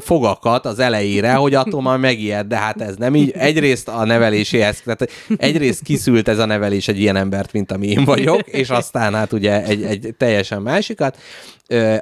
[0.00, 3.30] fogakat az elejére, hogy attól már megijed, de hát ez nem így.
[3.30, 8.04] Egyrészt a neveléséhez, tehát egyrészt kiszült ez a nevelés egy ilyen embert, mint ami én
[8.04, 11.18] vagyok, és aztán hát ugye egy, egy teljesen másikat.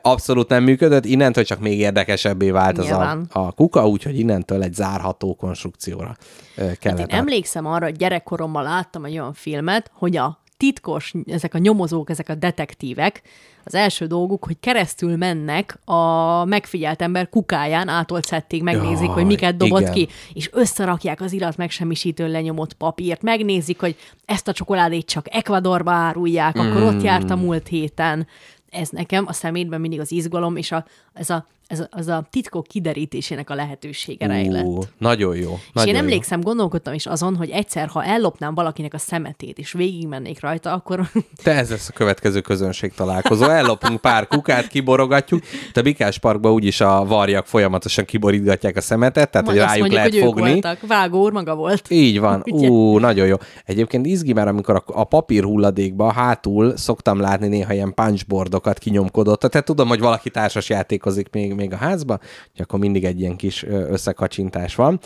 [0.02, 4.74] Abszolút nem működött, innentől csak még érdekesebbé vált az a, a kuka, úgyhogy innentől egy
[4.74, 6.16] zárható konstrukcióra
[6.56, 6.98] ö, Hát kellett.
[6.98, 12.10] én emlékszem arra, hogy gyerekkoromban láttam egy olyan filmet, hogy a titkos, ezek a nyomozók,
[12.10, 13.22] ezek a detektívek,
[13.64, 19.24] az első dolguk, hogy keresztül mennek a megfigyelt ember kukáján, átolt szettig, megnézik, Jaj, hogy
[19.24, 19.92] miket dobott igen.
[19.92, 25.90] ki, és összerakják az irat megsemmisítő lenyomott papírt, megnézik, hogy ezt a csokoládét csak Ecuadorba
[25.90, 27.40] árulják, akkor ott járt a Mm.
[27.40, 28.26] múlt héten.
[28.70, 32.66] Ez nekem a szemétben mindig az izgalom, és a, ez, a, ez az a titkok
[32.66, 34.88] kiderítésének a lehetősége rejlett.
[34.98, 35.52] Nagyon jó.
[35.52, 36.00] És Nagyon én jó.
[36.00, 41.10] emlékszem, gondolkodtam is azon, hogy egyszer, ha ellopnám valakinek a szemetét, és végigmennék rajta, akkor
[41.42, 43.44] Te ez lesz a következő közönség találkozó.
[43.44, 45.42] Ellopunk pár kukát, kiborogatjuk.
[45.74, 50.00] A Bikás Parkban úgyis a varjak folyamatosan kiborítgatják a szemetet, tehát hogy azt rájuk mondjuk,
[50.00, 50.50] lehet hogy fogni.
[50.50, 50.86] voltak.
[50.86, 51.90] Vágó úr maga volt.
[51.90, 52.42] Így van.
[52.50, 53.36] Ú, nagyon jó.
[53.64, 59.40] Egyébként izgi, mert amikor a, a papír hulladékba hátul szoktam látni néha ilyen punchboardokat kinyomkodott.
[59.40, 62.18] Tehát tudom, hogy valaki társas játékozik még, még a házba,
[62.52, 65.00] hogy akkor mindig egy ilyen kis összekacsintás van.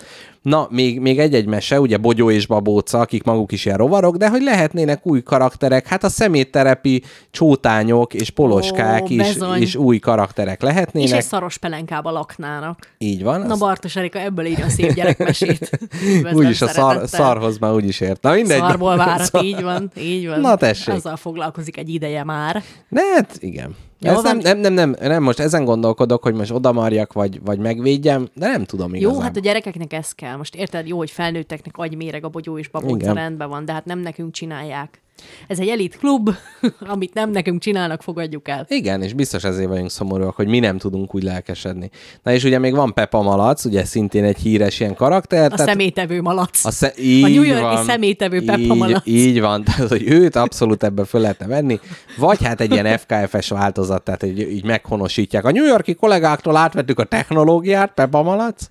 [0.45, 4.29] Na, még, még egy-egy mese, ugye Bogyó és Babóca, akik maguk is ilyen rovarok, de
[4.29, 10.57] hogy lehetnének új karakterek, hát a szemétterepi csótányok és poloskák Ó, is, is új karakterek
[10.57, 11.13] És lehetnének.
[11.13, 12.89] egy szaros pelenkába laknának.
[12.99, 13.41] Így van.
[13.41, 15.79] Na az- Bartos Erika ebből írja a szép gyerekmesét.
[16.33, 18.23] Úgyis a szar, szarhoz már úgyis ért.
[18.23, 18.59] Na mindegy.
[18.59, 20.41] Szarból várat, Szar- így van, így van.
[20.41, 20.95] Na, tessék.
[20.95, 22.63] Azzal foglalkozik egy ideje már.
[22.89, 23.75] Ne, hát igen.
[24.01, 27.59] Jó Ez nem, nem, nem, nem, nem, most ezen gondolkodok, hogy most odamarjak, vagy, vagy
[27.59, 29.15] megvédjem, de nem tudom igazán.
[29.15, 30.34] Jó, hát a gyerekeknek ez kell.
[30.37, 33.15] Most érted, jó, hogy felnőtteknek agyméreg a bogyó és Igen.
[33.15, 35.03] rendben van, de hát nem nekünk csinálják.
[35.47, 36.31] Ez egy elit klub,
[36.95, 38.67] amit nem nekünk csinálnak, fogadjuk el.
[38.69, 41.91] Igen, és biztos ezért vagyunk szomorúak, hogy mi nem tudunk úgy lelkesedni.
[42.23, 45.53] Na és ugye még van Peppa Malac, ugye szintén egy híres ilyen karakter.
[45.53, 46.65] A szemétevő malac.
[46.65, 49.07] a, sze- így New York-i szemétevő Peppa így, Malac.
[49.07, 51.81] Így van, tehát hogy őt abszolút ebbe föl lehetne venni,
[52.19, 55.45] vagy hát egy ilyen FKF-es változat, tehát így, így meghonosítják.
[55.45, 58.69] A New Yorki kollégáktól átvettük a technológiát, Peppa Malac.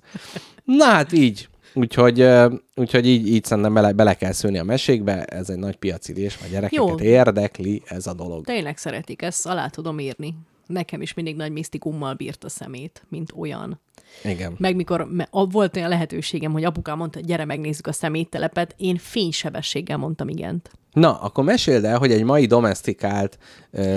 [0.64, 1.48] Na hát így.
[1.74, 2.28] Úgyhogy,
[2.74, 6.46] úgyhogy így, így szerintem bele, bele kell szőni a mesékbe, ez egy nagy piacirés, a
[6.50, 6.98] gyerekeket Jó.
[6.98, 8.44] érdekli ez a dolog.
[8.44, 10.34] Tényleg szeretik, ezt alá tudom írni.
[10.66, 13.80] Nekem is mindig nagy misztikummal bírt a szemét, mint olyan.
[14.24, 14.54] Igen.
[14.58, 20.28] Meg mikor volt olyan lehetőségem, hogy apukám mondta, gyere megnézzük a szeméttelepet, én fénysebességgel mondtam
[20.28, 20.70] igent.
[20.94, 23.38] Na, akkor meséld el, hogy egy mai domestikált,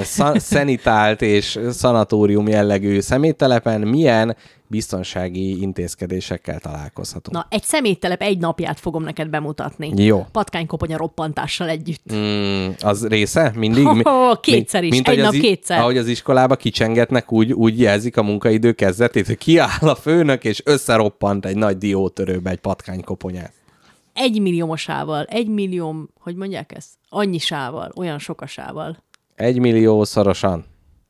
[0.03, 4.36] szan- szenitált és szanatórium jellegű szeméttelepen milyen
[4.68, 7.36] biztonsági intézkedésekkel találkozhatunk.
[7.38, 9.94] Na, egy szeméttelep egy napját fogom neked bemutatni.
[10.03, 10.26] Jó.
[10.32, 12.14] Patkánykoponya roppantással együtt.
[12.14, 13.52] Mm, az része?
[13.56, 13.84] Mindig?
[13.94, 14.98] Mi- Ho-ho, kétszer is.
[14.98, 15.80] Egy ahogy nap az kétszer.
[15.80, 20.61] Ahogy az iskolába kicsengetnek, úgy, úgy jelzik a munkaidő kezdetét, hogy kiáll a főnök, és
[20.65, 23.53] összeroppant egy nagy diótörőbe egy patkánykoponyát.
[24.19, 26.89] Egy milliómosával, egy millió, hogy mondják ezt?
[27.10, 28.98] Annyisával, olyan sokasával.
[29.35, 30.65] Egy millió szorosan.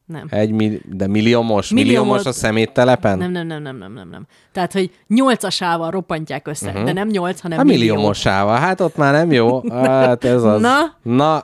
[0.06, 0.28] Nem.
[0.30, 1.70] Egy milli- de milliómos?
[1.70, 3.18] Millió Milliómos a szeméttelepen?
[3.18, 4.26] Nem, nem, nem, nem, nem, nem, nem.
[4.52, 6.84] Tehát, hogy nyolcasával roppantják össze, uh-huh.
[6.84, 7.80] de nem nyolc, hanem A millió.
[7.94, 8.58] milliómosával.
[8.58, 9.70] Hát ott már nem jó.
[9.72, 10.62] Hát ez az.
[10.62, 10.78] Na?
[11.02, 11.38] Na,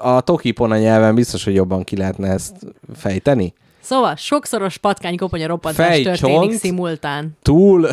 [0.00, 2.56] a tokipona nyelven biztos, hogy jobban ki lehetne ezt
[2.94, 3.52] fejteni.
[3.80, 6.52] Szóval sokszoros patkánykoponya roppantás Fej, történik csont.
[6.52, 7.36] szimultán.
[7.42, 7.88] Túl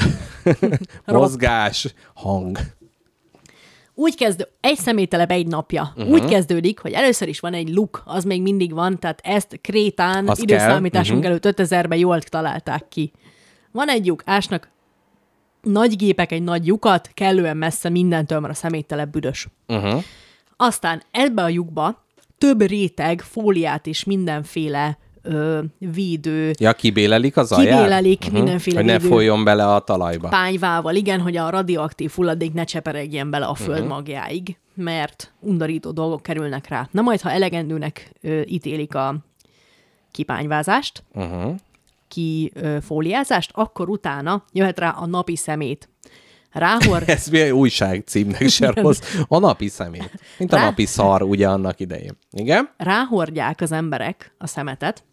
[1.06, 2.57] mozgás, hang.
[3.95, 5.93] Úgy kezd, egy személytelep egy napja.
[5.95, 6.13] Uh-huh.
[6.13, 10.27] Úgy kezdődik, hogy először is van egy luk, az még mindig van, tehát ezt Krétán
[10.27, 13.11] Az időszámításunk kell, előtt 5000-ben jól találták ki.
[13.72, 14.69] Van egy lyuk, ásnak
[15.61, 19.47] nagy gépek egy nagy lyukat, kellően messze mindentől, mert a személytelep büdös.
[19.67, 20.03] Uh-huh.
[20.57, 22.05] Aztán ebbe a lyukba
[22.38, 27.76] több réteg fóliát és mindenféle ö, védő Ja, kibélelik az alját?
[27.77, 30.27] Kibélelik mindenféle Hogy ne védő- folyjon bele a talajba.
[30.30, 33.88] pányvával, igen, hogy a radioaktív hulladék ne cseperegjen bele a föld uh-huh.
[33.93, 36.88] magjáig, mert undorító dolgok kerülnek rá.
[36.91, 39.15] Na majd, ha elegendőnek ö, ítélik a
[40.11, 41.56] kipányvázást, Uh-huh.
[42.07, 45.89] kifóliázást, akkor utána jöhet rá a napi szemét.
[46.52, 49.02] Ráhor, Ez mi újság címnek se rossz.
[49.27, 50.11] A napi szemét.
[50.38, 52.18] Mint a Rá- napi szar ugye annak idején.
[52.31, 52.69] Igen?
[52.77, 55.03] ráhordják az emberek a szemetet,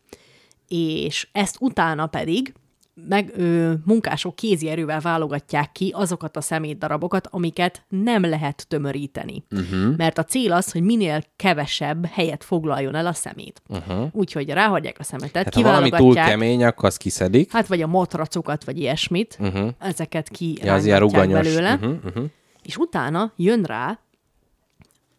[0.68, 2.52] és ezt utána pedig
[2.94, 9.44] meg ö, munkások kézi erővel válogatják ki azokat a szemétdarabokat, amiket nem lehet tömöríteni.
[9.50, 9.96] Uh-huh.
[9.96, 13.62] Mert a cél az, hogy minél kevesebb helyet foglaljon el a szemét.
[13.68, 14.08] Uh-huh.
[14.12, 17.52] Úgyhogy ráhagyják a szemetet, Hát ha valami túl kiválogatják, kemény, akkor azt kiszedik.
[17.52, 19.68] hát vagy a matracokat, vagy ilyesmit, uh-huh.
[19.78, 22.24] ezeket ki Ja, az ilyen belőle, Uh-huh, uh-huh.
[22.62, 23.98] és utána jön rá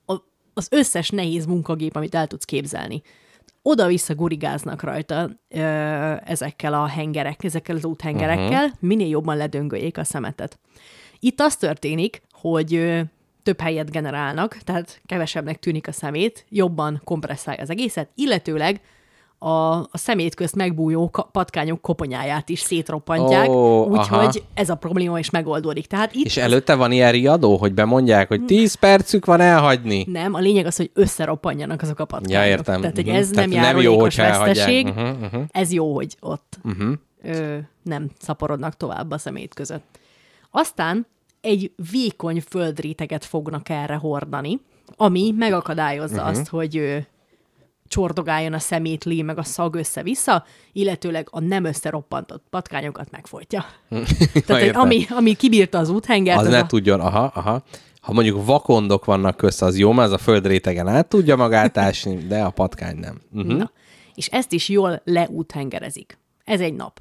[0.05, 0.15] a,
[0.53, 3.01] az összes nehéz munkagép, amit el tudsz képzelni.
[3.65, 5.59] Oda-vissza gurigáznak rajta ö,
[6.25, 8.79] ezekkel a hengerek, ezekkel az úthengerekkel, uh-huh.
[8.79, 10.59] minél jobban ledöngöljék a szemetet.
[11.19, 13.01] Itt az történik, hogy ö,
[13.43, 18.81] több helyet generálnak, tehát kevesebbnek tűnik a szemét, jobban kompresszálja az egészet, illetőleg
[19.43, 25.19] a, a szemét közt megbújó ka- patkányok koponyáját is szétroppantják, Ó, úgyhogy ez a probléma
[25.19, 25.87] is megoldódik.
[25.87, 30.05] Tehát itt És előtte van ilyen riadó, hogy bemondják, hogy 10 percük van elhagyni?
[30.11, 32.43] Nem, a lényeg az, hogy összeroppanjanak azok a patkányok.
[32.45, 32.79] Ja, értem.
[32.81, 33.15] Tehát, hogy Mhm.
[33.15, 34.37] ez Tehát nem nem jó, elhagyják.
[34.39, 35.41] veszteség, mhm.
[35.51, 36.59] ez jó, hogy ott
[37.23, 39.99] ö, nem szaporodnak tovább a szemét között.
[40.51, 41.05] Aztán
[41.41, 44.59] egy vékony földréteget fognak erre hordani,
[44.97, 46.29] ami megakadályozza Mhm.
[46.29, 47.05] azt, hogy
[47.93, 53.65] csordogáljon a szemétlé, meg a szag össze-vissza, illetőleg a nem összeroppantott patkányokat megfojtja.
[54.45, 57.63] Tehát, hogy ami, ami kibírta az úthengert, Az az ne a, tudjon, aha, aha.
[58.01, 62.15] Ha mondjuk vakondok vannak közt, az jó, mert az a földrétegen át tudja magát ásni,
[62.15, 63.21] de a patkány nem.
[63.33, 63.57] Uh-huh.
[63.57, 63.71] Na,
[64.15, 66.17] és ezt is jól leúthengerezik.
[66.43, 66.99] Ez egy nap.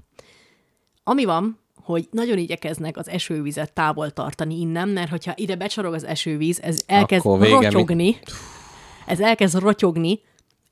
[1.04, 6.04] Ami van, hogy nagyon igyekeznek az esővizet távol tartani innen, mert hogyha ide becsorog az
[6.04, 8.18] esővíz, ez elkezd Akkor vége, mi- rotyogni,
[9.06, 10.20] ez elkezd rotyogni,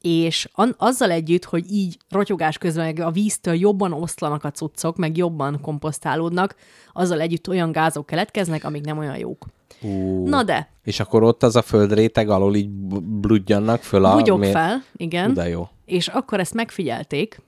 [0.00, 5.16] és azzal együtt, hogy így rotyogás közben meg a víztől jobban oszlanak a cuccok, meg
[5.16, 6.54] jobban komposztálódnak,
[6.92, 9.46] azzal együtt olyan gázok keletkeznek, amik nem olyan jók.
[9.82, 10.28] Uh.
[10.28, 12.68] Na de, És akkor ott az a földréteg alól így
[13.00, 14.16] bludjannak föl a...
[14.16, 15.34] bugyog mér- fel, igen.
[15.34, 15.68] De jó.
[15.84, 17.40] És akkor ezt megfigyelték,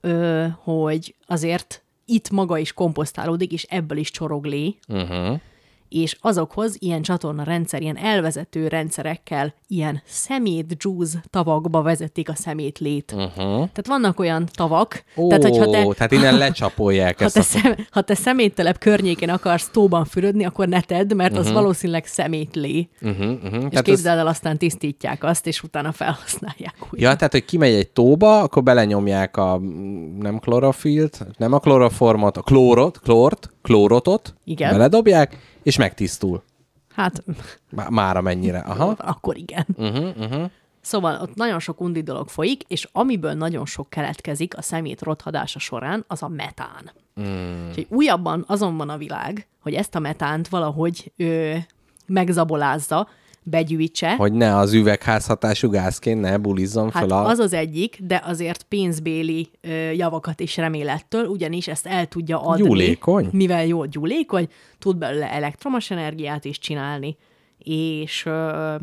[0.00, 5.40] ö, hogy azért itt maga is komposztálódik, és ebből is csorog lé, Uh-huh.
[5.92, 13.12] És azokhoz ilyen csatorna rendszer, ilyen elvezető rendszerekkel, ilyen szemét juice tavakba vezették a szemétlét.
[13.12, 13.34] Uh-huh.
[13.54, 17.42] Tehát vannak olyan tavak, Ó, tehát hogyha te, tehát innen lecsapolják ha ezt te, a...
[17.42, 22.88] szem, ha te szeméttelep környékén akarsz tóban fürödni, akkor ne tedd, mert az valószínűleg szemétlé.
[23.02, 23.44] Uh-huh, uh-huh.
[23.44, 23.82] És Tehát ez...
[23.82, 27.08] képzeld el, aztán tisztítják azt, és utána felhasználják újra.
[27.08, 29.60] Ja, tehát, hogy kimegy egy tóba, akkor belenyomják a
[30.18, 34.70] nem klorofilt, nem a kloroformot, a klórot, klort, klórotot, Igen.
[34.70, 36.42] beledobják, és megtisztul.
[36.94, 37.24] Hát
[37.70, 38.58] Má- Már amennyire.
[38.58, 38.94] Aha.
[38.98, 39.66] akkor igen.
[39.76, 40.50] Uh-huh, uh-huh.
[40.80, 45.58] Szóval ott nagyon sok undi dolog folyik, és amiből nagyon sok keletkezik a szemét rothadása
[45.58, 46.90] során, az a metán.
[47.20, 47.68] Mm.
[47.68, 51.54] Úgyhogy újabban azon van a világ, hogy ezt a metánt valahogy ö,
[52.06, 53.08] megzabolázza,
[53.42, 54.14] begyűjtse.
[54.14, 57.26] Hogy ne az üvegházhatású gázként ne bulizzon Hát fel a...
[57.26, 62.66] az az egyik, de azért pénzbéli ö, javakat is remélettől, ugyanis ezt el tudja adni.
[62.66, 63.28] Gyúlékony?
[63.32, 64.48] Mivel jó gyúlékony,
[64.78, 67.16] tud belőle elektromos energiát is csinálni,
[67.58, 68.74] és ö,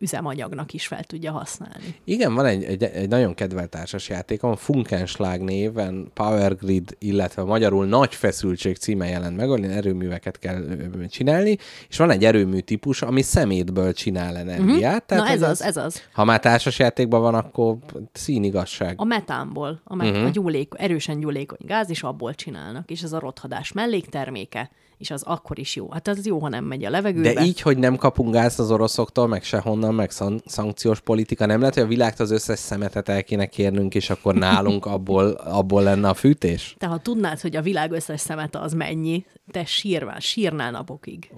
[0.00, 1.94] üzemanyagnak is fel tudja használni.
[2.04, 7.86] Igen, van egy, egy, egy nagyon kedvelt társasjátékom, a Funkenschlag néven Power Grid, illetve magyarul
[7.86, 10.64] Nagy Feszültség címe jelent meg, ahol ilyen erőműveket kell
[11.08, 11.56] csinálni,
[11.88, 15.10] és van egy erőmű típus, ami szemétből csinál energiát.
[15.10, 15.18] Mhm.
[15.18, 16.02] Na ez az, ez az.
[16.12, 17.76] Ha már társasjátékban van, akkor
[18.12, 18.94] színigazság.
[19.00, 20.26] A metánból, a, met- uh-huh.
[20.26, 22.90] a gyúlék, erősen gyúlékony gáz, és abból csinálnak.
[22.90, 25.90] És ez a rothadás mellékterméke, és az akkor is jó.
[25.90, 27.32] Hát az jó, ha nem megy a levegőbe.
[27.32, 29.42] De így, hogy nem kapunk gázt az oroszoktól, meg
[29.86, 33.46] sehonnan, meg szan- szankciós politika, nem lehet, hogy a világtól az összes szemetet el kéne
[33.46, 36.74] kérnünk, és akkor nálunk abból, abból lenne a fűtés?
[36.78, 41.30] Te ha tudnád, hogy a világ összes szemete az mennyi, te sírvál, sírnál napokig.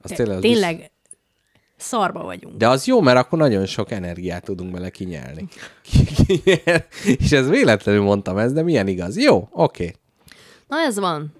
[0.00, 0.90] Az Te, tényleg, az tényleg
[1.76, 2.56] szarba vagyunk.
[2.56, 5.48] De az jó, mert akkor nagyon sok energiát tudunk bele kinyelni.
[7.24, 9.18] és ez véletlenül mondtam ezt, de milyen igaz.
[9.18, 9.84] Jó, oké.
[9.84, 9.94] Okay.
[10.68, 11.32] Na ez van.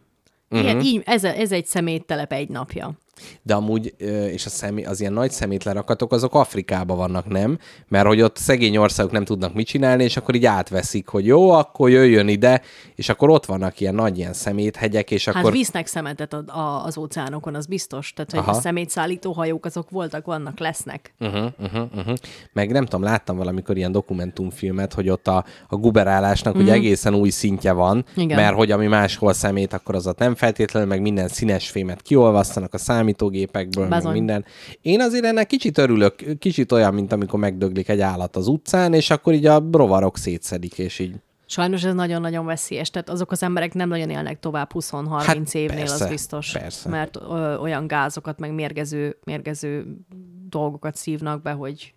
[0.48, 0.62] Mhm.
[0.62, 2.98] Ilyen, így, ez, ez egy szeméttelep egy napja.
[3.42, 3.94] De amúgy,
[4.32, 7.58] és a szemé, az ilyen nagy szemétlerakatok, azok Afrikában vannak, nem?
[7.88, 11.50] Mert hogy ott szegény országok nem tudnak mit csinálni, és akkor így átveszik, hogy jó,
[11.50, 12.62] akkor jöjjön ide,
[12.94, 15.52] és akkor ott vannak ilyen nagy ilyen szeméthegyek, és Hát akkor...
[15.52, 18.12] visznek szemetet a, a, az óceánokon, az biztos.
[18.12, 18.50] Tehát, hogy Aha.
[18.50, 21.14] a szemétszállító hajók azok voltak, vannak, lesznek.
[21.20, 22.16] Uh-huh, uh-huh, uh-huh.
[22.52, 26.60] Meg nem tudom, láttam valamikor ilyen dokumentumfilmet, hogy ott a, a guberálásnak mm.
[26.60, 28.04] ugye egészen új szintje van.
[28.16, 28.36] Igen.
[28.36, 32.74] mert hogy ami máshol szemét, akkor az ott nem feltétlenül, meg minden színes fémet kiolvasztanak
[32.74, 32.78] a
[33.08, 34.44] számítógépekből, meg minden.
[34.82, 39.10] Én azért ennek kicsit örülök, kicsit olyan, mint amikor megdöglik egy állat az utcán, és
[39.10, 41.14] akkor így a rovarok szétszedik, és így
[41.50, 45.78] Sajnos ez nagyon-nagyon veszélyes, tehát azok az emberek nem nagyon élnek tovább 20-30 Hát évnél,
[45.78, 46.52] persze, az biztos.
[46.52, 46.88] persze.
[46.88, 49.86] Mert ö, olyan gázokat, meg mérgező, mérgező
[50.48, 51.94] dolgokat szívnak be, hogy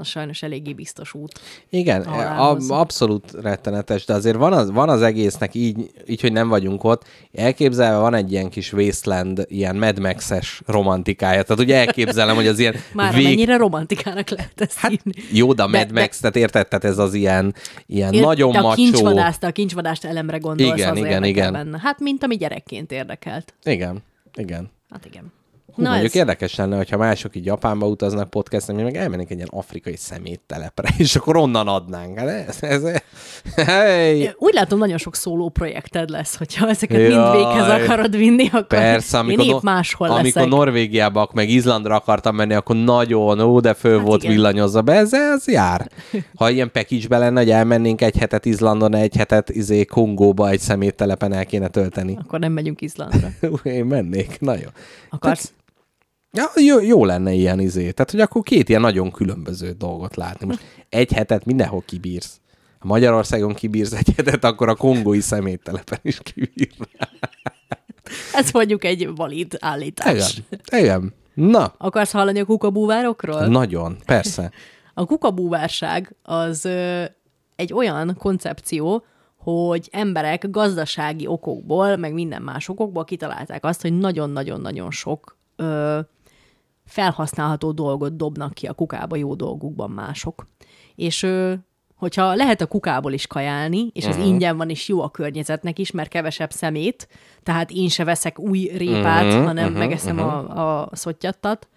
[0.00, 1.40] az sajnos eléggé biztos út.
[1.70, 2.70] Igen, a a, halálhoz.
[2.70, 7.04] abszolút rettenetes, de azért van az, van az egésznek így, így, hogy nem vagyunk ott,
[7.32, 11.42] elképzelve van egy ilyen kis wasteland, ilyen Mad Max-es romantikája.
[11.42, 13.24] Tehát ugye elképzelem, hogy az ilyen Már Vég...
[13.24, 15.12] mennyire romantikának lehet ezt Hát írni.
[15.32, 17.54] jó, de a De- Mad Max, tehát érted, tehát ez az ilyen,
[17.86, 18.74] ilyen Ért- nagyon de a macsó.
[18.82, 21.52] kincsvadász, te a kincsvadást elemre gondolsz, Igen, az igen, igen.
[21.52, 21.78] Benne.
[21.82, 23.54] Hát, mint ami gyerekként érdekelt.
[23.62, 24.02] Igen,
[24.34, 24.70] igen.
[24.90, 25.32] Hát igen.
[25.74, 26.16] Hú, Na mondjuk ez...
[26.16, 30.88] érdekes lenne, hogyha mások így Japánba utaznak podcastni, mi meg elmennénk egy ilyen afrikai szeméttelepre,
[30.98, 32.18] és akkor onnan adnánk.
[32.18, 32.82] Hát ez, ez,
[33.66, 34.30] hey.
[34.38, 37.36] Úgy látom, nagyon sok szóló projekted lesz, hogyha ezeket mind Jaj.
[37.36, 40.48] véghez akarod vinni, akkor Persze, amikor, én épp máshol amikor leszek.
[40.48, 44.34] Norvégiába, meg Izlandra akartam menni, akkor nagyon, ó, de föl Hát volt igen.
[44.34, 45.88] villanyozva be, ez, ez jár.
[46.34, 51.32] Ha ilyen package lenne, hogy elmennénk egy hetet Izlandon, egy hetet izé Kongóba egy szeméttelepen
[51.32, 52.16] el kéne tölteni.
[52.20, 53.28] Akkor nem megyünk Izlandra.
[53.62, 54.68] Én mennék, na jó.
[55.10, 55.52] Akarsz?
[56.32, 57.90] Ja, jó, jó lenne ilyen izé.
[57.90, 60.46] Tehát, hogy akkor két ilyen nagyon különböző dolgot látni.
[60.46, 62.40] Most egy hetet mindenhol kibírsz.
[62.78, 66.76] Ha Magyarországon kibírsz egy hetet, akkor a kongói szeméttelepen is kibírsz.
[68.34, 70.42] Ez mondjuk egy valid állítás.
[70.68, 70.82] Igen.
[70.82, 71.14] Igen.
[71.34, 73.46] Na, Akarsz hallani a kukabúvárokról?
[73.46, 74.50] nagyon, persze.
[74.94, 77.04] A kukabúvárság az ö,
[77.56, 79.04] egy olyan koncepció,
[79.36, 85.98] hogy emberek gazdasági okokból, meg minden más okokból kitalálták azt, hogy nagyon-nagyon-nagyon sok ö,
[86.90, 90.46] felhasználható dolgot dobnak ki a kukába jó dolgukban mások.
[90.94, 91.26] És
[91.94, 94.28] hogyha lehet a kukából is kajálni, és ez uh-huh.
[94.28, 97.08] ingyen van, és jó a környezetnek is, mert kevesebb szemét,
[97.42, 100.58] tehát én se veszek új répát, Mhm, uh-huh, hanem mhm, uh-huh, megeszem uh-huh.
[100.58, 101.68] a, a szottyattat,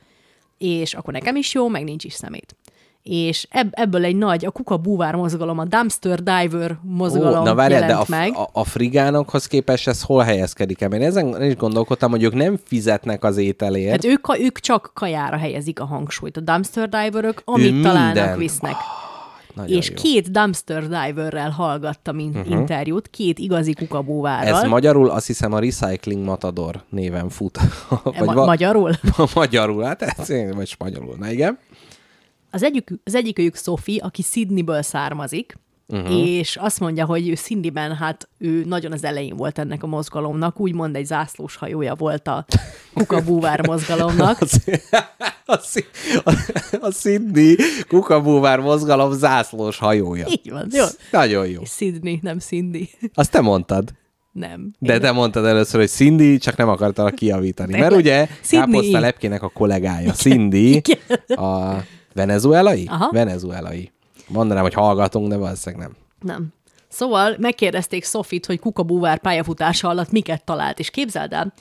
[0.58, 2.56] és akkor nekem is jó, meg nincs is szemét.
[3.04, 7.56] És ebb, ebből egy nagy, a kuka búvár mozgalom, a dumpster diver mozgalom Ó, na
[7.56, 8.36] várjál, de a, meg.
[8.36, 10.92] a, a frigánokhoz képest ez hol helyezkedik el?
[10.92, 13.92] Én ezen is gondolkodtam, hogy ők nem fizetnek az ételért.
[13.92, 16.38] Hát ők, ők csak kajára helyezik a hangsúlyt.
[16.38, 18.38] A dumpster diverök, amit Ő találnak, mindent.
[18.38, 18.76] visznek.
[19.56, 19.96] Nagyon és jó.
[19.96, 22.52] két dumpster diverrel hallgattam in- uh-huh.
[22.52, 24.56] interjút, két igazi kukabúvárral.
[24.56, 27.60] Ez magyarul azt hiszem a Recycling Matador néven fut.
[28.14, 28.92] E, ma- magyarul?
[29.36, 31.58] magyarul, hát ez vagy magyarul, na igen.
[32.54, 35.58] Az, egyik, az egyikőjük Sophie, aki Sydneyből származik,
[35.88, 36.28] uh-huh.
[36.28, 40.60] és azt mondja, hogy ő Sydneyben, hát ő nagyon az elején volt ennek a mozgalomnak,
[40.60, 42.46] úgymond egy zászlós hajója volt a
[42.94, 44.38] kukabúvár mozgalomnak.
[45.46, 45.54] A,
[46.24, 46.34] a,
[46.82, 47.56] a Sydney
[47.88, 50.28] kukabúvár mozgalom zászlós hajója.
[50.30, 50.86] Így van, jó.
[51.12, 51.62] Nagyon jó.
[51.62, 52.90] És Sydney, nem Cindy.
[53.14, 53.92] Azt te mondtad.
[54.32, 54.74] Nem.
[54.80, 57.72] De Én- te mondtad először, hogy Cindy, csak nem akartál kijavítani.
[57.72, 58.66] De- Mert ugye Sydney.
[58.66, 60.82] Káposzta Lepkének a kollégája, Cindy,
[61.28, 61.74] a
[62.14, 62.86] venezuelai?
[62.90, 63.10] Aha.
[63.12, 63.92] Venezuelai.
[64.28, 65.96] Mondanám, hogy hallgatunk, de valószínűleg nem.
[66.22, 66.48] Nem.
[66.88, 71.54] Szóval megkérdezték Sofit, hogy kukabúvár pályafutása alatt miket talált, és képzeld el,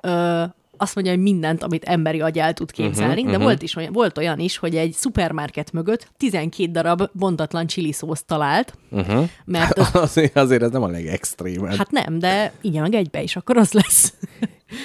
[0.00, 0.44] ö,
[0.76, 3.44] azt mondja, hogy mindent, amit emberi agy el tud képzelni, uh-huh, de uh-huh.
[3.44, 8.26] volt, is olyan, volt olyan is, hogy egy szupermarket mögött 12 darab bontatlan chili szószt
[8.26, 9.28] talált, uh-huh.
[9.44, 11.74] mert az, Azért, azért ez nem a legextrémebb.
[11.74, 14.14] hát nem, de igen, meg egybe is, akkor az lesz.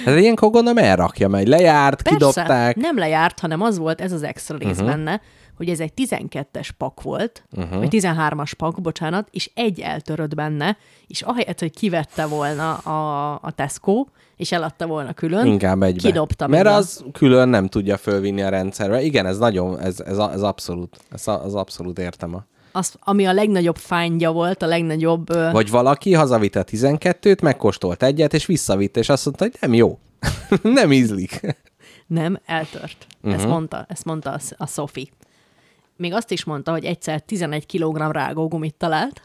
[0.05, 2.75] Hát ilyenkor gondolom elrakja, mert lejárt, Persze, kidobták.
[2.75, 4.87] nem lejárt, hanem az volt, ez az extra rész uh-huh.
[4.87, 5.21] benne,
[5.57, 7.77] hogy ez egy 12-es pak volt, uh-huh.
[7.77, 10.77] vagy 13-as pak, bocsánat, és egy eltörött benne,
[11.07, 14.05] és ahelyett, hogy kivette volna a, a Tesco,
[14.35, 16.07] és eladta volna külön, Inkább egybe.
[16.07, 16.79] kidobta Mert minden.
[16.79, 19.01] az külön nem tudja fölvinni a rendszerbe.
[19.01, 22.35] Igen, ez nagyon, ez, ez, ez abszolút, ez az abszolút értem.
[22.35, 22.45] A.
[22.71, 25.29] az, ami a legnagyobb fányja volt, a legnagyobb...
[25.29, 29.73] ö, Vagy valaki hazavitte a 12-t, megkóstolt egyet, és visszavitte, és azt mondta, hogy nem
[29.73, 29.99] jó.
[30.63, 31.41] nem ízlik.
[32.07, 33.07] Nem, eltört.
[33.21, 33.33] Uh-huh.
[33.39, 35.05] Ezt mondta, ezt mondta a, a Sophie.
[35.97, 39.21] Még azt is mondta, hogy egyszer 11 kg rágógumit talált.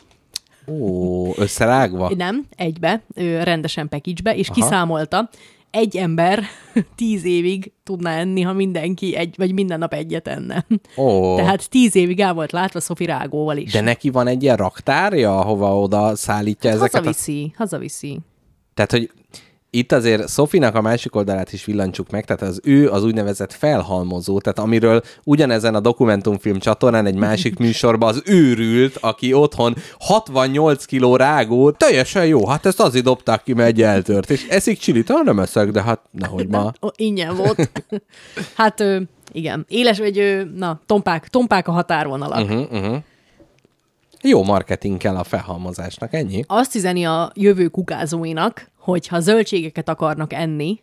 [0.66, 2.10] Ó, összerágva?
[2.16, 4.60] Nem, egybe, ő rendesen package és Aha.
[4.60, 5.28] kiszámolta,
[5.76, 6.42] egy ember
[6.96, 10.66] tíz évig tudna enni, ha mindenki egy, vagy minden nap egyet enne.
[10.96, 11.36] Ó.
[11.36, 13.72] Tehát tíz évig el volt látva Sophie rágóval is.
[13.72, 16.94] De neki van egy ilyen raktárja, ahova oda szállítja ezeket?
[16.94, 16.96] A...
[16.96, 18.18] hazaviszi, hazaviszi.
[18.74, 19.10] Tehát, hogy
[19.70, 24.40] itt azért Szofinak a másik oldalát is villancsuk meg, tehát az ő az úgynevezett felhalmozó,
[24.40, 31.16] tehát amiről ugyanezen a dokumentumfilm csatornán egy másik műsorban az őrült, aki otthon 68 kiló
[31.16, 35.24] rágó, teljesen jó, hát ezt azért dobták ki, mert egy eltört, és eszik csilit, ah,
[35.24, 36.72] nem eszek, de hát nehogy ma.
[36.96, 37.70] Ingyen volt.
[38.56, 39.00] hát ö,
[39.32, 42.50] igen, éles vagy, na, tompák, tompák a határvonalak.
[42.50, 42.96] Uh-huh, uh-huh.
[44.28, 46.44] Jó marketing kell a felhalmozásnak, ennyi?
[46.46, 50.80] Azt üzeni a jövő kukázóinak, hogy ha zöldségeket akarnak enni,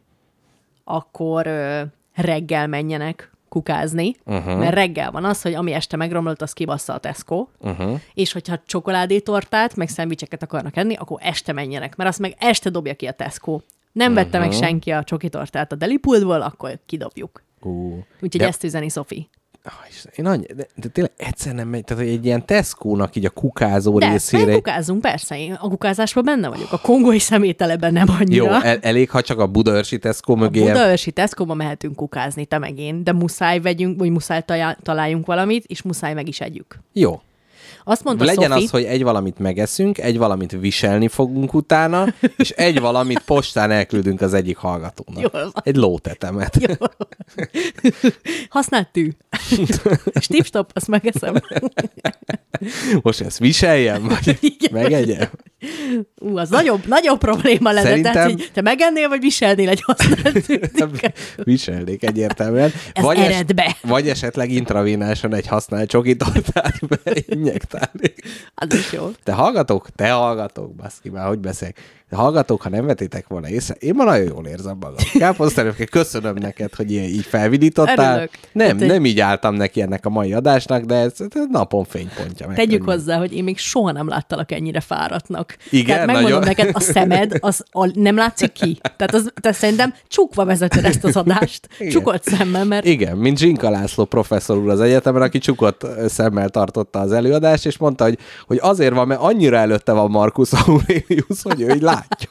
[0.84, 1.82] akkor ö,
[2.14, 4.57] reggel menjenek kukázni, uh-huh.
[4.57, 7.99] mert reggel van az, hogy ami este megromlott, az kibassza a Tesco, uh-huh.
[8.14, 12.94] és hogyha csokoládétortát, meg szendvicseket akarnak enni, akkor este menjenek, mert azt meg este dobja
[12.94, 13.60] ki a Tesco.
[13.91, 17.44] Nem vette meg senki a csokitortát a delipultból, akkor kidobjuk.
[17.61, 19.24] Uh, Úgyhogy De- ezt üzeni Sophie.
[19.65, 23.15] Ah, Isten, én annyi, de, de tényleg egyszer nem megy, tehát hogy egy ilyen Tesco-nak
[23.15, 24.45] így a kukázó De, részére.
[24.45, 26.72] meg kukázunk, persze, én a kukázásban benne vagyok.
[26.72, 28.44] A kongói szemételeben nem annyira.
[28.45, 30.61] Jó, el, elég, ha csak a budaörsi Tesco mögé.
[30.61, 35.26] A Budaörsi Tesco-ba mehetünk kukázni, te meg én, de muszáj vegyünk, vagy muszáj talál- találjunk
[35.26, 36.80] valamit, és muszáj meg is együk.
[36.94, 37.22] Jó.
[37.84, 42.50] Azt mondta Legyen Sophie, az, hogy egy valamit megeszünk, egy valamit viselni fogunk utána, és
[42.50, 45.32] egy valamit postán elküldünk az egyik hallgatónak.
[45.32, 45.52] Van.
[45.64, 46.80] Egy lótetemet.
[48.50, 49.10] használt tű.
[50.12, 51.36] és tipstop, azt megeszem.
[53.02, 54.72] Most ezt viseljem, vagy Igen.
[54.84, 55.30] megegyem?
[56.16, 57.88] Ú, az nagyobb, nagyobb probléma lenne.
[57.88, 60.46] Szerintem- Tehát, hogy te megennél, vagy viselnél egy használt?
[61.36, 62.72] Viselnék egyértelműen.
[62.94, 63.78] Ez es- eredbe.
[63.82, 66.80] vagy esetleg intravénásan egy használt csokitortát
[67.74, 68.24] injektálnék.
[68.56, 69.12] Az is jó.
[69.24, 69.90] Te hallgatók?
[69.90, 72.03] Te hallgatók, baszki, már hogy beszélek.
[72.14, 74.95] Te hallgatók, ha nem vetétek volna észre, én ma nagyon jól érzem magam.
[75.19, 78.11] Káposzterőke, köszönöm neked, hogy ilyen, így felvidítottál.
[78.14, 78.30] Örülök.
[78.52, 82.48] Nem, Hát, nem így álltam neki ennek a mai adásnak, de ez, ez napon fénypontja.
[82.48, 85.57] meg, Tegyük hogy- hozzá, hogy én még soha nem láttalak ennyire fáradtnak.
[85.69, 86.48] Igen, Tehát megmondom nagyon.
[86.57, 88.77] neked, a szemed az a, nem látszik ki.
[88.81, 91.68] Tehát az, te szerintem csukva vezeted ezt az adást.
[91.80, 91.91] Igen.
[91.91, 96.99] Csukott szemmel, mert Igen, mint Zsinka László professzor úr az egyetemen, aki csukott szemmel tartotta
[96.99, 98.18] az előadást, és mondta, hogy,
[98.48, 102.30] hogy azért van, mert annyira előtte van Marcus Aurelius, hogy ő így látja.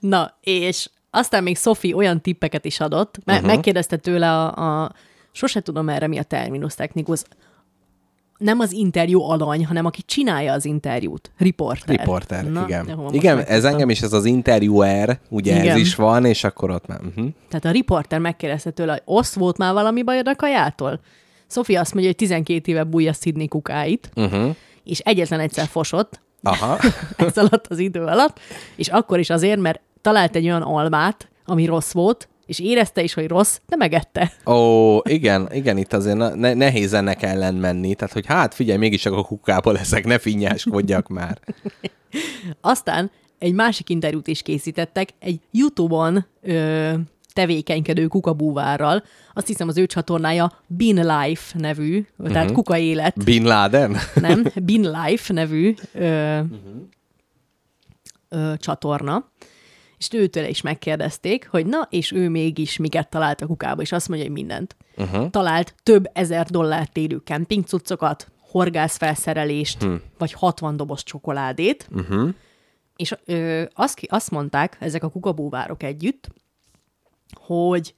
[0.00, 3.54] Na, és aztán még Sophie olyan tippeket is adott, mert uh-huh.
[3.54, 4.92] megkérdezte tőle a, a...
[5.32, 7.22] Sose tudom erre mi a terminus technikus.
[8.38, 11.30] Nem az interjú alany, hanem aki csinálja az interjút.
[11.38, 11.96] Riporter.
[11.96, 13.08] Riporter, Na, igen.
[13.10, 15.68] Igen, ez engem is ez az interviewer, ugye Igen.
[15.68, 17.00] ez is van, és akkor ott már...
[17.00, 17.28] Uh-huh.
[17.48, 21.00] Tehát a riporter megkérdezte tőle, hogy osz volt már valami bajod a kajától?
[21.46, 24.56] Sophie azt mondja, hogy 12 éve bújja Sydney kukáit, Uh-huh.
[24.84, 26.78] és egyetlen egyszer fosott, Aha.
[27.16, 28.40] ez alatt az idő alatt,
[28.76, 33.14] és akkor is azért, mert talált egy olyan almát, ami rossz volt, és érezte is,
[33.14, 34.32] hogy rossz, de megette.
[34.46, 37.94] Ó, igen, igen, itt azért ne, ne- nehéz ennek ellen menni.
[37.94, 41.38] Tehát, hogy hát figyelj, mégis csak a kukából leszek, ne finnyáskodjak már.
[42.60, 46.92] Aztán egy másik interjút is készítettek, egy YouTube-on ö,
[47.32, 49.02] tevékenykedő kukabúvárral.
[49.32, 52.54] Azt hiszem az ő csatornája Bin Life nevű, tehát Mhm.
[52.54, 53.96] kuka élet, Bin Laden?
[54.14, 56.40] nem, Bin Life nevű ö,
[58.28, 59.30] ö, csatorna.
[59.98, 64.08] És őtőle is megkérdezték, hogy na, és ő mégis miket talált a kukába, és azt
[64.08, 64.76] mondja, hogy mindent.
[64.96, 65.30] Uh-huh.
[65.30, 70.00] Talált több ezer dollárt érő kempingcuccokat, horgászfelszerelést, hmm.
[70.18, 72.28] vagy 60 doboz csokoládét, uh-huh.
[72.96, 76.28] és ö, azt, azt mondták, ezek a kukabúvárok együtt,
[77.40, 77.94] hogy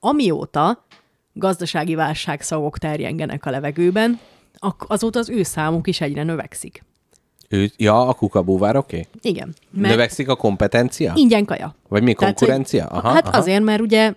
[0.00, 0.84] amióta
[1.32, 4.20] gazdasági válságszagok terjengenek a levegőben,
[4.78, 6.84] azóta az ő számuk is egyre növekszik.
[7.48, 8.96] Ő, ja, a kukabúvár, oké.
[8.96, 9.32] Okay.
[9.32, 9.54] Igen.
[9.70, 9.94] Mert...
[9.94, 11.12] Növekszik a kompetencia?
[11.16, 11.74] Ingyen kaja.
[11.88, 12.86] Vagy mi Tehát, konkurencia?
[12.88, 13.38] hogy- Aha, hát aha.
[13.38, 14.12] azért, mert ugye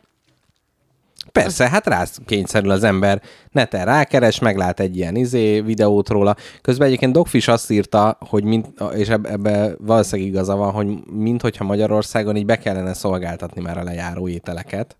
[1.33, 6.35] Persze, hát rá kényszerül az ember, neten rákeres, meglát egy ilyen izé videót róla.
[6.61, 12.35] Közben egyébként Dogfish azt írta, hogy mint, és ebbe, valószínűleg igaza van, hogy minthogyha Magyarországon
[12.35, 14.97] így be kellene szolgáltatni már a lejáró ételeket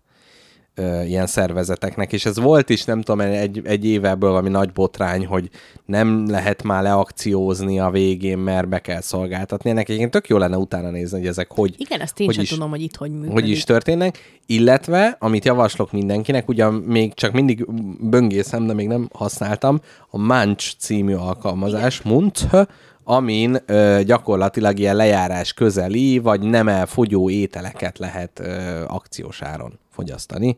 [1.06, 5.26] ilyen szervezeteknek, és ez volt is, nem tudom, egy, egy éve ebből valami nagy botrány,
[5.26, 5.50] hogy
[5.86, 9.70] nem lehet már leakciózni a végén, mert be kell szolgáltatni.
[9.70, 12.44] Ennek egyébként tök jó lenne utána nézni, hogy ezek hogy, Igen, ezt én hogy sem
[12.44, 13.32] is- tudom, hogy itt hogy működik.
[13.32, 17.66] hogy is történnek, illetve, amit javaslok mindenkinek, ugyan még csak mindig
[18.00, 19.80] böngészem, de még nem használtam,
[20.10, 22.66] a Munch című alkalmazás, Munch,
[23.04, 30.56] amin ö, gyakorlatilag ilyen lejárás közeli, vagy nem elfogyó ételeket lehet ö, akciós áron fogyasztani.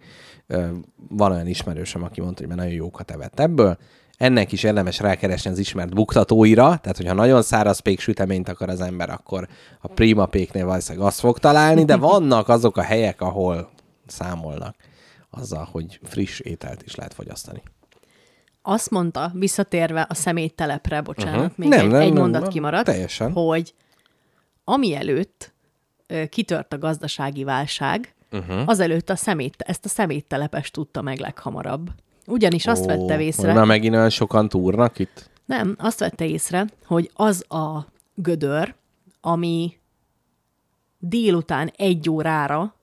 [1.09, 3.79] Van olyan ismerősöm, aki mondta, hogy már nagyon jókat evett ebből.
[4.17, 8.81] Ennek is érdemes rákeresni az ismert buktatóira, tehát hogyha nagyon száraz pék süteményt akar az
[8.81, 9.49] ember, akkor
[9.81, 13.71] a Prima péknél valószínűleg azt fog találni, de vannak azok a helyek, ahol
[14.07, 14.75] számolnak
[15.31, 17.63] azzal, hogy friss ételt is lehet fogyasztani.
[18.63, 21.57] Azt mondta, visszatérve a szeméttelepre, bocsánat, uh-huh.
[21.57, 23.33] még Nem, egy, nem, egy nem, mondat nem, kimaradt, teljesen.
[23.33, 23.75] hogy
[24.65, 25.53] ami előtt
[26.29, 28.15] kitört a gazdasági válság.
[28.39, 28.63] Uh-huh.
[28.69, 31.91] azelőtt a szemét, ezt a szeméttelepes tudta meg leghamarabb.
[32.27, 35.31] Ugyanis azt vette Ó, észre, hogy Már megint olyan sokan túrnak itt?
[35.47, 38.75] nem, azt vette észre, hogy az a gödör,
[39.21, 39.77] ami
[40.99, 42.75] délután egy órára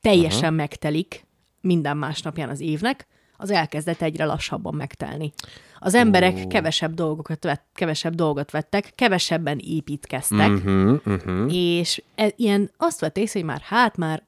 [0.00, 0.56] teljesen uh-huh.
[0.56, 1.26] megtelik
[1.60, 3.06] minden másnapján az évnek,
[3.36, 5.32] az elkezdett egyre lassabban megtelni.
[5.78, 6.46] Az emberek uh.
[6.46, 11.54] kevesebb, dolgokat vett, kevesebb dolgot vettek, kevesebben építkeztek, uh-huh, uh-huh.
[11.54, 14.22] és e, ilyen azt vett észre, hogy már hát már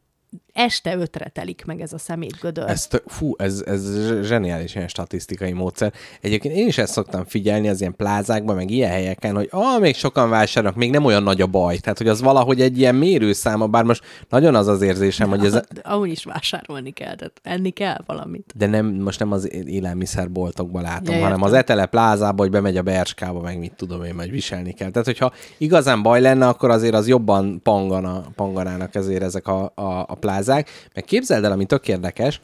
[0.52, 2.68] este ötre telik meg ez a szemétgödör.
[2.68, 3.82] Ez, tök- fú, ez, ez
[4.22, 5.92] zseniális ilyen statisztikai módszer.
[6.20, 9.94] Egyébként én is ezt szoktam figyelni az ilyen plázákban, meg ilyen helyeken, hogy ah, még
[9.94, 11.76] sokan vásárolnak, még nem olyan nagy a baj.
[11.76, 15.52] Tehát, hogy az valahogy egy ilyen mérőszáma, bár most nagyon az az érzésem, hogy ez...
[15.52, 18.52] De Ahol is vásárolni kell, tehát enni kell valamit.
[18.56, 22.82] De nem, most nem az élelmiszerboltokban látom, Ja, hanem az Etele plázába, hogy bemegy a
[22.82, 24.90] Berskába, meg mit tudom én, majd viselni kell.
[24.90, 30.04] Tehát, hogyha igazán baj lenne, akkor azért az jobban pangana, panganának ezért ezek a, a,
[30.08, 30.68] a plázák.
[30.94, 32.40] Meg képzeld el, ami tök érdekes,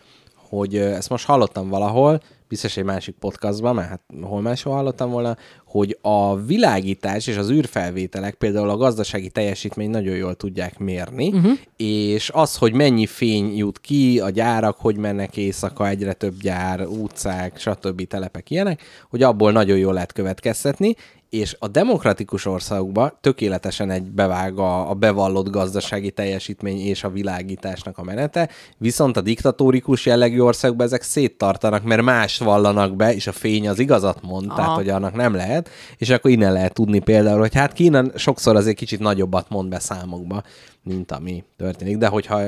[0.48, 5.36] hogy ezt most hallottam valahol, biztos egy másik podcastban, mert hát hol máshol hallottam volna,
[5.66, 11.52] hogy a világítás és az űrfelvételek például a gazdasági teljesítmény nagyon jól tudják mérni, uh-huh.
[11.76, 16.86] és az, hogy mennyi fény jut ki, a gyárak, hogy mennek éjszaka, egyre több gyár,
[16.86, 18.06] utcák, stb.
[18.06, 20.94] telepek ilyenek, hogy abból nagyon jól lehet következtetni,
[21.32, 27.98] és a demokratikus országokban tökéletesen egy bevág a, a bevallott gazdasági teljesítmény és a világításnak
[27.98, 28.48] a menete,
[28.78, 33.78] viszont a diktatórikus jellegű országokban ezek széttartanak, mert más vallanak be, és a fény az
[33.78, 34.56] igazat mond, Aha.
[34.56, 38.56] tehát hogy annak nem lehet, és akkor innen lehet tudni például, hogy hát Kína sokszor
[38.56, 40.42] azért kicsit nagyobbat mond be számokba,
[40.82, 42.42] mint ami történik, de hogyha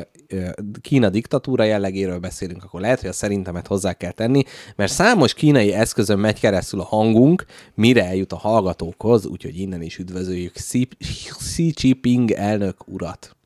[0.81, 4.43] Kína diktatúra jellegéről beszélünk, akkor lehet, hogy a szerintemet hozzá kell tenni,
[4.77, 7.45] mert számos kínai eszközön megy keresztül a hangunk,
[7.75, 10.89] mire eljut a hallgatókhoz, úgyhogy innen is üdvözöljük Xi,
[11.81, 13.37] Jinping elnök urat.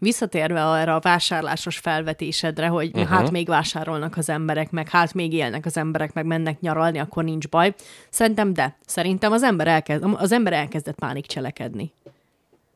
[0.00, 3.08] Visszatérve erre a vásárlásos felvetésedre, hogy uh-huh.
[3.08, 7.24] hát még vásárolnak az emberek, meg hát még élnek az emberek, meg mennek nyaralni, akkor
[7.24, 7.74] nincs baj.
[8.10, 8.76] Szerintem de.
[8.86, 11.92] Szerintem az ember, elkezd, az ember elkezdett pánik cselekedni.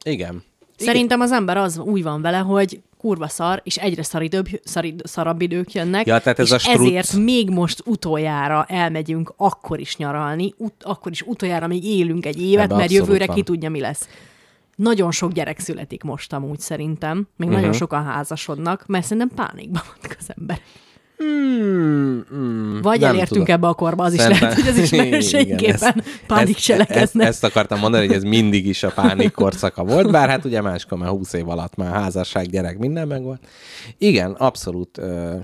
[0.05, 0.45] Igen.
[0.77, 5.41] Szerintem az ember az úgy van vele, hogy kurva szar, és egyre szaridőbb, szarid, szarabb
[5.41, 9.97] idők jönnek, Ja, tehát ez és a struc- ezért még most utoljára elmegyünk akkor is
[9.97, 13.37] nyaralni, ut- akkor is utoljára még élünk egy évet, Ebbe mert jövőre van.
[13.37, 14.09] ki tudja, mi lesz.
[14.77, 17.55] Nagyon sok gyerek születik most amúgy szerintem, még uh-huh.
[17.55, 20.63] nagyon sokan házasodnak, mert szerintem pánikban vannak az emberek.
[21.23, 23.55] Hmm, hmm, Vagy nem elértünk tudom.
[23.55, 28.07] ebbe a korba, az is Szerintem- lehet, hogy az ismerőségképpen pánik ezt, ezt, akartam mondani,
[28.07, 31.49] hogy ez mindig is a pánik korszaka volt, bár hát ugye máskor már 20 év
[31.49, 33.41] alatt már házasság, gyerek, minden meg volt.
[33.99, 35.35] Igen, abszolút, ö,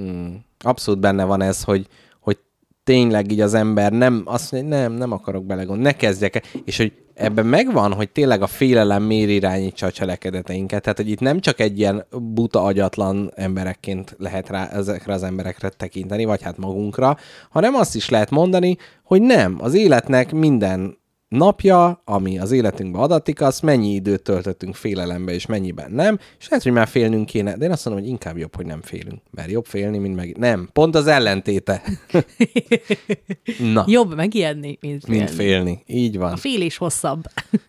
[0.00, 1.86] mm, abszolút benne van ez, hogy,
[2.20, 2.38] hogy
[2.84, 6.76] tényleg így az ember nem, azt mondja, nem, nem akarok belegondolni, ne kezdjek el, és
[6.76, 10.82] hogy ebben megvan, hogy tényleg a félelem miért irányítsa a cselekedeteinket.
[10.82, 15.68] Tehát, hogy itt nem csak egy ilyen buta agyatlan emberekként lehet rá ezekre az emberekre
[15.68, 17.16] tekinteni, vagy hát magunkra,
[17.50, 20.98] hanem azt is lehet mondani, hogy nem, az életnek minden
[21.28, 26.64] napja, ami az életünkbe adatik, az mennyi időt töltöttünk félelembe, és mennyiben nem, és lehet,
[26.64, 29.50] hogy már félnünk kéne, de én azt mondom, hogy inkább jobb, hogy nem félünk, mert
[29.50, 30.36] jobb félni, mint meg...
[30.36, 31.82] Nem, pont az ellentéte.
[33.72, 35.18] Na, Jobb megijedni, mint félni.
[35.18, 35.82] mint félni.
[35.86, 36.32] Így van.
[36.32, 37.24] A félés hosszabb.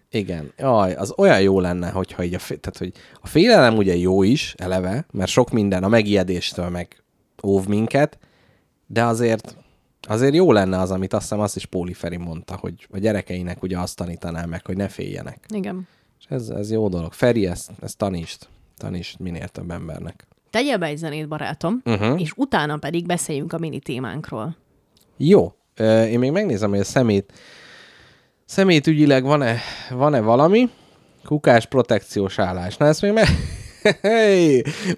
[0.10, 0.52] Igen.
[0.58, 4.24] Jaj, az olyan jó lenne, hogyha így a, fé- tehát, hogy a félelem ugye jó
[4.24, 7.04] is, eleve, mert sok minden a megijedéstől meg
[7.44, 8.18] óv minket,
[8.88, 9.58] de azért
[10.08, 13.64] azért jó lenne az, amit azt hiszem azt is Póli Feri mondta, hogy a gyerekeinek
[13.64, 15.46] ugye azt tanítaná meg, hogy ne féljenek.
[15.50, 15.88] Igen.
[16.20, 17.14] És ez, ez jó dolog.
[17.14, 18.48] Feri, ezt, ezt tanítsd.
[18.78, 20.28] Tanítsd minél több embernek.
[20.50, 22.22] Tegyél be egy zenét, barátom, uh-huh.
[22.22, 24.56] és utána pedig beszéljünk a mini témánkról.
[25.18, 25.54] Jó.
[26.10, 27.34] Én még megnézem, hogy a szemét,
[28.46, 29.58] szemétügyileg van-e,
[29.90, 30.70] van-e valami.
[31.24, 32.78] Kukás protekciós állás.
[32.78, 33.28] Na ezt még meg...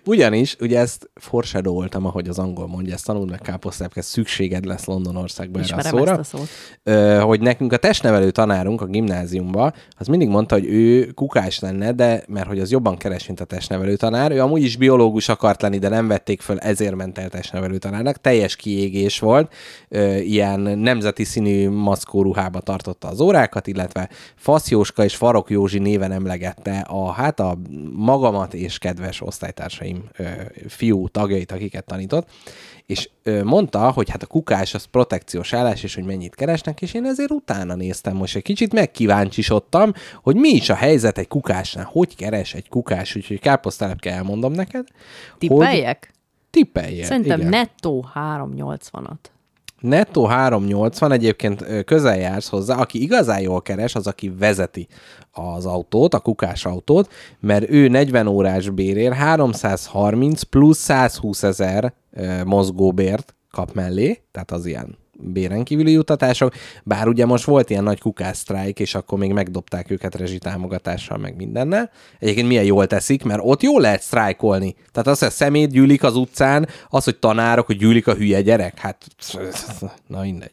[0.05, 5.61] Ugyanis, ugye ezt foreshadowoltam, ahogy az angol mondja, ezt tanuld meg káposztápke, szükséged lesz Londonországban
[5.61, 6.11] erre a szóra.
[6.11, 6.47] ezt a szót.
[6.83, 11.91] Ö, hogy nekünk a testnevelő tanárunk a gimnáziumban, az mindig mondta, hogy ő kukás lenne,
[11.91, 14.31] de mert hogy az jobban keres, mint a testnevelő tanár.
[14.31, 18.21] Ő amúgy is biológus akart lenni, de nem vették föl, ezért ment el testnevelő tanárnak.
[18.21, 19.53] Teljes kiégés volt,
[19.89, 25.79] ö, ilyen nemzeti színű maszkó ruhába tartotta az órákat, illetve Fasz Jóska és Farok Józsi
[25.79, 27.57] néven emlegette a, hát a
[27.93, 30.09] magamat és kedves osztálytársaim
[30.67, 32.29] fiú tagjait, akiket tanított,
[32.85, 33.09] és
[33.43, 37.31] mondta, hogy hát a kukás az protekciós állás, és hogy mennyit keresnek, és én ezért
[37.31, 39.93] utána néztem most egy kicsit, megkíváncsisodtam,
[40.23, 44.87] hogy mi is a helyzet egy kukásnál, hogy keres egy kukás, úgyhogy káposztelepke elmondom neked.
[45.29, 46.13] Hogy Tippeljek?
[46.49, 47.05] tippeljél.
[47.05, 47.49] Szerintem igen.
[47.49, 49.17] nettó 380-at.
[49.79, 52.75] Nettó 380, egyébként közel jársz hozzá.
[52.75, 54.87] Aki igazán jól keres, az, aki vezeti
[55.31, 61.93] az autót, a kukás autót, mert ő 40 órás bérér 330 plusz 120 ezer
[62.45, 67.99] mozgóbért kap mellé, tehát az ilyen béren kívüli jutatások, bár ugye most volt ilyen nagy
[67.99, 71.91] kukásztrájk, és akkor még megdobták őket rezsitámogatással, meg mindennel.
[72.19, 74.75] Egyébként milyen jól teszik, mert ott jól lehet sztrájkolni.
[74.91, 78.41] Tehát az, hogy a szemét gyűlik az utcán, az, hogy tanárok, hogy gyűlik a hülye
[78.41, 79.05] gyerek, hát
[80.07, 80.51] na mindegy.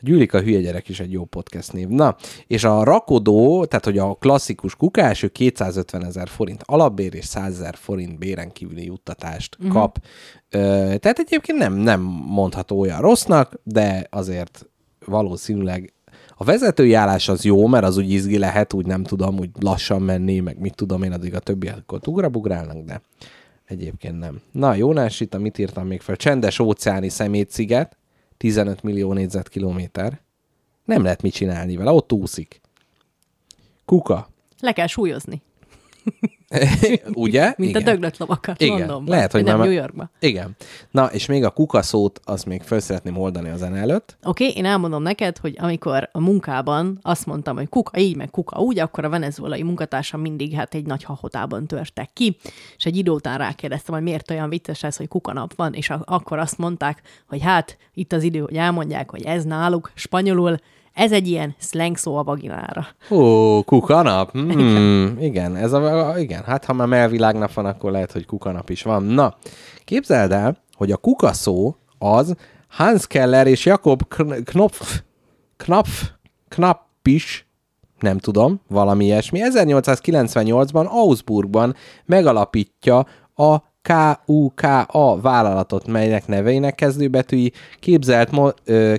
[0.00, 1.88] Gyűlik a hülye gyerek is egy jó podcast név.
[1.88, 2.16] Na,
[2.46, 7.52] és a rakodó, tehát hogy a klasszikus kukás, ő 250 ezer forint alapbér és 100
[7.52, 9.72] ezer forint béren kívüli juttatást uh-huh.
[9.72, 9.98] kap.
[10.50, 10.58] Ö,
[11.00, 14.66] tehát egyébként nem, nem mondható olyan rossznak, de azért
[15.04, 15.94] valószínűleg
[16.38, 20.02] a vezetői állás az jó, mert az úgy izgi lehet, úgy nem tudom, úgy lassan
[20.02, 23.00] menni, meg mit tudom én, addig a többiek akkor ugrabugrálnak, de
[23.64, 24.40] egyébként nem.
[24.52, 26.16] Na, Jónás, itt mit írtam még fel?
[26.16, 27.96] Csendes óceáni szemétsziget,
[28.36, 30.20] 15 millió négyzetkilométer.
[30.84, 32.60] Nem lehet mit csinálni vele, ott úszik.
[33.84, 34.28] Kuka.
[34.60, 35.42] Le kell súlyozni.
[37.14, 37.54] Ugye?
[37.56, 37.82] Mint Igen.
[37.82, 39.14] a döglött lovakat Igen, Londonban.
[39.14, 40.10] lehet, hogy nem New Yorkban.
[40.18, 40.56] Igen.
[40.90, 44.16] Na, és még a kuka szót, azt még föl szeretném oldani a zene előtt.
[44.24, 48.30] Oké, okay, én elmondom neked, hogy amikor a munkában azt mondtam, hogy kuka így, meg
[48.30, 52.36] kuka úgy, akkor a venezuelai munkatársam mindig hát egy nagy hahotában törtek ki,
[52.76, 56.02] és egy idő után rákérdeztem, hogy miért olyan vicces ez, hogy kukanap van, és a-
[56.04, 60.56] akkor azt mondták, hogy hát itt az idő, hogy elmondják, hogy ez náluk spanyolul,
[60.96, 62.86] ez egy ilyen slang szó a vaginára.
[63.10, 64.30] Ó, kukanap?
[64.30, 68.70] Hmm, igen, ez a, a, igen, hát ha már melvilágnap van, akkor lehet, hogy kukanap
[68.70, 69.02] is van.
[69.02, 69.34] Na,
[69.84, 72.34] képzeld el, hogy a kuka szó az
[72.68, 75.00] Hans Keller és Jakob Kn- Knopf,
[75.56, 76.02] Knopf,
[76.48, 77.46] Knappis,
[78.00, 81.74] nem tudom, valami ilyesmi, 1898-ban Augsburgban
[82.04, 88.94] megalapítja a KUKA vállalatot, melynek neveinek kezdőbetűi képzelt, mo, ö,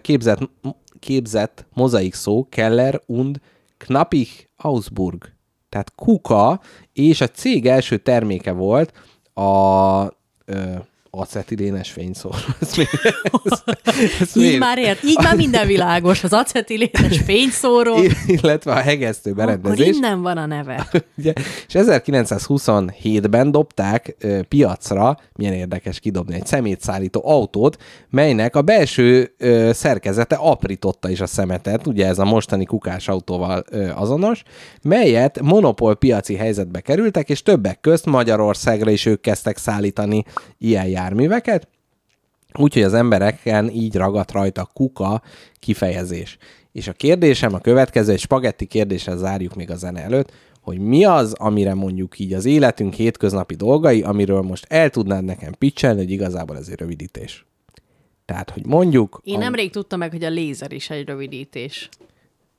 [1.07, 3.39] képzett, mozaik szó Keller und
[3.77, 5.33] Knappich Augsburg.
[5.69, 6.61] Tehát kuka,
[6.93, 8.93] és a cég első terméke volt
[9.33, 10.03] a
[10.45, 10.75] ö,
[11.19, 12.35] acetilénes fényszóró.
[12.61, 12.87] Ez még,
[13.43, 13.61] ez,
[14.19, 17.95] ez Így még- már ért, így már minden világos, az acetilénes fényszóró,
[18.41, 19.95] illetve a hegesztő akkor berendezés.
[19.95, 20.87] innen van a neve.
[21.17, 21.33] Ugye,
[21.67, 27.77] és 1927-ben dobták ö, piacra, milyen érdekes kidobni egy szemétszállító autót,
[28.09, 33.63] melynek a belső ö, szerkezete aprította is a szemetet, ugye ez a mostani kukás autóval
[33.69, 34.43] ö, azonos,
[34.81, 40.23] melyet monopól piaci helyzetbe kerültek, és többek közt Magyarországra is ők kezdtek szállítani
[40.57, 41.67] ilyen járműveket,
[42.59, 45.21] Úgyhogy az embereken így ragadt rajta kuka
[45.59, 46.37] kifejezés.
[46.71, 50.31] És a kérdésem a következő, egy spagetti kérdéssel zárjuk még a zene előtt,
[50.61, 55.53] hogy mi az, amire mondjuk így az életünk hétköznapi dolgai, amiről most el tudnád nekem
[55.53, 57.45] pitchelni, hogy igazából ez egy rövidítés.
[58.25, 59.21] Tehát, hogy mondjuk...
[59.23, 61.89] Én a- nemrég tudtam meg, hogy a lézer is egy rövidítés.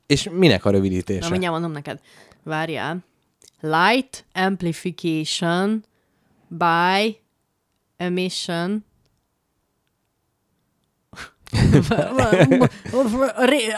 [0.07, 1.19] És minek a rövidítése?
[1.19, 1.99] Na, mindjárt mondom neked.
[2.43, 3.03] Várjál.
[3.61, 5.83] Light amplification
[6.47, 7.17] by
[7.99, 8.83] emission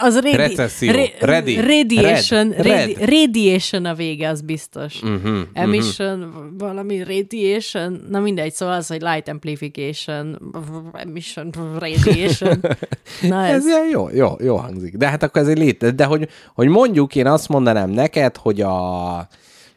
[0.00, 0.92] az radi- Recesszió.
[0.92, 1.56] re- Ready.
[1.60, 2.66] Radiation, Red.
[2.66, 5.02] radi- radiation a vége, az biztos.
[5.02, 10.52] Uh-huh, Emission, valami radiation, na mindegy, szóval az, hogy light amplification,
[10.92, 12.60] emission, radiation.
[13.28, 13.66] Na Ez ez.
[13.66, 14.96] ilyen jó, jó, jó hangzik.
[14.96, 15.94] De hát akkor ez egy lét.
[15.94, 19.28] De hogy, hogy mondjuk én azt mondanám neked, hogy a...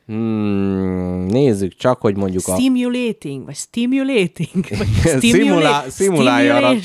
[0.05, 2.53] Hmm, nézzük csak, hogy mondjuk a...
[2.53, 4.87] Stimulating, vagy stimulating, vagy
[5.21, 6.59] Szimulá- szimulálja.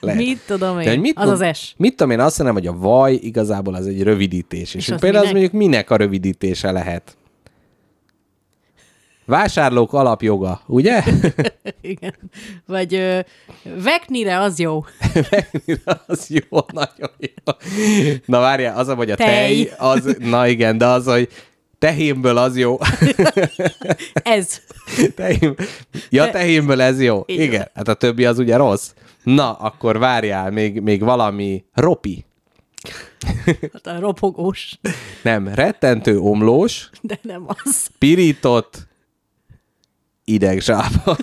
[0.00, 0.20] Lehet.
[0.20, 0.84] Mit tudom én?
[0.84, 1.74] De mit az az S.
[1.76, 4.74] Mit tudom én, azt mondom, hogy a vaj igazából az egy rövidítés.
[4.74, 5.42] És, És az például az minek?
[5.52, 7.16] mondjuk minek a rövidítése lehet?
[9.26, 11.02] Vásárlók alapjoga, ugye?
[11.80, 12.14] Igen.
[12.66, 13.18] Vagy ö,
[13.82, 14.84] veknire az jó.
[16.06, 17.52] az jó, nagyon jó.
[18.26, 19.26] Na várjál, az, hogy a tej,
[19.64, 19.72] Tej.
[19.78, 21.28] az, na igen, de az, hogy
[21.84, 22.78] tehémből az jó.
[24.38, 24.60] Ez.
[25.14, 25.54] Tehém,
[26.10, 27.22] ja, tehémből ez jó.
[27.26, 28.90] Így Igen, hát a többi az ugye rossz.
[29.22, 32.24] Na, akkor várjál, még, még valami ropi.
[33.72, 34.78] Hát a ropogós.
[35.22, 37.86] Nem, rettentő omlós, De nem az.
[37.98, 38.86] pirított
[40.24, 41.16] idegzsában.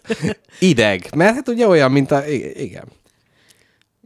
[0.58, 2.28] Ideg, mert hát ugye olyan, mint a...
[2.54, 2.84] Igen.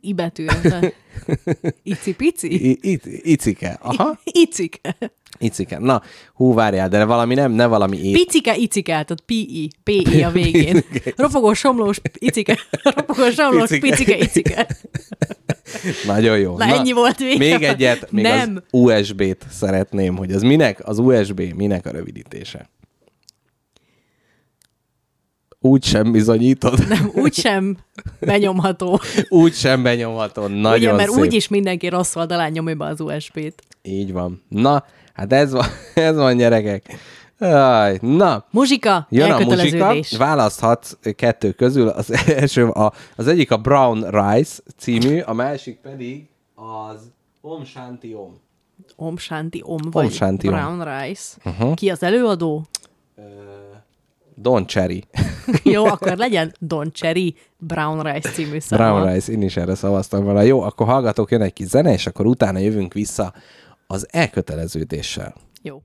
[0.05, 0.93] I betűre.
[1.83, 2.71] Icipici?
[2.71, 3.79] I, it, icike.
[3.83, 4.97] Aha, Icike.
[5.39, 5.79] icike.
[5.79, 6.03] Na,
[6.35, 8.13] hú, várjál, de valami nem, ne valami é...
[8.13, 10.85] Picike, icike, tehát P-I, P-I a végén.
[11.17, 12.59] Ropogós, somlós, icike.
[12.97, 13.97] Ropogós, somlós, Picike.
[13.97, 14.67] picike, icike.
[16.07, 16.57] Nagyon jó.
[16.57, 17.39] Na, ennyi volt vége.
[17.39, 18.57] Még egyet, még Nem.
[18.57, 22.71] az USB-t szeretném, hogy az minek, az USB minek a rövidítése?
[25.65, 26.89] Úgy sem bizonyítod.
[26.89, 27.77] Nem, úgysem
[28.21, 29.01] benyomható.
[29.29, 30.47] Úgy sem benyomható.
[30.47, 31.21] Nagyon Ugye, mert szép.
[31.21, 33.63] úgyis mindenki rossz oldalán nyomja be az USB-t.
[33.83, 34.43] Így van.
[34.49, 34.85] Na,
[35.15, 36.97] hát ez van, ez van gyerekek.
[37.39, 41.89] Aj, na, Muzsika, jön a muzsika, választhatsz kettő közül.
[41.89, 47.11] Az első, a, az egyik a Brown Rice című, a másik pedig az
[47.41, 48.41] Om Shanti Om.
[48.97, 50.55] Om Shanti Om, vagy Shanti Om.
[50.55, 51.37] Brown Rice.
[51.45, 51.75] Uh-huh.
[51.75, 52.67] Ki az előadó?
[54.35, 55.05] Don Cherry.
[55.63, 58.83] Jó, akkor legyen Don Cherry Brown Rice című száma.
[58.83, 60.41] Brown Rice, én is erre szavaztam volna.
[60.43, 63.33] Jó, akkor hallgatok, jön egy kis zene, és akkor utána jövünk vissza
[63.87, 65.35] az elköteleződéssel.
[65.63, 65.83] Jó.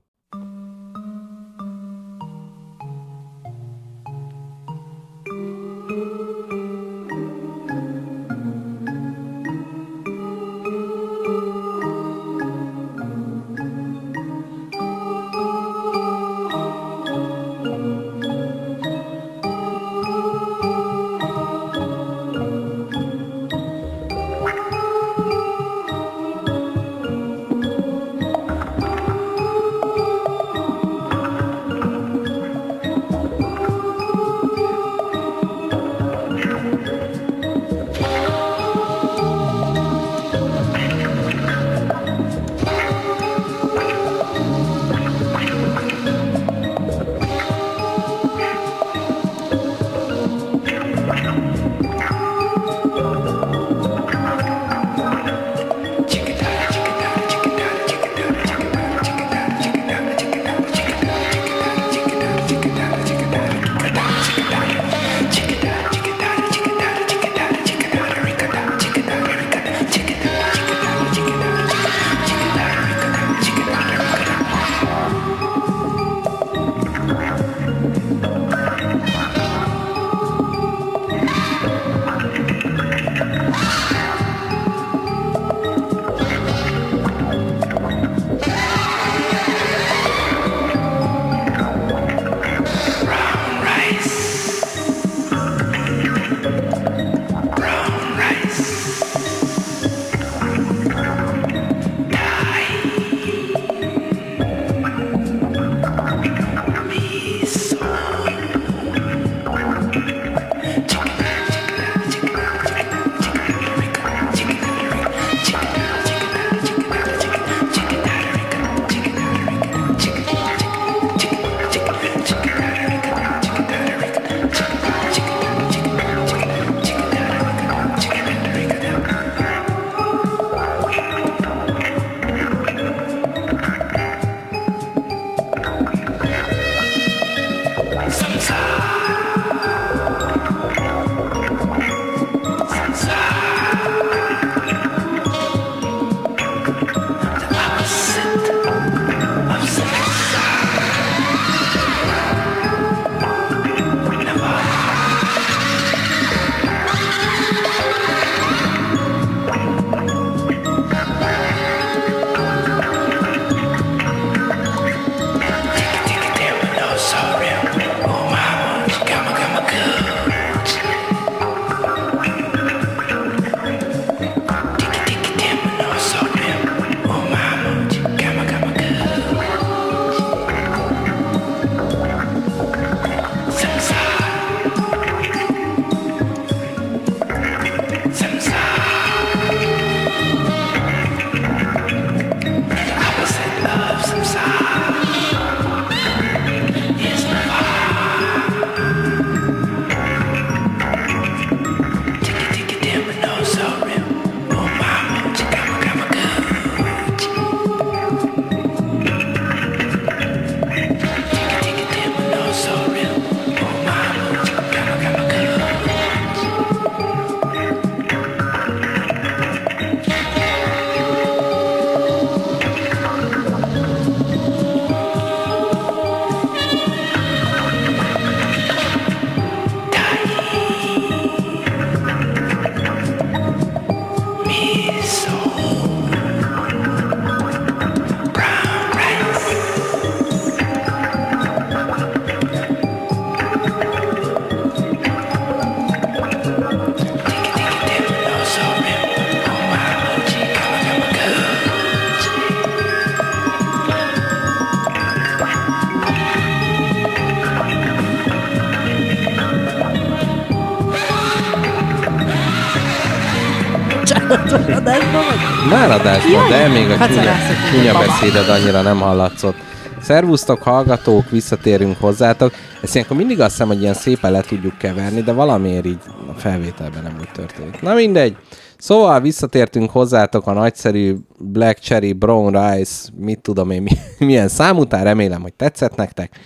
[265.68, 267.34] Már adásban, de még a Hát csúnya,
[267.72, 269.56] csúnya beszéded annyira nem hallatszott.
[270.02, 272.52] Szervusztok, hallgatók, visszatérünk hozzátok.
[272.82, 276.38] Ezt ilyenkor mindig azt hiszem, hogy ilyen szépen le tudjuk keverni, de valamiért így a
[276.38, 277.80] felvételben nem úgy történik.
[277.82, 278.36] Na mindegy.
[278.78, 283.90] Szóval visszatértünk hozzátok a nagyszerű Black Cherry Brown Rice, mit tudom én, mi,
[284.26, 286.38] milyen szám után, remélem, hogy tetszett nektek.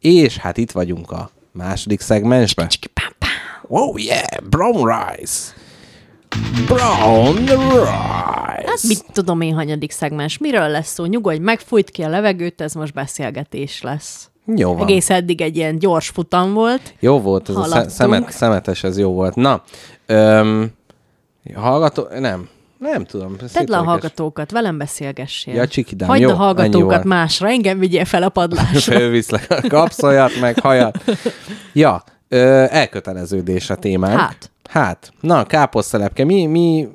[0.00, 2.68] És hát itt vagyunk a második szegmensben.
[3.66, 5.52] Oh yeah, Brown Rice.
[6.66, 8.07] Brown Rice.
[8.82, 10.38] Hát mit tudom én, hanyadik szegmens.
[10.38, 11.04] Miről lesz szó?
[11.04, 14.30] Nyugodj, megfújt ki a levegőt, ez most beszélgetés lesz.
[14.56, 14.82] Jó van.
[14.82, 16.94] Egész eddig egy ilyen gyors futam volt.
[17.00, 17.84] Jó volt, ez a Haladtunk.
[17.88, 19.34] sze- szemet, szemetes, ez jó volt.
[19.34, 19.62] Na,
[20.06, 20.70] öm,
[21.54, 22.48] hallgató, nem,
[22.78, 23.36] nem tudom.
[23.52, 25.54] Tedd le a hallgatókat, velem beszélgessél.
[25.54, 28.94] Ja, csikidám, Hagyd jó, a hallgatókat másra, engem vigyél fel a padlásra.
[28.98, 31.04] Fölviszlek, kapsz olyat, meg hajat.
[31.72, 34.18] Ja, ö, elköteleződés a témánk.
[34.18, 34.50] Hát.
[34.68, 35.12] Hát.
[35.20, 36.88] Na, káposztelepke, mi, mi,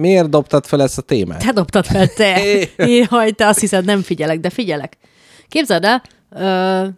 [0.00, 1.44] miért dobtad fel ezt a témát?
[1.44, 2.40] Te dobtad fel, te.
[3.10, 4.96] Jaj, te azt hiszed, nem figyelek, de figyelek.
[5.48, 6.02] Képzeld el,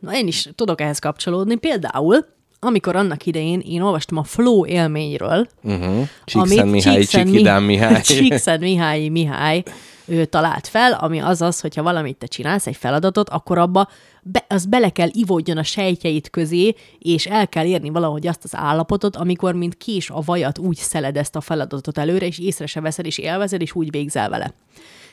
[0.00, 1.56] na én is tudok ehhez kapcsolódni.
[1.56, 2.26] Például,
[2.60, 6.08] amikor annak idején én olvastam a Flow élményről, Uh-huh.
[6.24, 8.00] Csíkszent Mihály, Csíkszent Csikidám Mi- Mihály.
[8.14, 9.62] Csíkszent Mihály Mihály
[10.04, 13.88] ő talált fel, ami az az, hogyha valamit te csinálsz, egy feladatot, akkor abba
[14.22, 18.54] be, az bele kell ivódjon a sejtjeid közé, és el kell érni valahogy azt az
[18.54, 22.80] állapotot, amikor mint kés a vajat úgy szeled ezt a feladatot előre, és észre se
[22.80, 24.54] veszed, és élvezed, és úgy végzel vele.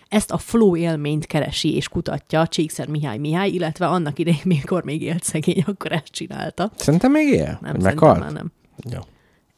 [0.08, 5.02] Ezt a flow élményt keresi és kutatja Csíkszer Mihály Mihály, illetve annak idején, mikor még
[5.02, 6.72] élt szegény, akkor ezt csinálta.
[6.76, 7.60] Szerintem még él?
[7.62, 8.20] Nem, meghalt?
[8.20, 8.52] már nem
[8.92, 9.00] Jó.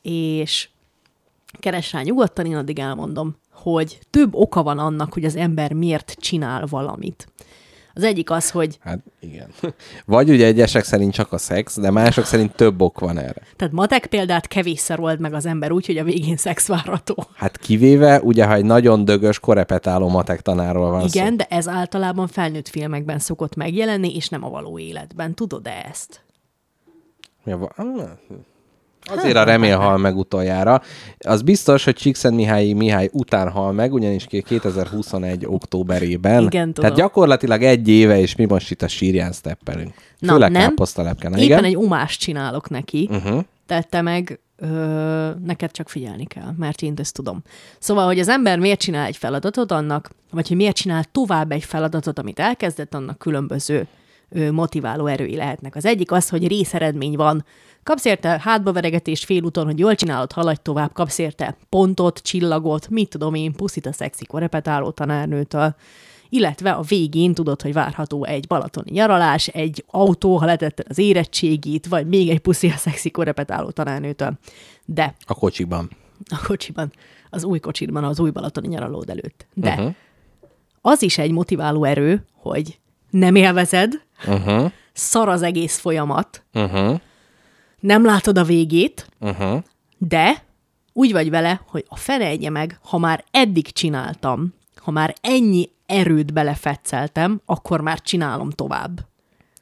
[0.02, 0.70] és
[1.60, 6.16] keres rá nyugodtan, én addig elmondom, hogy több oka van annak, hogy az ember miért
[6.20, 7.28] csinál valamit.
[7.94, 9.48] Az egyik az, hogy Hát igen.
[10.06, 13.42] Vagy ugye egyesek szerint csak a szex, de mások szerint több ok van erre.
[13.56, 17.26] tehát matek példát kevésszer old meg az ember úgy, hogy a végén szex várható.
[17.36, 21.20] Hát kivéve, ugye, ha egy nagyon dögös, korepetáló matek tanárról van szó.
[21.20, 25.34] Igen, de ez általában felnőtt filmekben szokott megjelenni, és nem a való életben.
[25.34, 26.24] Tudod-e ezt?
[27.46, 28.10] Ja, ah,
[29.18, 30.82] Azért a remél hal meg utoljára.
[31.20, 35.46] Az biztos, hogy Csíkszent Mihály Mihály után hal meg, ugyanis 2021.
[35.46, 36.44] októberében.
[36.44, 36.74] Igen, tudom.
[36.74, 39.94] Tehát gyakorlatilag egy éve, és mi most itt a sírján steppelünk.
[40.20, 40.74] Na, Főleg nem.
[41.04, 41.64] Éppen Igen?
[41.64, 43.44] egy umást csinálok neki, uh-huh.
[43.66, 47.42] tette meg, ö, neked csak figyelni kell, mert én ezt tudom.
[47.80, 51.64] Szóval, hogy az ember miért csinál egy feladatot annak, vagy hogy miért csinál tovább egy
[51.64, 53.88] feladatot, amit elkezdett, annak különböző
[54.52, 55.76] motiváló erői lehetnek.
[55.76, 57.46] Az egyik az, hogy részeredmény van.
[57.84, 63.10] Kapsz érte hátba veregetést félúton, hogy jól csinálod, haladj tovább, kapsz érte pontot, csillagot, mit
[63.10, 65.76] tudom én, puszit a szexi korepetáló tanárnőtől,
[66.30, 71.88] illetve a végén tudod, hogy várható egy balatoni nyaralás, egy autó, ha letetted az érettségit,
[71.88, 74.34] vagy még egy puszi a szexi korepetáló tanárnőtől.
[74.86, 75.90] De A kocsiban.
[76.30, 76.92] a kocsiban,
[77.30, 79.46] az új kocsidban, az új balatoni nyaralód előtt.
[79.54, 79.94] De uh-huh.
[80.82, 82.80] az is egy motiváló erő, hogy
[83.10, 84.72] nem élvezed, Uh-huh.
[84.94, 87.00] szar az egész folyamat, Uh-huh.
[87.80, 89.64] nem látod a végét, Uh-huh.
[89.98, 90.44] de
[90.94, 95.70] úgy vagy vele, hogy a fene egye meg, ha már eddig csináltam, ha már ennyi
[95.86, 99.00] erőt belefetszeltem, akkor már csinálom tovább.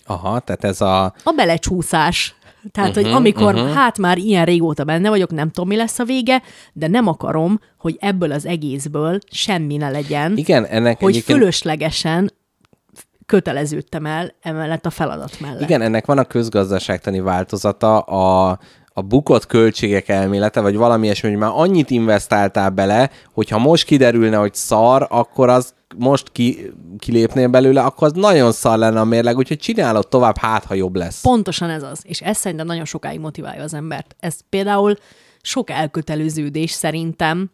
[0.06, 1.04] Aha, tehát ez a...
[1.04, 2.36] A belecsúszás.
[2.72, 3.74] Tehát, uh-huh, hogy amikor uh-huh.
[3.74, 6.42] hát már ilyen régóta benne vagyok, nem tudom, mi lesz a vége,
[6.74, 11.38] de nem akarom, hogy ebből az egészből semmi ne legyen, Igen, ennek hogy egyébként...
[11.38, 12.32] fölöslegesen
[13.30, 15.62] köteleződtem el emellett a feladat mellett.
[15.62, 18.60] Igen, ennek van a közgazdaságtani változata, a,
[18.94, 24.38] a bukott költségek elmélete, vagy valami ilyesmi, hogy már annyit investáltál bele, hogyha most kiderülne,
[24.38, 29.38] hogy szar, akkor az most ki, kilépnél belőle, akkor az nagyon szar lenne a mérleg,
[29.38, 31.22] úgyhogy csinálod tovább, hát ha jobb lesz.
[31.22, 32.02] Pontosan ez az.
[32.04, 34.16] És ez szerintem nagyon sokáig motiválja az embert.
[34.20, 34.96] Ez például
[35.42, 37.52] sok elköteleződés szerintem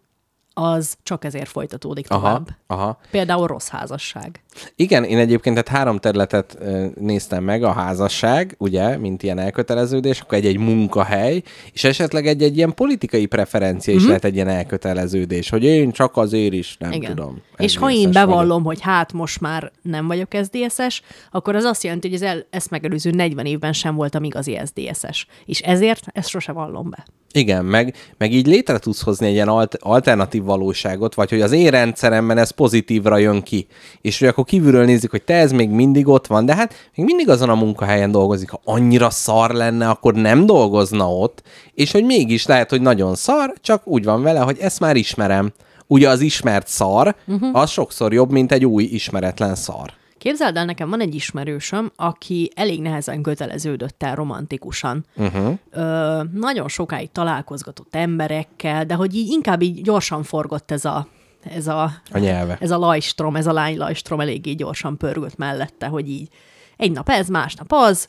[0.54, 2.48] az csak ezért folytatódik Aha, tovább.
[2.68, 3.00] aha.
[3.12, 4.44] Például rossz házasság.
[4.76, 6.58] Igen, én egyébként tehát három területet
[7.00, 11.42] néztem meg, a házasság, ugye, mint ilyen elköteleződés, akkor egy-egy munkahely,
[11.74, 16.54] és esetleg egy-egy ilyen politikai preferencia is lehet egy ilyen elköteleződés, hogy én csak azért
[16.54, 17.16] is, nem Igen.
[17.16, 17.42] tudom.
[17.58, 21.02] És ha én bevallom, hogy hát most már nem vagyok SZDSZ-es,
[21.32, 25.28] akkor az azt jelenti, hogy az el, ezt megelőző 40 évben sem voltam igazi SZDSZ-es.
[25.46, 27.06] És ezért ezt sose vallom be.
[27.36, 31.52] Igen, meg, meg így létre tudsz hozni egy ilyen alt- alternatív valóságot, vagy hogy az
[31.52, 33.68] én rendszeremben ez pozitívra jön ki.
[34.02, 37.06] És hogy akkor kívülről nézik, hogy te ez még mindig ott van, de hát még
[37.06, 38.50] mindig azon a munkahelyen dolgozik.
[38.50, 41.42] Ha annyira szar lenne, akkor nem dolgozna ott,
[41.74, 45.54] és hogy mégis lehet, hogy nagyon szar, csak úgy van vele, hogy ezt már ismerem.
[45.88, 47.50] Ugye az ismert szar, uh-huh.
[47.60, 49.94] az sokszor jobb, mint egy új ismeretlen szar.
[50.18, 55.06] Képzeld el, nekem van egy ismerősöm, aki elég nehezen köteleződött el romantikusan.
[55.16, 55.58] Uh-huh.
[55.72, 61.08] Ö, nagyon sokáig találkozgatott emberekkel, de hogy így inkább így gyorsan forgott ez a
[61.50, 62.58] ez a, A nyelve.
[62.60, 66.30] ez a lajstrom, ez a lány lajstrom eléggé gyorsan pörgött mellette, hogy így
[66.78, 68.08] egy nap ez, másnap az,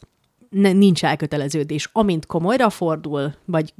[0.50, 1.88] ne, nincs elköteleződés.
[1.92, 3.74] Amint komolyra fordul, vagy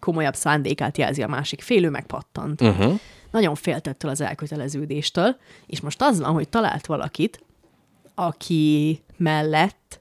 [0.00, 2.60] komolyabb szándékát jelzi a másik fél, ő megpattant.
[2.60, 2.98] Uh-huh.
[3.30, 5.36] Nagyon féltettől az elköteleződéstől,
[5.66, 7.44] és most az van, hogy talált valakit,
[8.14, 10.00] aki mellett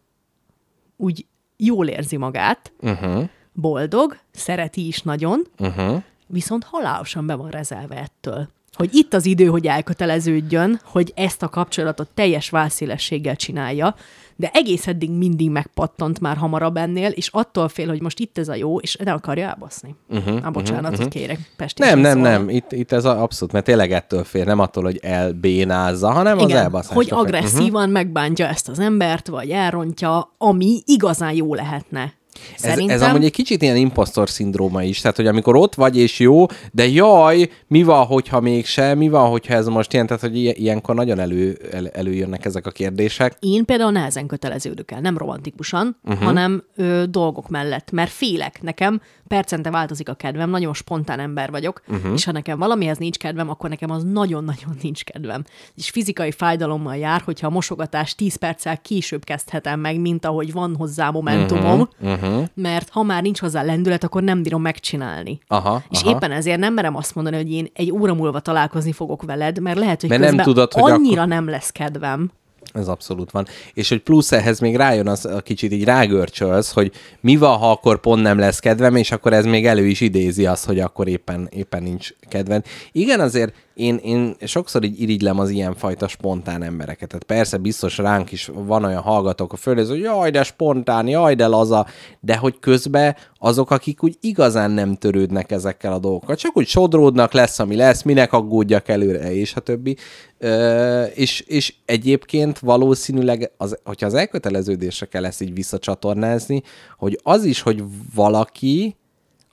[0.98, 1.26] úgy
[1.58, 3.30] jól érzi magát, Uh-huh.
[3.54, 6.04] boldog, szereti is nagyon, Uh-huh.
[6.28, 8.50] viszont halálosan be van rezelve ettől.
[8.78, 13.96] Hogy itt az idő, hogy elköteleződjön, hogy ezt a kapcsolatot teljes válszélességgel csinálja,
[14.36, 18.48] de egész eddig mindig megpattant már hamarabb ennél, és attól fél, hogy most itt ez
[18.48, 19.96] a jó, és nem akarja elbaszni.
[20.10, 21.14] Uh-huh, ah, bocsánatot uh-huh.
[21.14, 21.82] kérek, Pesti.
[21.82, 22.50] Nem, nem, nem.
[22.50, 26.44] Itt, itt ez a, abszolút, mert tényleg ettől fér, nem attól, hogy elbénázza, hanem az
[26.44, 26.96] Igen, elbaszás.
[26.96, 27.92] hogy agresszívan uh-huh.
[27.92, 32.14] megbántja ezt az embert, vagy elrontja, ami igazán jó lehetne.
[32.56, 35.98] Ez, Szerintem ez amúgy egy kicsit ilyen impostor szindróma is, tehát hogy amikor ott vagy
[35.98, 40.22] és jó, de jaj, mi van, hogyha mégse, mi van, hogyha ez most ilyen, tehát
[40.22, 43.38] hogy ilyen- ilyenkor nagyon elő, el, előjönnek ezek a kérdések.
[43.40, 46.24] Én például nehezen köteleződök el, nem romantikusan, uh-huh.
[46.24, 48.62] hanem ö, dolgok mellett, mert félek.
[48.62, 49.02] Nekem
[49.32, 52.14] percente változik a kedvem, nagyon spontán ember vagyok, uh-huh.
[52.14, 55.44] és ha nekem valamihez nincs kedvem, akkor nekem az nagyon-nagyon nincs kedvem.
[55.76, 60.76] És fizikai fájdalommal jár, hogyha a mosogatást 10 perccel később kezdhetem meg, mint ahogy van
[60.76, 62.44] hozzá momentumom, uh-huh.
[62.54, 65.40] mert ha már nincs hozzá lendület, akkor nem bírom megcsinálni.
[65.48, 66.12] Aha, És aha.
[66.12, 69.78] éppen ezért nem merem azt mondani, hogy én egy óra múlva találkozni fogok veled, mert
[69.78, 72.32] lehet, hogy Mert nem közben tudod, hogy annyira nem lesz kedvem.
[72.74, 73.48] Ez abszolút van.
[73.74, 76.92] És hogy plusz ehhez még rájön az a kicsit így rágörcsölsz, hogy
[77.22, 80.46] mi van, ha akkor pont nem lesz kedvem, és akkor ez még elő is idézi
[80.46, 82.66] azt, hogy akkor éppen, éppen nincs kedved.
[82.92, 87.08] Igen, azért én, én sokszor így irigylem az ilyenfajta spontán embereket.
[87.08, 91.36] Tehát persze biztos ránk is van olyan hallgatók a földön, hogy jaj, de spontán, jaj,
[91.36, 91.86] de laza,
[92.20, 97.34] de hogy közben azok, akik úgy igazán nem törődnek ezekkel a dolgokkal, csak úgy sodródnak,
[97.34, 99.98] lesz, ami lesz, minek aggódjak előre, és a többi.
[100.38, 106.62] Ö, és, és egyébként valószínűleg, az, hogyha az elköteleződésre kell ezt így visszacsatornázni,
[106.98, 107.84] hogy az is, hogy
[108.16, 108.96] valaki,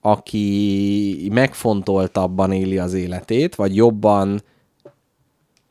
[0.01, 4.43] aki megfontoltabban éli az életét, vagy jobban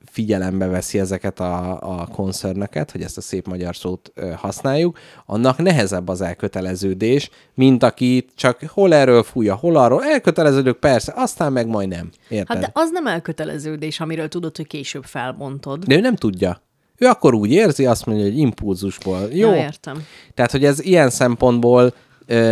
[0.06, 6.08] figyelembe veszi ezeket a, a koncernöket, hogy ezt a szép magyar szót használjuk, annak nehezebb
[6.08, 10.04] az elköteleződés, mint aki csak hol erről fújja, hol arról.
[10.04, 12.10] Elköteleződök persze, aztán meg majd nem.
[12.30, 12.48] Érted?
[12.48, 15.84] Hát de az nem elköteleződés, amiről tudod, hogy később felbontod.
[15.84, 16.62] De ő nem tudja.
[16.98, 19.28] Ő akkor úgy érzi, azt mondja, hogy impulzusból.
[19.32, 19.50] Jó.
[19.50, 20.04] Ja, értem.
[20.34, 21.94] Tehát, hogy ez ilyen szempontból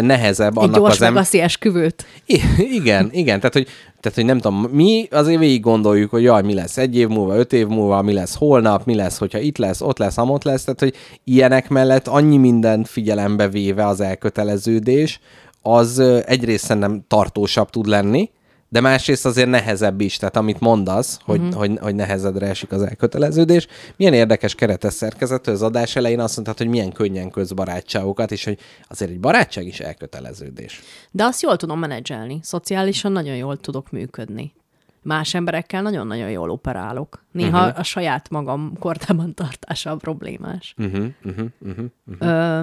[0.02, 2.06] nehezebb Egy annak gyors az em- megaszi esküvőt.
[2.26, 2.42] I-
[2.72, 3.38] igen, igen.
[3.40, 3.68] Tehát hogy,
[4.00, 7.36] tehát, hogy nem tudom, mi azért végig gondoljuk, hogy jaj, mi lesz egy év múlva,
[7.36, 10.64] öt év múlva, mi lesz holnap, mi lesz, hogyha itt lesz, ott lesz, amott lesz.
[10.64, 10.94] Tehát, hogy
[11.24, 15.20] ilyenek mellett annyi mindent figyelembe véve az elköteleződés,
[15.62, 18.30] az egyrészt szerintem tartósabb tud lenni,
[18.70, 21.56] de másrészt azért nehezebb is, tehát amit mondasz, hogy, uh-huh.
[21.56, 23.68] hogy, hogy nehezedre esik az elköteleződés.
[23.98, 28.44] Milyen érdekes keretes szerkezetű az adás elején azt mondtad, hogy milyen könnyen köz barátságokat, és
[28.44, 30.82] hogy azért egy barátság is elköteleződés.
[31.12, 32.40] De azt jól tudom menedzselni.
[32.42, 34.54] Szociálisan nagyon jól tudok működni.
[35.02, 37.24] Más emberekkel nagyon-nagyon jól operálok.
[37.32, 37.80] Néha uh-huh.
[37.80, 40.74] a saját magam kordában tartása a problémás.
[40.78, 41.86] Uh-huh, uh-huh, uh-huh.
[42.20, 42.62] Ö,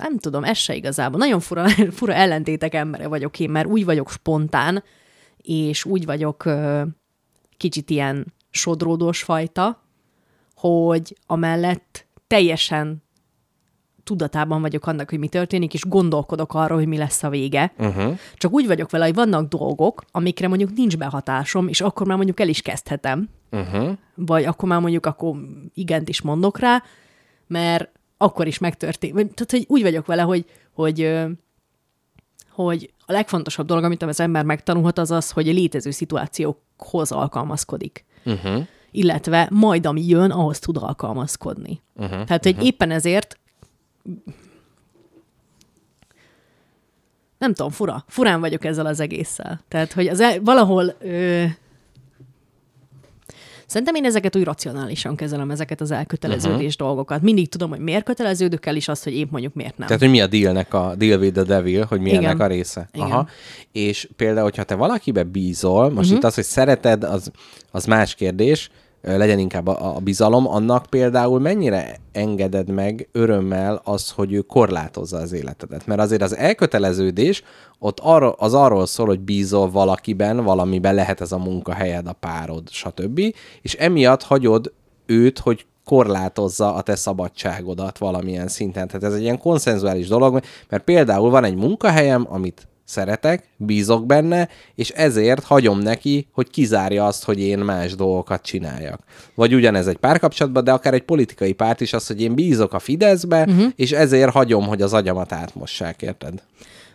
[0.00, 1.18] nem tudom, ez se igazából.
[1.18, 1.68] Nagyon fura,
[1.98, 4.82] fura ellentétek embere vagyok én, mert úgy vagyok spontán,
[5.36, 6.82] és úgy vagyok ö,
[7.56, 9.82] kicsit ilyen sodródós fajta,
[10.54, 13.02] hogy amellett teljesen
[14.04, 17.72] tudatában vagyok annak, hogy mi történik, és gondolkodok arról, hogy mi lesz a vége.
[17.78, 18.18] Uh-huh.
[18.34, 22.40] Csak úgy vagyok vele, hogy vannak dolgok, amikre mondjuk nincs behatásom, és akkor már mondjuk
[22.40, 23.28] el is kezdhetem.
[23.50, 23.90] Uh-huh.
[24.14, 25.34] Vagy akkor már mondjuk akkor
[25.74, 26.82] igent is mondok rá,
[27.46, 27.88] mert
[28.22, 29.14] akkor is megtörtént.
[29.14, 31.24] Tehát, hogy úgy vagyok vele, hogy, hogy,
[32.50, 38.04] hogy a legfontosabb dolog, amit az ember megtanulhat, az az, hogy a létező szituációkhoz alkalmazkodik.
[38.24, 38.66] Uh-huh.
[38.90, 41.82] Illetve majd, ami jön, ahhoz tud alkalmazkodni.
[41.94, 42.24] Uh-huh.
[42.24, 43.38] Tehát, hogy éppen ezért
[47.38, 48.04] nem tudom, fura.
[48.08, 49.60] Furán vagyok ezzel az egésszel.
[49.68, 51.44] Tehát, hogy az el, valahol ö,
[53.70, 56.86] Szerintem én ezeket úgy racionálisan kezelem, ezeket az elköteleződés uh-huh.
[56.86, 57.22] dolgokat.
[57.22, 59.86] Mindig tudom, hogy miért köteleződök el, és azt, hogy épp mondjuk miért nem.
[59.86, 62.24] Tehát, hogy mi a dealnek a deal with the devil, hogy mi Igen.
[62.24, 62.88] ennek a része.
[62.92, 63.06] Igen.
[63.06, 63.28] Aha.
[63.72, 66.16] És például, hogyha te valakibe bízol, most uh-huh.
[66.16, 67.30] itt az, hogy szereted, az,
[67.70, 68.70] az más kérdés,
[69.02, 75.16] legyen inkább a, a bizalom, annak például mennyire engeded meg örömmel az, hogy ő korlátozza
[75.16, 75.86] az életedet.
[75.86, 77.42] Mert azért az elköteleződés
[77.78, 82.68] ott arra, az arról szól, hogy bízol valakiben, valamiben lehet ez a munkahelyed, a párod,
[82.70, 83.20] stb.
[83.62, 84.72] És emiatt hagyod
[85.06, 88.86] őt, hogy korlátozza a te szabadságodat valamilyen szinten.
[88.86, 94.48] Tehát ez egy ilyen konszenzuális dolog, mert például van egy munkahelyem, amit szeretek, bízok benne,
[94.74, 99.00] és ezért hagyom neki, hogy kizárja azt, hogy én más dolgokat csináljak.
[99.34, 102.78] Vagy ugyanez egy párkapcsolatban, de akár egy politikai párt is az, hogy én bízok a
[102.78, 103.72] Fideszbe, uh-huh.
[103.76, 106.42] és ezért hagyom, hogy az agyamat átmossák, érted?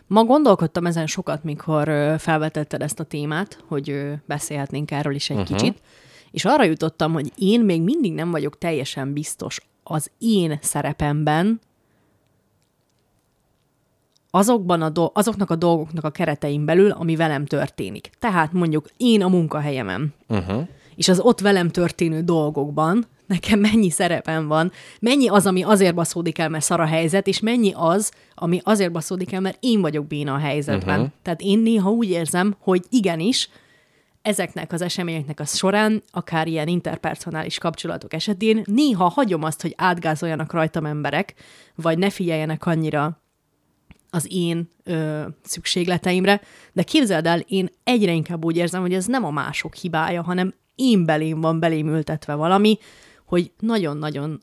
[0.06, 1.84] Ma gondolkodtam ezen sokat, mikor
[2.18, 5.56] felvetetted ezt a témát, hogy beszélhetnénk erről is egy uh-huh.
[5.56, 5.80] kicsit,
[6.30, 11.60] és arra jutottam, hogy én még mindig nem vagyok teljesen biztos az én szerepemben,
[14.36, 18.10] azokban a do- azoknak a dolgoknak a keretein belül, ami velem történik.
[18.18, 20.68] Tehát mondjuk én a munkahelyemen, uh-huh.
[20.94, 26.38] és az ott velem történő dolgokban nekem mennyi szerepem van, mennyi az, ami azért baszódik
[26.38, 30.06] el, mert szar a helyzet, és mennyi az, ami azért baszódik el, mert én vagyok
[30.06, 30.98] béna a helyzetben.
[30.98, 31.12] Uh-huh.
[31.22, 33.48] Tehát én néha úgy érzem, hogy igenis,
[34.22, 40.52] ezeknek az eseményeknek a során, akár ilyen interpersonális kapcsolatok esetén, néha hagyom azt, hogy átgázoljanak
[40.52, 41.34] rajtam emberek,
[41.74, 43.20] vagy ne figyeljenek annyira
[44.10, 46.40] az én ö, szükségleteimre,
[46.72, 50.54] de képzeld el, én egyre inkább úgy érzem, hogy ez nem a mások hibája, hanem
[50.74, 52.78] én belém van belém ültetve valami,
[53.24, 54.40] hogy nagyon-nagyon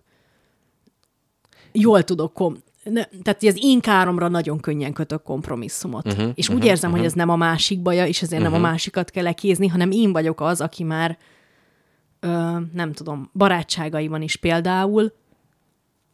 [1.71, 6.05] jól tudok kom- ne, tehát az én káromra nagyon könnyen kötök kompromisszumot.
[6.05, 7.05] Uh-huh, és úgy uh-huh, érzem, uh-huh.
[7.05, 8.57] hogy ez nem a másik baja, és ezért uh-huh.
[8.57, 11.17] nem a másikat kell lekézni, hanem én vagyok az, aki már
[12.19, 15.13] ö, nem tudom, barátságaiban is például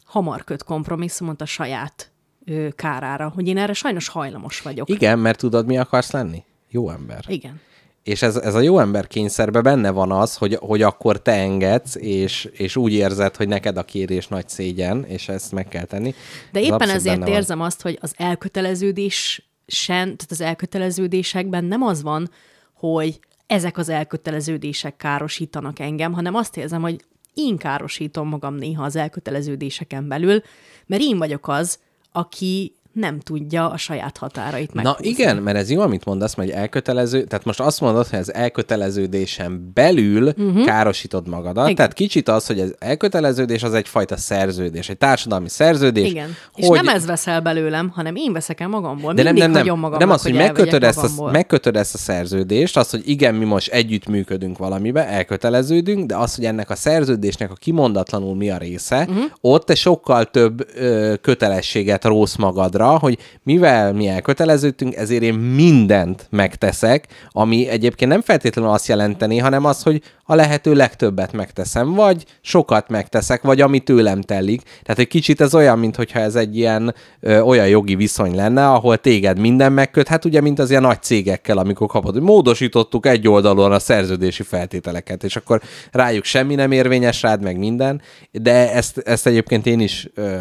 [0.05, 2.11] hamar köt kompromisszumot a saját
[2.49, 4.89] ö, kárára, hogy én erre sajnos hajlamos vagyok.
[4.89, 6.43] Igen, mert tudod, mi akarsz lenni?
[6.69, 7.25] Jó ember.
[7.27, 7.61] Igen.
[8.03, 11.95] És ez, ez a jó ember kényszerben benne van az, hogy, hogy akkor te engedsz,
[11.95, 16.13] és, és úgy érzed, hogy neked a kérés nagy szégyen, és ezt meg kell tenni.
[16.51, 17.67] De éppen ezért érzem van.
[17.67, 22.29] azt, hogy az elköteleződés sen, tehát az elköteleződésekben nem az van,
[22.73, 28.95] hogy ezek az elköteleződések károsítanak engem, hanem azt érzem, hogy én károsítom magam néha az
[28.95, 30.41] elköteleződéseken belül,
[30.85, 31.79] mert én vagyok az,
[32.13, 34.97] aki nem tudja a saját határait meghúzni.
[35.09, 38.33] Na igen, mert ez jó, amit mondasz, hogy elkötelező, tehát most azt mondod, hogy az
[38.33, 40.65] elköteleződésen belül uh-huh.
[40.65, 41.75] károsítod magadat, igen.
[41.75, 46.09] tehát kicsit az, hogy az elköteleződés az egyfajta szerződés, egy társadalmi szerződés.
[46.09, 46.63] Igen, hogy...
[46.63, 49.99] és nem ez veszel belőlem, hanem én veszek el magamból, de nem, nem, nem, magamnak,
[49.99, 53.45] nem az, hogy, hogy megkötöd ezt, a, megkötöd ezt a szerződést, az, hogy igen, mi
[53.45, 59.05] most együttműködünk valamibe, elköteleződünk, de az, hogy ennek a szerződésnek a kimondatlanul mi a része,
[59.09, 59.23] uh-huh.
[59.41, 62.35] ott te sokkal több ö, kötelességet rósz
[62.79, 69.37] magadra, hogy mivel mi elköteleződtünk, ezért én mindent megteszek, ami egyébként nem feltétlenül azt jelenteni,
[69.37, 74.61] hanem az, hogy a lehető legtöbbet megteszem, vagy sokat megteszek, vagy ami tőlem telik.
[74.61, 78.97] Tehát egy kicsit ez olyan, mintha ez egy ilyen ö, olyan jogi viszony lenne, ahol
[78.97, 83.27] téged minden megköt, hát ugye, mint az ilyen nagy cégekkel, amikor kapod, hogy módosítottuk egy
[83.27, 85.61] oldalon a szerződési feltételeket, és akkor
[85.91, 88.01] rájuk semmi nem érvényes rád, meg minden,
[88.31, 90.37] de ezt, ezt egyébként én is ö,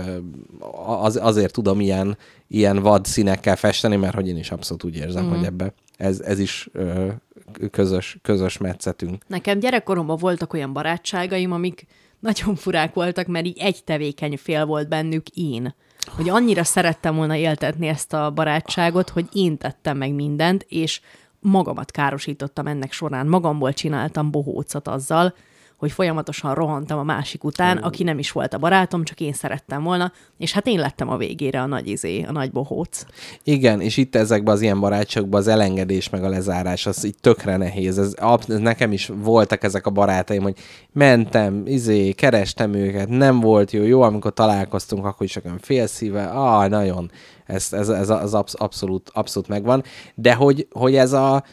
[1.03, 2.17] az, azért tudom ilyen,
[2.49, 5.29] ilyen vad színekkel festeni, mert hogy én is abszolút úgy érzem, mm.
[5.29, 7.09] hogy ebbe ez, ez is ö,
[7.71, 9.23] közös, közös metszetünk.
[9.27, 11.87] Nekem gyerekkoromban voltak olyan barátságaim, amik
[12.19, 15.75] nagyon furák voltak, mert így egy tevékeny fél volt bennük én.
[16.07, 21.01] Hogy annyira szerettem volna éltetni ezt a barátságot, hogy én tettem meg mindent, és
[21.41, 23.27] magamat károsítottam ennek során.
[23.27, 25.35] Magamból csináltam bohócot azzal,
[25.79, 27.83] hogy folyamatosan rohantam a másik után, mm.
[27.83, 31.17] aki nem is volt a barátom, csak én szerettem volna, és hát én lettem a
[31.17, 33.05] végére a nagy izé, a nagy bohóc.
[33.43, 37.57] Igen, és itt ezekben az ilyen barátságban az elengedés meg a lezárás, az így tökre
[37.57, 37.99] nehéz.
[37.99, 38.15] Ez,
[38.47, 40.57] ez, nekem is voltak ezek a barátaim, hogy
[40.93, 46.69] mentem, izé, kerestem őket, nem volt jó, jó, amikor találkoztunk, akkor is olyan félszíve, ah,
[46.69, 47.11] nagyon,
[47.47, 49.83] ez, ez, ez az abszolút, abszolút megvan,
[50.15, 51.45] de hogy, hogy ez a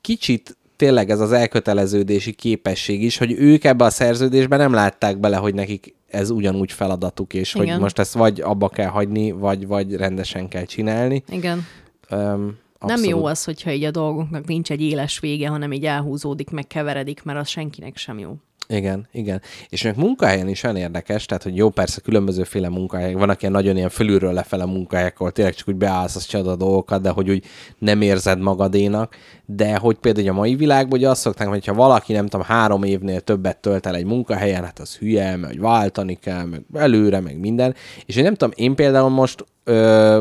[0.00, 5.36] kicsit tényleg ez az elköteleződési képesség is, hogy ők ebbe a szerződésben nem látták bele,
[5.36, 7.72] hogy nekik ez ugyanúgy feladatuk, és Igen.
[7.72, 11.22] hogy most ezt vagy abba kell hagyni, vagy, vagy rendesen kell csinálni.
[11.30, 11.66] Igen.
[12.10, 16.50] Um, Nem jó az, hogyha így a dolgoknak nincs egy éles vége, hanem így elhúzódik,
[16.50, 18.36] meg keveredik, mert az senkinek sem jó.
[18.68, 19.40] Igen, igen.
[19.68, 23.76] És még munkahelyen is olyan érdekes, tehát, hogy jó, persze különbözőféle munkahelyek, vannak ilyen nagyon
[23.76, 27.30] ilyen fölülről lefele munkahelyek, ahol tényleg csak úgy beállsz, azt csinálod a dolgokat, de hogy
[27.30, 27.44] úgy
[27.78, 29.16] nem érzed magadénak,
[29.46, 32.82] de hogy például a mai világban, hogy azt szokták, hogy ha valaki nem tudom, három
[32.82, 37.38] évnél többet tölt el egy munkahelyen, hát az hülye, meg váltani kell, meg előre, meg
[37.38, 37.74] minden.
[38.06, 40.20] És én nem tudom, én például most ö,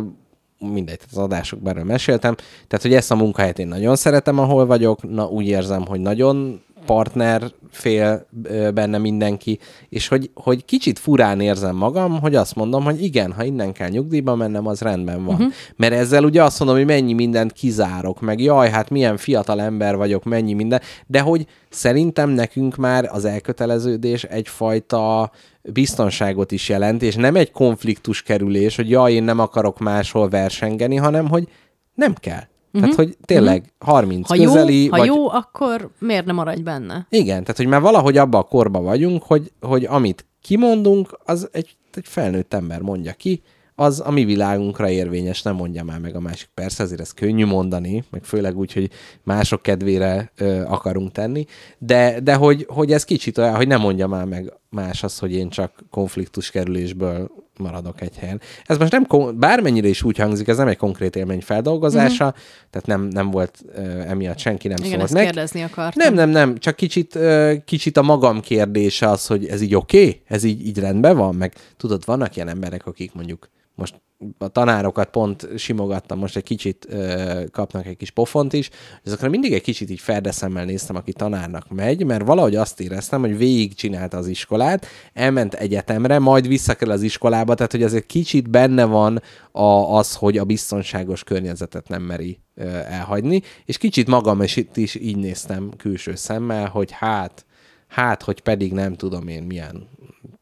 [0.60, 2.36] mindegy, az adásokban erről meséltem,
[2.68, 6.62] tehát hogy ezt a munkahelyet én nagyon szeretem, ahol vagyok, na úgy érzem, hogy nagyon
[6.86, 8.28] partner fél
[8.74, 13.44] benne mindenki, és hogy, hogy kicsit furán érzem magam, hogy azt mondom, hogy igen, ha
[13.44, 15.36] innen kell nyugdíjba mennem, az rendben van.
[15.36, 15.52] Uh-huh.
[15.76, 19.96] Mert ezzel ugye azt mondom, hogy mennyi mindent kizárok, meg jaj, hát milyen fiatal ember
[19.96, 25.32] vagyok, mennyi minden, de hogy szerintem nekünk már az elköteleződés egyfajta
[25.62, 30.96] biztonságot is jelent, és nem egy konfliktus kerülés, hogy jaj, én nem akarok máshol versengeni,
[30.96, 31.48] hanem hogy
[31.94, 32.52] nem kell.
[32.74, 32.82] Uh-huh.
[32.82, 33.96] Tehát, hogy tényleg uh-huh.
[33.96, 35.08] 30 Ha közeli, jó, ha vagy...
[35.08, 37.08] jó, akkor miért nem maradj benne?
[37.10, 41.78] Igen, tehát, hogy már valahogy abba a korba vagyunk, hogy, hogy amit kimondunk, az egy,
[41.94, 43.42] egy felnőtt ember mondja ki,
[43.76, 46.50] az a mi világunkra érvényes, nem mondja már meg a másik.
[46.54, 48.90] Persze, azért ez könnyű mondani, meg főleg úgy, hogy
[49.24, 51.46] mások kedvére ö, akarunk tenni,
[51.78, 55.34] de, de hogy, hogy ez kicsit olyan, hogy nem mondja már meg más az, hogy
[55.34, 58.42] én csak konfliktus kerülésből maradok egy helyen.
[58.64, 59.08] Ez most nem,
[59.40, 62.42] bármennyire is úgy hangzik, ez nem egy konkrét élmény feldolgozása, uh-huh.
[62.70, 65.24] tehát nem, nem volt ö, emiatt senki nem Igen, szólt ezt meg.
[65.24, 66.04] kérdezni akartam.
[66.04, 69.98] Nem, nem, nem, csak kicsit, ö, kicsit a magam kérdése az, hogy ez így oké,
[69.98, 70.22] okay?
[70.28, 74.02] ez így, így rendben van, meg tudod, vannak ilyen emberek, akik mondjuk most
[74.38, 79.30] a tanárokat pont simogattam, most egy kicsit ö, kapnak egy kis pofont is, és azokra
[79.30, 83.74] mindig egy kicsit így ferdeszemmel néztem, aki tanárnak megy, mert valahogy azt éreztem, hogy végig
[83.74, 89.22] csinálta az iskolát, elment egyetemre, majd visszakerül az iskolába, tehát hogy azért kicsit benne van
[89.52, 94.96] a, az, hogy a biztonságos környezetet nem meri ö, elhagyni, és kicsit magam is, is
[94.96, 97.46] így néztem külső szemmel, hogy hát,
[97.88, 99.92] hát, hogy pedig nem tudom én milyen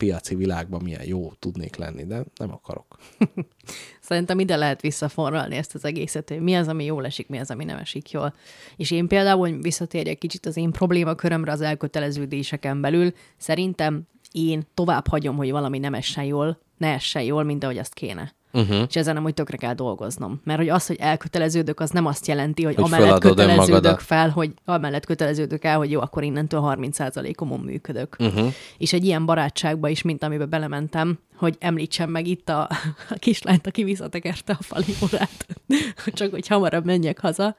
[0.02, 2.98] piaci világban milyen jó tudnék lenni, de nem akarok.
[4.02, 7.52] Szerintem ide lehet visszaforralni ezt az egészet, hogy mi az, ami jól esik, mi az,
[7.52, 8.34] ami nem esik jól.
[8.76, 15.07] És én például, hogy visszatérjek kicsit az én problémakörömre az elköteleződéseken belül, szerintem én tovább
[15.07, 18.34] hagyom, hogy valami nem essen jól, ne essen jól, mint ahogy azt kéne.
[18.53, 18.86] Uh-huh.
[18.88, 20.41] És ezen amúgy tökre kell dolgoznom.
[20.44, 24.02] Mert hogy az, hogy elköteleződök, az nem azt jelenti, hogy, Hogy amellett köteleződök önmagadat.
[24.02, 28.15] fel, hogy amellett köteleződök el, hogy jó, akkor innentől 30%-omon működök.
[28.19, 28.53] Uh-huh.
[28.78, 32.69] És egy ilyen barátságba is, mint amiben belementem, hogy említsem meg itt a,
[33.10, 35.45] a kislányt, aki visszatekerte a fali órát,
[36.14, 37.56] csak hogy hamarabb menjek haza,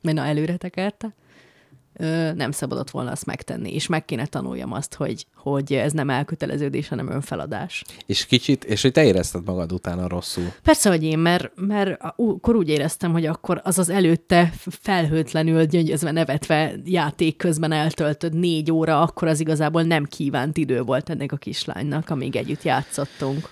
[0.00, 1.14] mert na előre tekerte,
[2.34, 6.88] nem szabadott volna azt megtenni, és meg kéne tanuljam azt, hogy, hogy ez nem elköteleződés,
[6.88, 7.84] hanem önfeladás.
[8.06, 10.52] És kicsit, és hogy te érezted magad utána rosszul.
[10.62, 14.52] Persze, hogy én, mert, mert akkor úgy éreztem, hogy akkor az az előtte
[14.82, 21.10] felhőtlenül, gyöngyözve, nevetve játék közben eltöltött négy óra, akkor az igazából nem kívánt idő volt
[21.10, 23.48] ennek a kislánynak, amíg együtt játszottunk.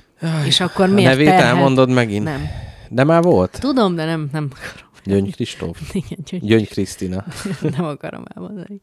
[0.47, 2.25] És akkor A miért nevét terhelt- elmondod megint?
[2.25, 2.49] Nem.
[2.89, 3.59] De már volt?
[3.61, 4.90] Tudom, de nem, nem akarom.
[5.05, 5.78] Gyöngy Kristóf.
[5.94, 7.24] Igen, gyöngy, Gyöngy Krisztina.
[7.77, 8.81] nem akarom elmondani.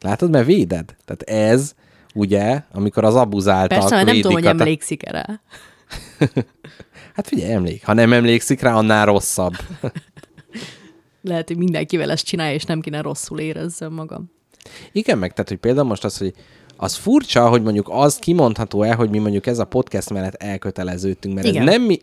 [0.00, 0.96] Látod, mert véded.
[1.04, 1.74] Tehát ez,
[2.14, 5.24] ugye, amikor az abuzáltak Persze, mert nem tudom, hogy emlékszik rá.
[7.14, 7.84] Hát figyelj, emlék.
[7.84, 9.52] Ha nem emlékszik rá, annál rosszabb.
[11.22, 14.30] Lehet, hogy mindenkivel ezt csinálja, és nem kéne rosszul érezzem magam.
[14.92, 16.34] Igen, meg tehát, hogy például most az, hogy
[16.76, 21.34] az furcsa, hogy mondjuk az kimondható el, hogy mi mondjuk ez a podcast mellett elköteleződtünk,
[21.34, 21.68] mert Igen.
[21.68, 22.00] ez nem mi...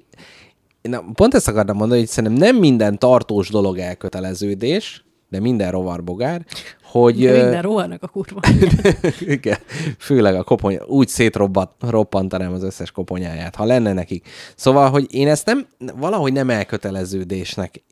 [0.89, 6.45] Na, pont ezt akartam mondani, hogy szerintem nem minden tartós dolog elköteleződés, de minden rovarbogár,
[6.84, 7.23] hogy...
[7.26, 8.39] ö, Minden rohannak a kurva.
[9.19, 9.57] Igen,
[9.97, 14.27] főleg a koponya, úgy szétroppantanám az összes koponyáját, ha lenne nekik.
[14.55, 15.65] Szóval, hogy én ezt nem,
[15.95, 17.84] valahogy nem elköteleződésnek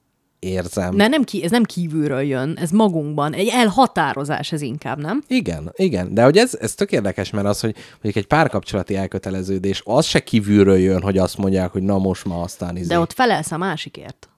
[0.46, 0.96] érzem.
[0.96, 3.34] Ne, nem ki, ez nem kívülről jön, ez magunkban.
[3.34, 5.24] Egy elhatározás ez inkább, nem?
[5.28, 9.82] Igen, igen, de hogy ez, ez tök érdekes, mert az, hogy mondjuk egy párkapcsolati elköteleződés,
[9.86, 12.88] az se kívülről jön, hogy azt mondják, hogy na most ma aztán izé.
[12.88, 14.30] De ott felelsz a másikért,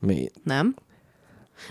[0.00, 0.30] Mi?
[0.44, 0.74] nem?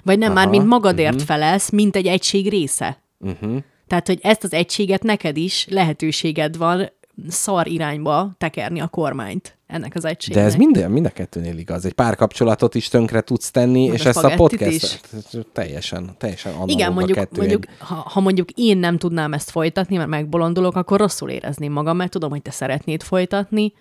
[0.03, 1.27] Vagy nem, már mint magadért uh-huh.
[1.27, 3.01] felelsz, mint egy egység része.
[3.19, 3.57] Uh-huh.
[3.87, 6.91] Tehát, hogy ezt az egységet neked is lehetőséged van
[7.27, 10.43] szar irányba tekerni a kormányt ennek az egységnek.
[10.43, 11.85] De ez minden, mind a kettőnél igaz.
[11.85, 16.93] Egy párkapcsolatot is tönkre tudsz tenni, Meg és a ezt a podcastet teljesen, teljesen Igen,
[16.93, 17.37] mondjuk, kettő.
[17.37, 21.97] mondjuk ha, ha mondjuk én nem tudnám ezt folytatni, mert megbolondulok, akkor rosszul érezném magam,
[21.97, 23.73] mert tudom, hogy te szeretnéd folytatni,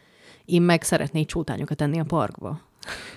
[0.44, 2.60] én meg szeretnék csótányokat tenni a parkba.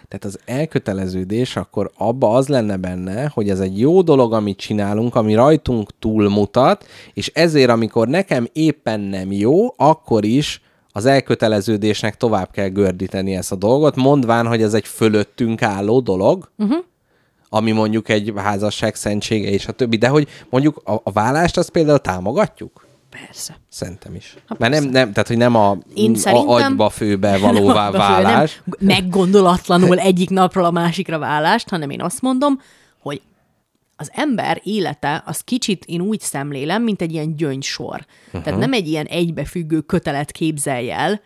[0.07, 5.15] Tehát az elköteleződés, akkor abba az lenne benne, hogy ez egy jó dolog, amit csinálunk,
[5.15, 10.61] ami rajtunk túlmutat, és ezért, amikor nekem éppen nem jó, akkor is
[10.91, 16.51] az elköteleződésnek tovább kell gördíteni ezt a dolgot, mondván, hogy ez egy fölöttünk álló dolog,
[16.57, 16.77] uh-huh.
[17.49, 21.69] ami mondjuk egy házasság szentsége és a többi, de hogy mondjuk a, a vállást azt
[21.69, 22.84] például támogatjuk?
[23.25, 23.59] Persze.
[23.69, 24.35] Szerintem is.
[24.57, 28.61] Mert nem, nem, tehát, hogy nem a, Én a agyba főbe valóvá fő, válás.
[28.65, 32.61] Nem meggondolatlanul egyik napról a másikra válást, hanem én azt mondom,
[32.99, 33.21] hogy
[33.95, 38.05] az ember élete az kicsit én úgy szemlélem, mint egy ilyen gyöngysor.
[38.27, 38.43] Uh-huh.
[38.43, 41.21] Tehát nem egy ilyen egybefüggő kötelet képzelj el,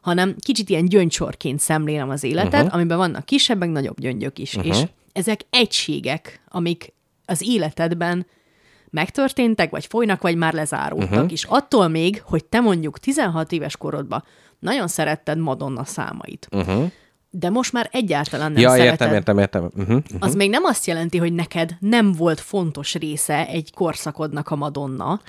[0.00, 2.74] hanem kicsit ilyen gyöngysorként szemlélem az életet, uh-huh.
[2.74, 4.54] amiben vannak kisebb, meg nagyobb gyöngyök is.
[4.54, 4.76] Uh-huh.
[4.76, 4.82] És
[5.12, 6.92] ezek egységek, amik
[7.26, 8.26] az életedben
[8.92, 11.10] megtörténtek, vagy folynak, vagy már lezárultak.
[11.10, 11.32] Uh-huh.
[11.32, 14.24] És attól még, hogy te mondjuk 16 éves korodban
[14.62, 16.84] nagyon szeretted Madonna számait, uh-huh.
[17.30, 18.90] de most már egyáltalán nem ja, szereted.
[18.90, 19.62] értem, értem, értem.
[19.64, 20.02] Uh-huh, uh-huh.
[20.18, 25.20] Az még nem azt jelenti, hogy neked nem volt fontos része egy korszakodnak a Madonna.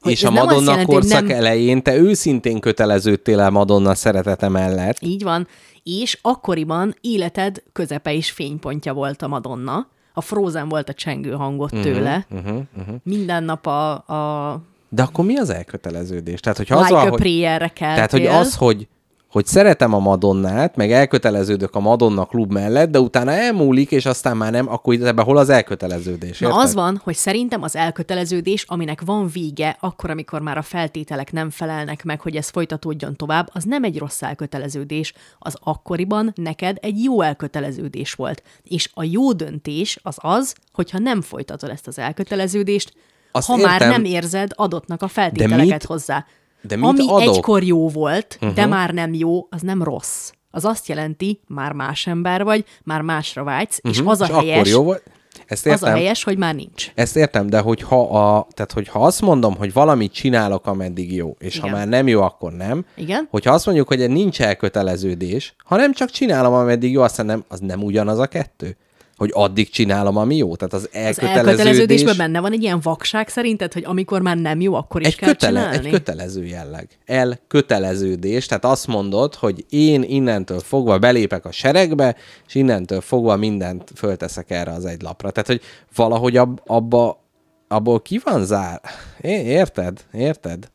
[0.00, 1.36] Hogy és a Madonna jelenti, korszak nem...
[1.36, 4.96] elején te őszintén köteleződtél el Madonna szeretete mellett.
[5.00, 5.48] Így van.
[5.82, 9.86] És akkoriban életed közepe is fénypontja volt a Madonna.
[10.16, 12.26] A Frozen volt a csengő hangot Mhm, tőle.
[12.30, 12.94] Uh-huh, uh-huh.
[13.02, 16.40] Minden nap a, a De akkor mi az elköteleződés?
[16.40, 17.94] Tehát, hogyha az like van, a hogy, keltél.
[17.94, 18.88] tehát, hogy az, hogy
[19.34, 24.36] hogy szeretem a Madonnát, meg elköteleződök a Madonna klub mellett, de utána elmúlik, és aztán
[24.36, 26.38] már nem, akkor itt ebben hol az elköteleződés?
[26.38, 26.62] Na érted?
[26.62, 31.50] az van, hogy szerintem az elköteleződés, aminek van vége, akkor, amikor már a feltételek nem
[31.50, 37.02] felelnek meg, hogy ez folytatódjon tovább, az nem egy rossz elköteleződés, az akkoriban neked egy
[37.02, 38.42] jó elköteleződés volt.
[38.62, 42.92] És a jó döntés az az, hogyha nem folytatod ezt az elköteleződést,
[43.32, 43.88] Azt ha már értem.
[43.90, 46.26] nem érzed adottnak a feltételeket mit- hozzá.
[46.66, 47.20] De mit Ami adok?
[47.20, 48.54] egykor jó volt, uh-huh.
[48.54, 50.30] de már nem jó, az nem rossz.
[50.50, 53.92] Az azt jelenti, már más ember vagy, már másra vágysz, uh-huh.
[53.92, 55.02] és az a és helyes, akkor jó volt.
[55.46, 55.92] Ezt az értem.
[55.92, 56.92] a helyes, hogy már nincs.
[56.94, 61.56] Ezt értem, de hogyha, a, tehát hogyha azt mondom, hogy valamit csinálok, ameddig jó, és
[61.56, 61.70] Igen.
[61.70, 62.84] ha már nem jó, akkor nem.
[62.96, 63.28] Igen.
[63.30, 67.60] Hogyha azt mondjuk, hogy nincs elköteleződés, ha nem csak csinálom, ameddig jó, aztán nem, az
[67.60, 68.76] nem ugyanaz a kettő?
[69.16, 70.56] Hogy addig csinálom, ami jó?
[70.56, 71.48] Tehát az Az elköteleződés...
[71.48, 75.16] elköteleződésben benne van egy ilyen vakság szerinted, hogy amikor már nem jó, akkor is egy,
[75.16, 75.86] kell kötele, csinálni?
[75.86, 76.88] egy kötelező jelleg.
[77.04, 82.16] Elköteleződés, tehát azt mondod, hogy én innentől fogva belépek a seregbe,
[82.46, 85.30] és innentől fogva mindent fölteszek erre az egy lapra.
[85.30, 85.60] Tehát, hogy
[85.94, 87.24] valahogy ab, abba,
[87.68, 88.80] abból ki van zár.
[89.20, 90.00] É, érted?
[90.12, 90.72] Érted?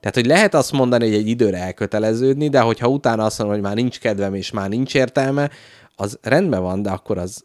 [0.00, 3.64] Tehát, hogy lehet azt mondani, hogy egy időre elköteleződni, de hogyha utána azt mondom, hogy
[3.66, 5.50] már nincs kedvem és már nincs értelme,
[5.96, 7.44] az rendben van, de akkor az,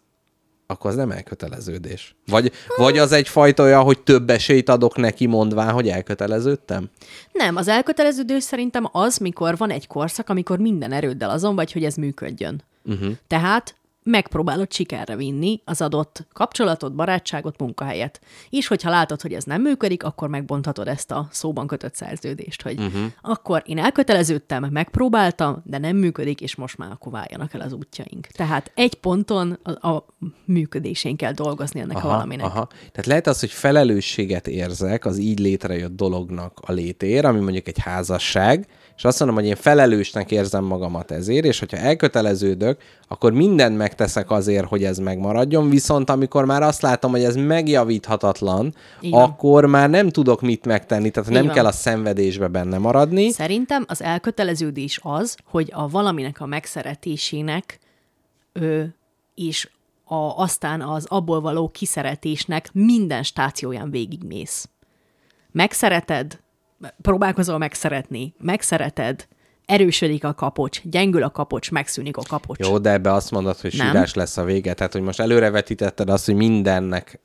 [0.68, 2.16] akkor az nem elköteleződés.
[2.26, 6.90] Vagy, vagy az egyfajta olyan, hogy több esélyt adok neki mondván, hogy elköteleződtem?
[7.32, 11.84] Nem, az elköteleződés szerintem az, mikor van egy korszak, amikor minden erőddel azon vagy, hogy
[11.84, 12.64] ez működjön.
[12.84, 13.12] Uh-huh.
[13.28, 18.22] Tehát megpróbálod sikerre vinni az adott kapcsolatot, barátságot, munkahelyet.
[18.50, 22.80] És hogyha látod, hogy ez nem működik, akkor megbonthatod ezt a szóban kötött szerződést, hogy
[22.80, 23.02] uh-huh.
[23.22, 28.28] akkor én elköteleződtem, megpróbáltam, de nem működik, és most már akkor váljanak el az útjaink.
[28.28, 30.06] Tehát egy ponton a, a
[30.46, 32.46] működésén kell dolgozni ennek aha, a valaminek.
[32.46, 32.68] Aha.
[32.68, 37.80] Tehát lehet az, hogy felelősséget érzek az így létrejött dolognak a létér, ami mondjuk egy
[37.80, 38.68] házasság,
[39.00, 42.82] és azt mondom, hogy én felelősnek érzem magamat ezért, és hogyha elköteleződök,
[43.12, 48.74] akkor mindent megteszek azért, hogy ez megmaradjon, viszont amikor már azt látom, hogy ez megjavíthatatlan,
[49.02, 49.24] Így van.
[49.24, 51.54] akkor már nem tudok mit megtenni, tehát Így nem van.
[51.54, 53.30] kell a szenvedésbe benne maradni.
[53.32, 57.80] Szerintem az elköteleződés az, hogy a valaminek a megszeretésének
[58.54, 58.84] ö,
[59.36, 59.70] és
[60.04, 64.70] a, aztán az abból való kiszeretésnek minden stációján végigmész.
[65.52, 66.40] Megszereted,
[67.02, 69.28] próbálkozol megszeretni, megszereted,
[69.70, 72.60] erősödik a kapocs, gyengül a kapocs, megszűnik a kapocs.
[72.60, 73.88] Jó, de ebbe azt mondod, hogy Nem.
[73.88, 74.74] sírás lesz a vége.
[74.74, 77.20] Tehát, hogy most előrevetítetted azt, hogy mindennek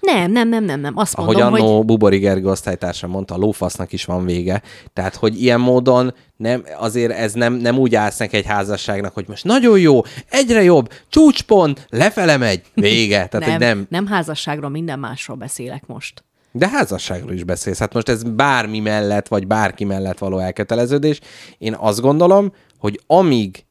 [0.00, 0.96] Nem, nem, nem, nem, nem.
[0.96, 4.62] Azt Ahogy mondom, annó hogy Bubori Gergő osztálytársam mondta, a lófasznak is van vége.
[4.92, 9.24] Tehát, hogy ilyen módon nem, azért ez nem, nem úgy állsz neki egy házasságnak, hogy
[9.28, 13.26] most nagyon jó, egyre jobb, csúcspont, lefele megy, vége.
[13.26, 13.86] Tehát, nem, hogy nem.
[13.88, 16.24] nem házasságról, minden másról beszélek most.
[16.52, 17.78] De házasságról is beszélsz.
[17.78, 21.20] Hát most ez bármi mellett, vagy bárki mellett való elköteleződés.
[21.58, 23.64] Én azt gondolom, hogy amíg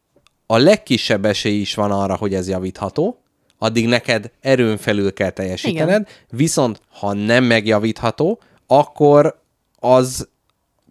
[0.45, 3.21] a legkisebb esély is van arra, hogy ez javítható,
[3.57, 6.07] addig neked erőn felül kell teljesítened, Igen.
[6.29, 9.41] viszont ha nem megjavítható, akkor
[9.79, 10.29] az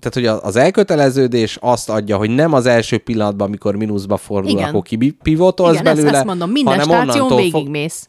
[0.00, 4.68] tehát, hogy az elköteleződés azt adja, hogy nem az első pillanatban, amikor mínuszba fordul, Igen.
[4.68, 8.08] akkor kipivotolsz Igen, ezt, belőle, ezt mondom, minden hanem stáción onnantól fog- végigmész.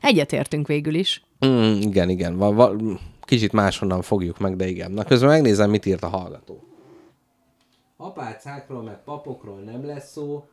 [0.00, 1.22] Egyetértünk végül is.
[1.46, 2.36] Mm, igen, igen.
[2.36, 2.72] Va, va,
[3.28, 4.90] kicsit máshonnan fogjuk meg, de igen.
[4.90, 6.62] Na közben megnézem, mit írt a hallgató.
[7.96, 10.44] Apácákról, meg papokról nem lesz szó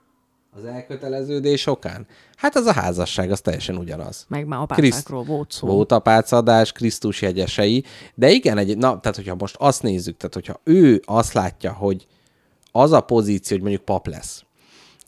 [0.51, 2.07] az elköteleződés okán?
[2.35, 4.25] Hát az a házasság, az teljesen ugyanaz.
[4.27, 5.67] Meg már Kriszt- apácákról volt szó.
[5.67, 7.83] Volt apácadás, Krisztus jegyesei,
[8.15, 12.07] de igen, egy, na, tehát hogyha most azt nézzük, tehát hogyha ő azt látja, hogy
[12.71, 14.44] az a pozíció, hogy mondjuk pap lesz,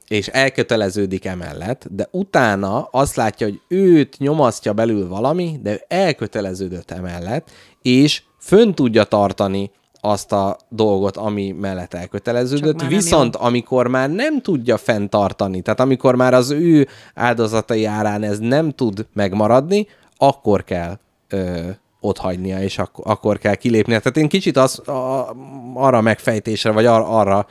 [0.07, 6.91] és elköteleződik emellett, de utána azt látja, hogy őt nyomasztja belül valami, de ő elköteleződött
[6.91, 7.51] emellett,
[7.81, 9.71] és fönn tudja tartani
[10.01, 16.33] azt a dolgot, ami mellett elköteleződött, viszont amikor már nem tudja fenntartani, tehát amikor már
[16.33, 21.59] az ő áldozatai árán ez nem tud megmaradni, akkor kell ö,
[21.99, 23.99] ott hagynia, és ak- akkor kell kilépnie.
[23.99, 25.35] Tehát én kicsit az, a,
[25.73, 27.47] arra megfejtésre, vagy ar- arra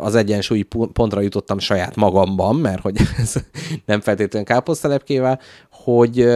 [0.00, 3.34] az egyensúlyi pontra jutottam saját magamban, mert hogy ez
[3.84, 5.40] nem feltétlenül káposztelepkével,
[5.70, 6.26] hogy,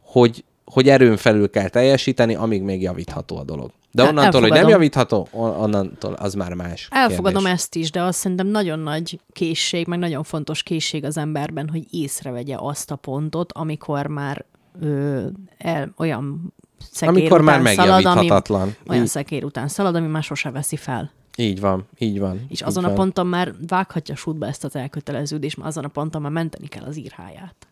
[0.00, 3.70] hogy hogy erőn felül kell teljesíteni, amíg még javítható a dolog.
[3.92, 4.70] De onnantól, hogy nem elfogadom.
[4.70, 7.60] javítható, on- onnantól az már más Elfogadom kérdés.
[7.60, 11.84] ezt is, de azt szerintem nagyon nagy készség, meg nagyon fontos készség az emberben, hogy
[11.90, 14.44] észrevegye azt a pontot, amikor már
[14.80, 15.26] ö,
[15.58, 16.54] el, olyan
[16.92, 18.76] szekér Amikor már után szalad, ami, megjavíthatatlan.
[18.88, 21.10] olyan szekér után szalad, ami már sose veszi fel.
[21.36, 22.46] Így van, így van.
[22.48, 22.92] És azon van.
[22.92, 26.84] a ponton már vághatja sútba ezt az elköteleződést, mert azon a ponton már menteni kell
[26.84, 27.66] az írháját.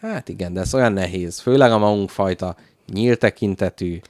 [0.00, 1.40] Hát igen, de ez olyan nehéz.
[1.40, 2.56] Főleg a magunk fajta
[2.92, 4.00] nyílt tekintetű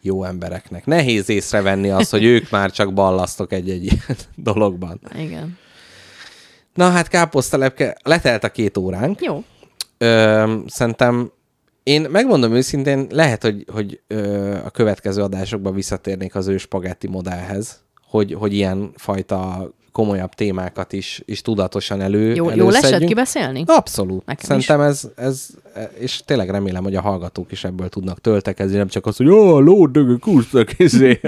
[0.00, 0.86] jó embereknek.
[0.86, 5.00] Nehéz észrevenni azt, hogy ők már csak ballasztok egy-egy ilyen dologban.
[5.18, 5.58] Igen.
[6.74, 9.20] Na hát káposztelepke, letelt a két óránk.
[9.20, 9.44] Jó.
[9.98, 11.32] Ö, szerintem
[11.82, 17.80] én megmondom őszintén, lehet, hogy, hogy ö, a következő adásokban visszatérnék az ő spagetti modellhez,
[18.08, 23.62] hogy, hogy ilyen fajta komolyabb témákat is, is tudatosan elő Jó, jó esett kibeszélni?
[23.66, 24.26] Abszolút.
[24.26, 25.46] Nekem Szerintem ez, ez,
[25.98, 29.54] és tényleg remélem, hogy a hallgatók is ebből tudnak töltekezni, nem csak az, hogy ó,
[29.54, 31.20] a lódögök úsztak izé,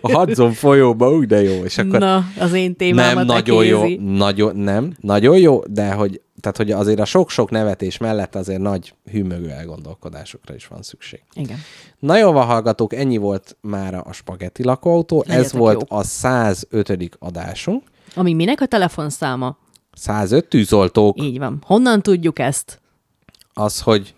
[0.00, 3.80] a Hudson folyóba, úgy de jó, és akkor Na, az én témámat nem, nagyon jó,
[3.82, 4.00] ekézi.
[4.02, 8.94] nagyon, nem, nagyon jó, de hogy, tehát, hogy azért a sok-sok nevetés mellett azért nagy
[9.10, 11.22] hűmögő elgondolkodásokra is van szükség.
[11.34, 11.58] Igen.
[11.98, 15.86] Na jó, van, hallgatók, ennyi volt már a spagetti lakóautó, ez Legyetek volt jók.
[15.88, 17.16] a 105.
[17.18, 17.92] adásunk.
[18.14, 19.56] Ami minek a telefonszáma?
[19.92, 21.22] 105 tűzoltók.
[21.22, 21.62] Így van.
[21.66, 22.80] Honnan tudjuk ezt?
[23.56, 24.14] az, hogy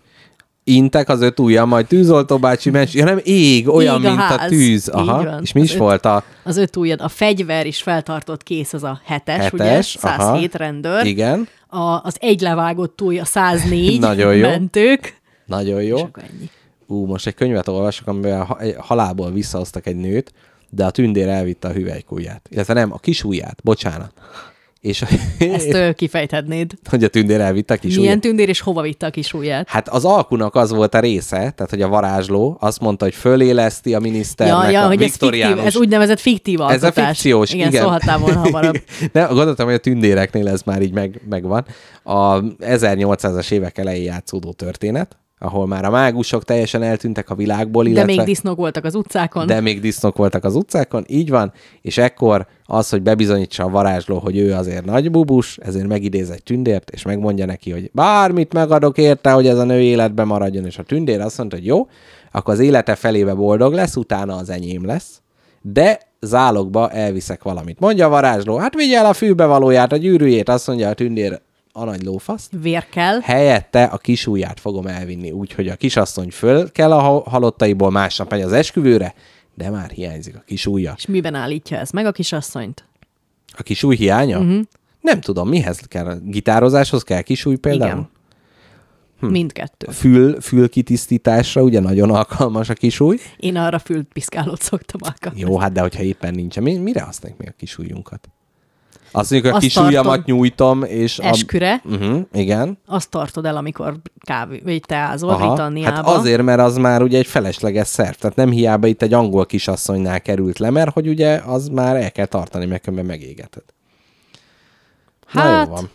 [0.63, 4.19] intek az öt ujjam, majd tűzoltó bácsi mens, ja nem ég, olyan, Ég a mint
[4.21, 4.49] a ház.
[4.49, 4.87] tűz.
[4.87, 5.23] Így Aha.
[5.23, 5.41] van.
[5.41, 8.73] És mi Az is öt- volt a Az öt ujjad, a fegyver is feltartott kész,
[8.73, 9.53] az a hetes, hetes?
[9.53, 9.81] ugye?
[9.81, 11.05] 107 rendőr.
[11.05, 14.47] Igen, A, az egy levágott ujj, a 104 Nagyon jó.
[14.49, 15.21] mentők.
[15.45, 15.97] nagyon És jó.
[15.97, 16.49] akkor ennyi.
[16.87, 18.45] Ú, most egy könyvet olvasok, amiben
[18.77, 20.33] halálból visszahoztak egy nőt,
[20.69, 22.47] de a tündér elvitte a hüvelykujját.
[22.49, 24.11] Illetve nem, a kis ujját, bocsánat.
[24.81, 25.03] És
[25.39, 26.73] Ezt ö, kifejthetnéd.
[26.89, 29.69] hogy a tündér elvitte a kis Milyen tündér és hova vitte a kis ujját?
[29.69, 33.93] Hát az alkunak az volt a része, tehát hogy a varázsló azt mondta, hogy föléleszti
[33.93, 37.05] a miniszternek Ja, ja, a hogy ez fiktív, ez úgynevezett fiktív Ez a alkotás.
[37.19, 37.67] fikciós, igen.
[37.67, 37.81] igen.
[37.81, 38.75] szólhattál volna hamarabb.
[39.13, 41.65] Ne, gondoltam, hogy a tündéreknél ez már így meg, megvan.
[42.03, 47.89] A 1800-as évek elején játszódó történet, ahol már a mágusok teljesen eltűntek a világból, De
[47.89, 48.15] illetve...
[48.15, 49.47] még disznók voltak az utcákon.
[49.47, 54.17] de még disznók voltak az utcákon, így van, és ekkor az, hogy bebizonyítsa a varázsló,
[54.17, 58.97] hogy ő azért nagy bubus, ezért megidéz egy tündért, és megmondja neki, hogy bármit megadok
[58.97, 61.87] érte, hogy ez a nő életbe maradjon, és a tündér azt mondta, hogy jó,
[62.31, 65.21] akkor az élete felébe boldog lesz, utána az enyém lesz,
[65.61, 67.79] de zálogba elviszek valamit.
[67.79, 71.41] Mondja a varázsló, hát vigye el a fülbevalóját, a gyűrűjét, azt mondja a tündér,
[71.77, 72.49] a nagy lófasz.
[72.61, 73.19] Vér kell.
[73.19, 78.29] Helyette a kis ujját fogom elvinni, úgyhogy a kisasszony föl kell a ha- halottaiból, másnap
[78.29, 79.13] megy az esküvőre,
[79.55, 80.93] de már hiányzik a kis ujja.
[80.97, 82.85] És miben állítja ez meg a kisasszonyt?
[83.57, 84.39] A kis új hiánya?
[84.39, 84.61] Uh-huh.
[85.01, 86.19] Nem tudom, mihez kell?
[86.23, 87.91] Gitározáshoz kell kis új például?
[87.91, 88.09] Igen.
[89.19, 89.27] Hm.
[89.27, 89.91] Mindkettő.
[89.91, 93.17] Fül, fülkitisztításra ugye nagyon alkalmas a kis új.
[93.37, 95.49] Én arra fülpiszkálót szoktam alkalmazni.
[95.49, 98.29] Jó, hát de hogyha éppen nincsen, mi, mire használjuk mi a kis ujjunkat?
[99.11, 99.89] Azt mondjuk, a Azt kis tartom.
[99.91, 101.19] ujjamat nyújtom, és...
[101.19, 101.87] Esküre, A...
[101.93, 102.77] Uh-huh, igen.
[102.85, 105.95] azt tartod el, amikor kávé, vagy teázol Britanniába.
[105.95, 108.15] Hát azért, mert az már ugye egy felesleges szerv.
[108.15, 112.11] Tehát nem hiába itt egy angol kisasszonynál került le, mert hogy ugye az már el
[112.11, 113.63] kell tartani, mert különben megégeted.
[115.31, 115.89] Na Hát, jó van.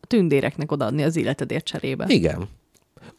[0.00, 2.04] a tündéreknek odaadni az életedért cserébe.
[2.08, 2.48] Igen.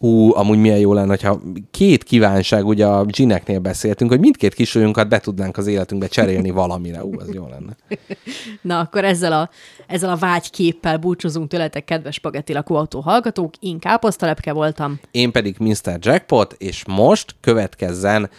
[0.02, 5.10] Ú, amúgy milyen jó lenne, hogyha két kívánság, ugye a gineknél beszéltünk, hogy mindkét kisúlyunkat
[5.10, 7.04] be tudnánk az életünkbe cserélni valamire.
[7.04, 7.76] Ú, az jó lenne.
[8.62, 9.50] Na, akkor ezzel a,
[9.88, 13.54] ezzel a vágyképpel búcsúzunk tőletek, kedves spagetti lakóautó hallgatók.
[13.60, 15.00] Én káposztalepke voltam.
[15.12, 15.98] Én pedig Mr.
[16.00, 18.30] Jackpot, és most következzen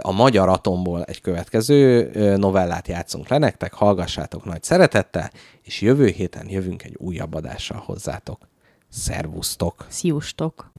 [0.00, 5.30] a Magyar Atomból egy következő novellát játszunk le nektek, hallgassátok nagy szeretettel,
[5.62, 8.48] és jövő héten jövünk egy újabb adással hozzátok.
[8.88, 9.86] Szervusztok!
[9.88, 10.73] Sziustok!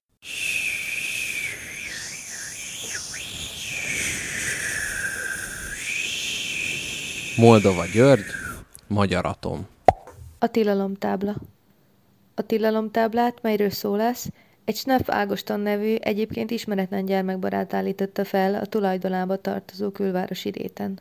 [7.37, 8.25] Moldova György,
[8.87, 9.67] Magyar Atom.
[10.39, 11.35] A tilalomtábla.
[12.35, 14.29] A tilalomtáblát, melyről szó lesz,
[14.65, 20.99] egy Snöff Ágoston nevű, egyébként ismeretlen gyermekbarát állította fel a tulajdonába tartozó külvárosi réten.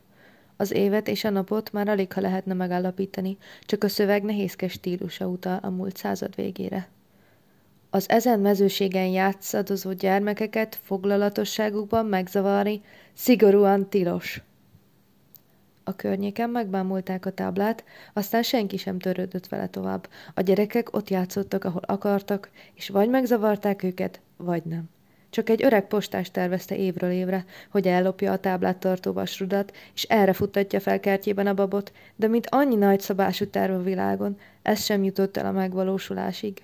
[0.57, 5.27] Az évet és a napot már alig ha lehetne megállapítani, csak a szöveg nehézkes stílusa
[5.27, 6.89] utal a múlt század végére.
[7.95, 14.43] Az ezen mezőségen játszadozó gyermekeket foglalatosságukban megzavarni szigorúan tilos.
[15.85, 20.09] A környéken megbámulták a táblát, aztán senki sem törődött vele tovább.
[20.35, 24.91] A gyerekek ott játszottak, ahol akartak, és vagy megzavarták őket, vagy nem.
[25.31, 30.33] Csak egy öreg postás tervezte évről évre, hogy ellopja a táblát tartó vasrudat, és erre
[30.33, 35.37] futtatja fel kertjében a babot, de mint annyi nagyszabású terv a világon, ez sem jutott
[35.37, 36.63] el a megvalósulásig.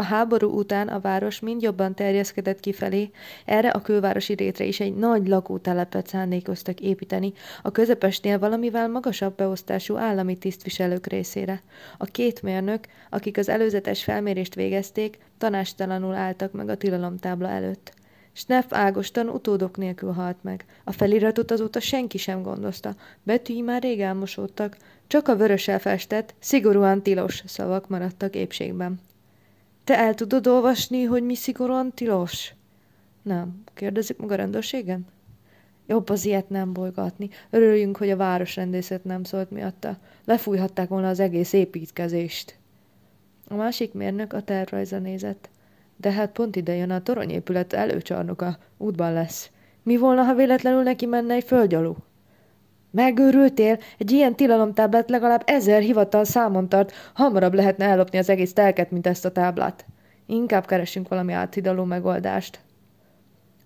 [0.00, 3.10] A háború után a város mind jobban terjeszkedett kifelé,
[3.44, 9.96] erre a külvárosi rétre is egy nagy lakótelepet szándékoztak építeni, a közepesnél valamivel magasabb beosztású
[9.96, 11.62] állami tisztviselők részére.
[11.96, 17.92] A két mérnök, akik az előzetes felmérést végezték, tanástalanul álltak meg a tilalomtábla előtt.
[18.32, 20.64] Sneff Ágoston utódok nélkül halt meg.
[20.84, 22.94] A feliratot azóta senki sem gondozta.
[23.22, 24.76] Betűi már rég elmosódtak,
[25.06, 29.00] csak a vörösel festett, szigorúan tilos szavak maradtak épségben.
[29.88, 32.54] Te el tudod olvasni, hogy mi szigorúan tilos?
[33.22, 33.62] Nem.
[33.74, 35.06] Kérdezik meg a rendőrségen?
[35.86, 37.28] Jobb az ilyet nem bolygatni.
[37.50, 39.96] Örüljünk, hogy a városrendészet nem szólt miatta.
[40.24, 42.58] Lefújhatták volna az egész építkezést.
[43.46, 45.50] A másik mérnök a tervrajza nézett.
[45.96, 48.58] De hát pont ide jön a toronyépület előcsarnoka.
[48.76, 49.50] Útban lesz.
[49.82, 51.96] Mi volna, ha véletlenül neki menne egy földgyalú?
[52.90, 53.78] Megőrültél?
[53.98, 59.06] Egy ilyen tilalomtáblát legalább ezer hivatal számon tart, hamarabb lehetne ellopni az egész telket, mint
[59.06, 59.84] ezt a táblát.
[60.26, 62.60] Inkább keresünk valami áthidaló megoldást.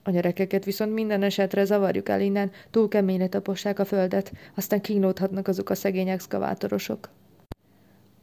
[0.02, 5.48] A gyerekeket viszont minden esetre zavarjuk el innen, túl keményre tapossák a földet, aztán kínlódhatnak
[5.48, 7.08] azok a szegény exkavátorosok.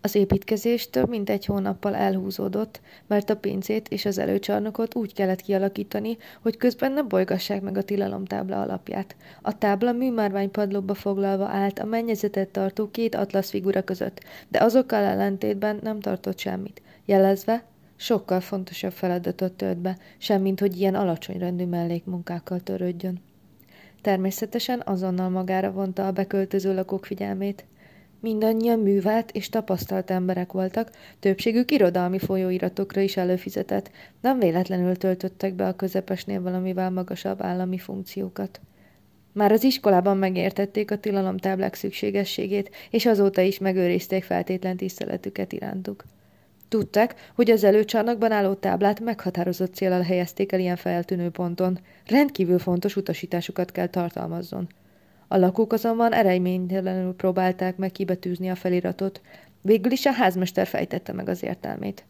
[0.01, 5.41] Az építkezés több mint egy hónappal elhúzódott, mert a pincét és az előcsarnokot úgy kellett
[5.41, 9.15] kialakítani, hogy közben ne bolygassák meg a tilalomtábla alapját.
[9.41, 15.03] A tábla műmárvány padlóba foglalva állt a mennyezetet tartó két atlasz figura között, de azokkal
[15.03, 17.63] ellentétben nem tartott semmit, jelezve,
[17.95, 23.21] sokkal fontosabb feladatot tölt be, semmint hogy ilyen alacsony rendű mellékmunkákkal törődjön.
[24.01, 27.65] Természetesen azonnal magára vonta a beköltöző lakók figyelmét.
[28.21, 33.91] Mindannyian művelt és tapasztalt emberek voltak, többségük irodalmi folyóiratokra is előfizetett,
[34.21, 38.59] nem véletlenül töltöttek be a közepesnél valamivel magasabb állami funkciókat.
[39.31, 46.03] Már az iskolában megértették a tilalomtáblák szükségességét, és azóta is megőrizték feltétlen tiszteletüket irántuk.
[46.67, 51.79] Tudták, hogy az előcsarnokban álló táblát meghatározott célral helyezték el ilyen feltűnő ponton.
[52.07, 54.67] Rendkívül fontos utasításukat kell tartalmazzon.
[55.31, 59.21] A lakók azonban eredménytelenül próbálták meg kibetűzni a feliratot.
[59.61, 62.05] Végül is a házmester fejtette meg az értelmét.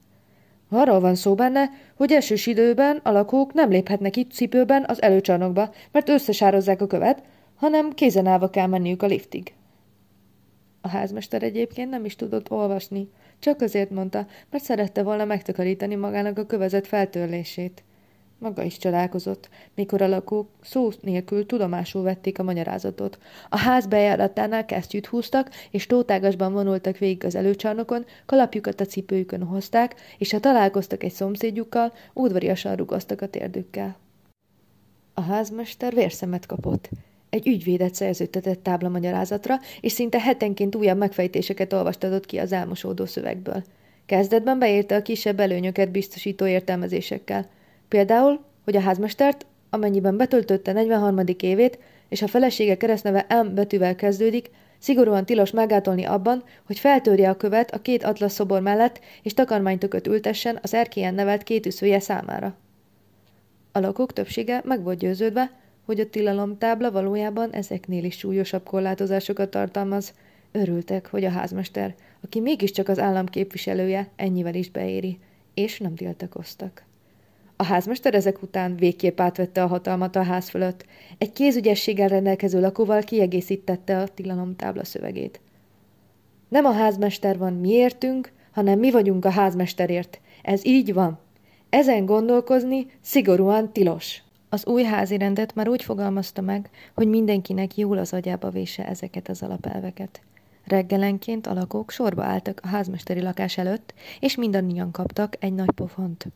[0.70, 5.74] Arról van szó benne, hogy esős időben a lakók nem léphetnek itt cipőben az előcsarnokba,
[5.92, 7.24] mert összesározzák a követ,
[7.56, 9.54] hanem kézen állva kell menniük a liftig.
[10.82, 13.10] A házmester egyébként nem is tudott olvasni,
[13.40, 17.84] csak azért mondta, mert szerette volna megtakarítani magának a kövezet feltörlését.
[18.40, 23.20] Maga is csodálkozott, mikor a lakók szó nélkül tudomásul vették a magyarázatot.
[23.50, 29.96] A ház bejáratánál kesztyűt húztak, és tótágasban vonultak végig az előcsarnokon, kalapjukat a cipőjükön hozták,
[30.18, 33.98] és ha találkoztak egy szomszédjukkal, udvariasan rugoztak a térdükkel.
[35.14, 36.90] A házmester vérszemet kapott.
[37.30, 43.64] Egy ügyvédet szerződtetett tábla magyarázatra, és szinte hetenként újabb megfejtéseket olvastatott ki az elmosódó szövegből.
[44.06, 47.50] Kezdetben beírta a kisebb előnyöket biztosító értelmezésekkel–
[47.90, 51.20] Például, hogy a házmestert, amennyiben betöltötte 43.
[51.40, 51.80] évét,
[52.10, 57.72] és a felesége keresztneve M betűvel kezdődik, szigorúan tilos megátolni abban, hogy feltörje a követ
[57.72, 62.56] a két atlasz szobor mellett, és takarmánytököt ültessen az erkélyen nevelt két üszője számára.
[63.72, 65.52] A lakók többsége meg volt győződve,
[65.86, 70.14] hogy a tilalomtábla valójában ezeknél is súlyosabb korlátozásokat tartalmaz.
[70.52, 75.20] Örültek, hogy a házmester, aki mégiscsak az állam képviselője, ennyivel is beéri,
[75.54, 76.88] és nem tiltakoztak.
[77.62, 80.86] A házmester ezek után végképp átvette a hatalmat a ház fölött.
[81.18, 85.42] Egy kézügyességgel rendelkező lakóval kiegészítette a tilalomtábla szövegét.
[86.48, 90.20] Nem a házmester van miértünk, hanem mi vagyunk a házmesterért.
[90.42, 91.20] Ez így van.
[91.70, 94.22] Ezen gondolkozni szigorúan tilos.
[94.50, 99.30] Az új házi rendet már úgy fogalmazta meg, hogy mindenkinek jól az agyába vése ezeket
[99.30, 100.22] az alapelveket.
[100.66, 106.28] Reggelenként a lakók sorba álltak a házmesteri lakás előtt, és mindannyian kaptak egy nagy pofont.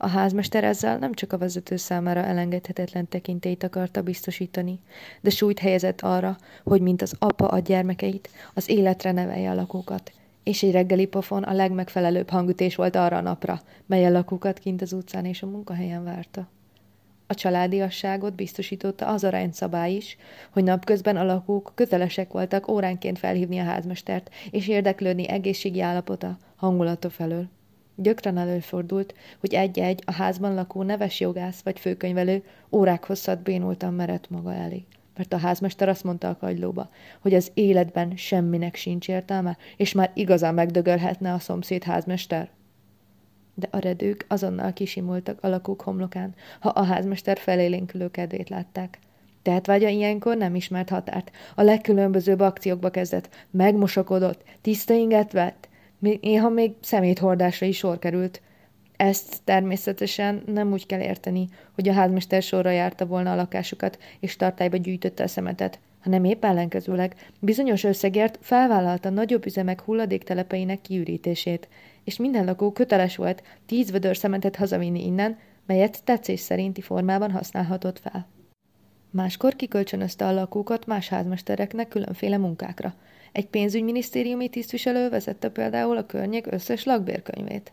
[0.00, 4.78] A házmester ezzel nem csak a vezető számára elengedhetetlen tekintélyt akarta biztosítani,
[5.20, 10.12] de súlyt helyezett arra, hogy mint az apa a gyermekeit, az életre nevelje a lakókat,
[10.42, 14.82] és egy reggeli pofon a legmegfelelőbb hangütés volt arra a napra, mely a lakókat kint
[14.82, 16.48] az utcán és a munkahelyen várta.
[17.26, 20.16] A családiasságot biztosította az a rendszabály is,
[20.50, 27.10] hogy napközben a lakók kötelesek voltak óránként felhívni a házmestert és érdeklődni egészségi állapota, hangulata
[27.10, 27.48] felől.
[28.00, 34.30] Gyakran előfordult, hogy egy-egy a házban lakó neves jogász vagy főkönyvelő órák hosszat bénultan merett
[34.30, 34.84] maga elé.
[35.16, 40.10] Mert a házmester azt mondta a kagylóba, hogy az életben semminek sincs értelme, és már
[40.14, 42.50] igazán megdögölhetne a szomszéd házmester.
[43.54, 48.98] De a redők azonnal kisimultak a lakók homlokán, ha a házmester felélénkülő kedvét látták.
[49.42, 51.30] Tehát vágya ilyenkor nem ismert határt.
[51.54, 53.46] A legkülönbözőbb akciókba kezdett.
[53.50, 55.67] Megmosakodott, tiszta inget vett,
[55.98, 58.40] néha még szeméthordásra is sor került.
[58.96, 64.36] Ezt természetesen nem úgy kell érteni, hogy a házmester sorra járta volna a lakásukat, és
[64.36, 71.68] tartályba gyűjtötte a szemetet, hanem épp ellenkezőleg bizonyos összegért felvállalta nagyobb üzemek hulladéktelepeinek kiürítését,
[72.04, 77.98] és minden lakó köteles volt tíz vödör szemetet hazavinni innen, melyet tetszés szerinti formában használhatott
[77.98, 78.26] fel.
[79.10, 82.94] Máskor kikölcsönözte a lakókat más házmestereknek különféle munkákra.
[83.32, 87.72] Egy pénzügyminisztériumi tisztviselő vezette például a környék összes lakbérkönyvét.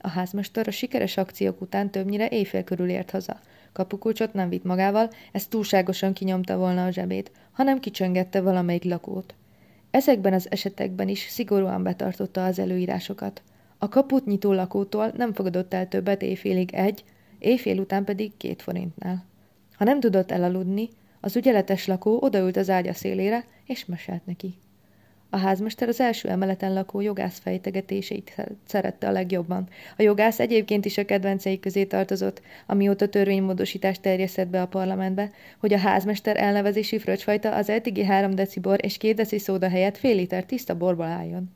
[0.00, 3.40] A házmester a sikeres akciók után többnyire éjfél körül ért haza.
[3.72, 9.34] Kapukulcsot nem vitt magával, ez túlságosan kinyomta volna a zsebét, hanem kicsöngette valamelyik lakót.
[9.90, 13.42] Ezekben az esetekben is szigorúan betartotta az előírásokat.
[13.78, 17.04] A kaput nyitó lakótól nem fogadott el többet éjfélig egy,
[17.38, 19.24] éjfél után pedig két forintnál.
[19.74, 20.88] Ha nem tudott elaludni,
[21.20, 24.54] az ügyeletes lakó odaült az ágya szélére, és meselt neki.
[25.32, 28.34] A házmester az első emeleten lakó jogász fejtegetéseit
[28.66, 29.68] szerette a legjobban.
[29.96, 35.72] A jogász egyébként is a kedvencei közé tartozott, amióta törvénymódosítást terjesztett be a parlamentbe, hogy
[35.72, 40.44] a házmester elnevezési fröccsfajta az eddigi három decibor és két deci szóda helyett fél liter
[40.44, 41.50] tiszta borból álljon.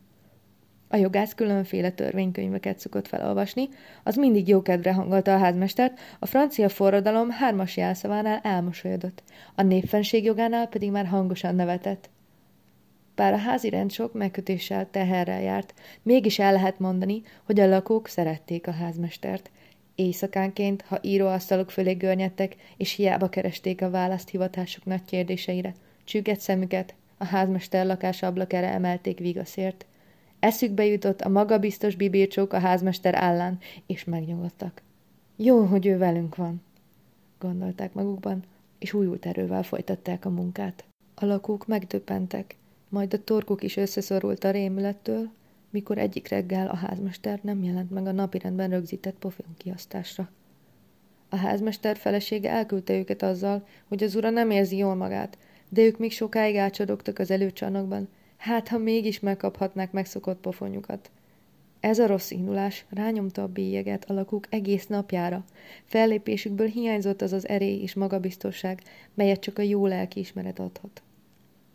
[0.95, 3.69] A jogász különféle törvénykönyveket szokott felolvasni,
[4.03, 9.23] az mindig jókedvre hangolta a házmestert, a francia forradalom hármas jelszavánál elmosolyodott,
[9.55, 12.11] a népfenség jogánál pedig már hangosan nevetett.
[13.15, 18.09] Bár a házi rend sok megkötéssel, teherrel járt, mégis el lehet mondani, hogy a lakók
[18.09, 19.51] szerették a házmestert.
[19.95, 26.95] Éjszakánként, ha íróasztalok fölé görnyedtek, és hiába keresték a választ hivatásuk nagy kérdéseire, csügget szemüket,
[27.19, 29.87] a házmester lakás ablakára emelték vigaszért.
[30.45, 34.83] Eszükbe jutott a magabiztos bibircsók a házmester állán, és megnyugodtak.
[35.37, 36.63] Jó, hogy ő velünk van,
[37.39, 38.45] gondolták magukban,
[38.79, 40.85] és újult erővel folytatták a munkát.
[41.15, 42.57] A lakók megdöbbentek,
[42.89, 45.29] majd a torkuk is összeszorult a rémülettől,
[45.71, 50.31] mikor egyik reggel a házmester nem jelent meg a napirendben rögzített pofionkiasztásra.
[51.29, 55.39] A házmester felesége elküldte őket azzal, hogy az ura nem érzi jól magát,
[55.69, 58.09] de ők még sokáig átcsadogtak az előcsarnokban,
[58.45, 61.11] hát ha mégis megkaphatnák megszokott pofonyukat.
[61.81, 65.45] Ez a rossz indulás rányomta a bélyeget a lakók egész napjára.
[65.85, 68.83] Fellépésükből hiányzott az az erély és magabiztosság,
[69.15, 71.03] melyet csak a jó lelkiismeret adhat.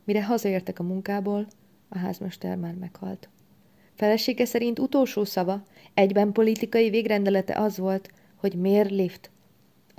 [0.03, 1.47] Mire hazaértek a munkából,
[1.87, 3.29] a házmester már meghalt.
[3.95, 5.63] Felesége szerint utolsó szava,
[5.93, 9.31] egyben politikai végrendelete az volt, hogy miért lift.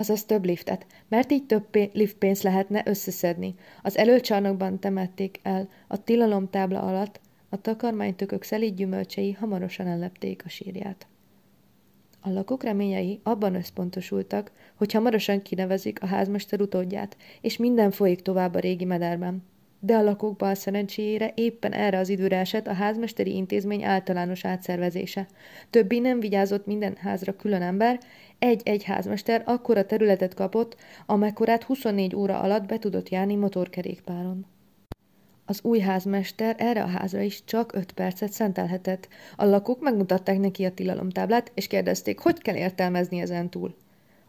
[0.00, 3.54] Azaz több liftet, mert így több liftpénzt lehetne összeszedni.
[3.82, 11.06] Az előcsarnokban temették el a tilalomtábla alatt, a takarmánytökök szelíd gyümölcsei hamarosan ellepték a sírját.
[12.20, 18.54] A lakók reményei abban összpontosultak, hogy hamarosan kinevezik a házmester utódját, és minden folyik tovább
[18.54, 19.42] a régi mederben
[19.80, 25.26] de a lakók bal szerencséjére éppen erre az időre esett a házmesteri intézmény általános átszervezése.
[25.70, 28.00] Többi nem vigyázott minden házra külön ember,
[28.38, 30.76] egy-egy házmester akkora területet kapott,
[31.06, 34.46] amekkorát 24 óra alatt be tudott járni motorkerékpáron.
[35.44, 39.08] Az új házmester erre a házra is csak öt percet szentelhetett.
[39.36, 43.74] A lakók megmutatták neki a tilalomtáblát, és kérdezték, hogy kell értelmezni ezen túl.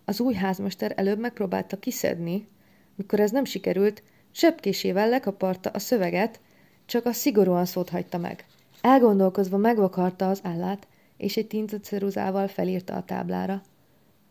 [0.05, 2.47] Az új házmester előbb megpróbálta kiszedni,
[2.95, 6.39] mikor ez nem sikerült, Sepkésével lekaparta a szöveget,
[6.85, 8.45] csak a szigorúan szót hagyta meg.
[8.81, 10.87] Elgondolkozva megvakarta az állát,
[11.17, 13.61] és egy tintaceruzával felírta a táblára.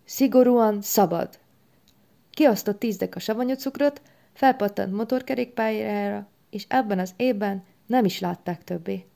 [0.05, 1.39] Szigorúan szabad.
[2.31, 9.10] Kiasztott tíz deka savanyúcukrot, felpattant motorkerékpályára, és ebben az évben nem is látták többé.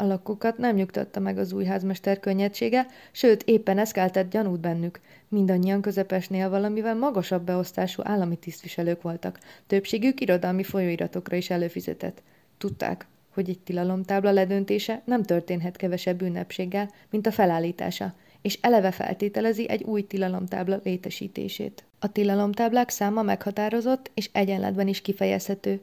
[0.00, 5.00] A lakókat nem nyugtatta meg az új házmester könnyedsége, sőt, éppen eszkáltett gyanút bennük.
[5.28, 9.38] Mindannyian közepesnél valamivel magasabb beosztású állami tisztviselők voltak.
[9.66, 12.22] Többségük irodalmi folyóiratokra is előfizetett.
[12.58, 19.68] Tudták, hogy egy tilalomtábla ledöntése nem történhet kevesebb ünnepséggel, mint a felállítása, és eleve feltételezi
[19.68, 21.84] egy új tilalomtábla létesítését.
[21.98, 25.80] A tilalomtáblák száma meghatározott és egyenletben is kifejezhető,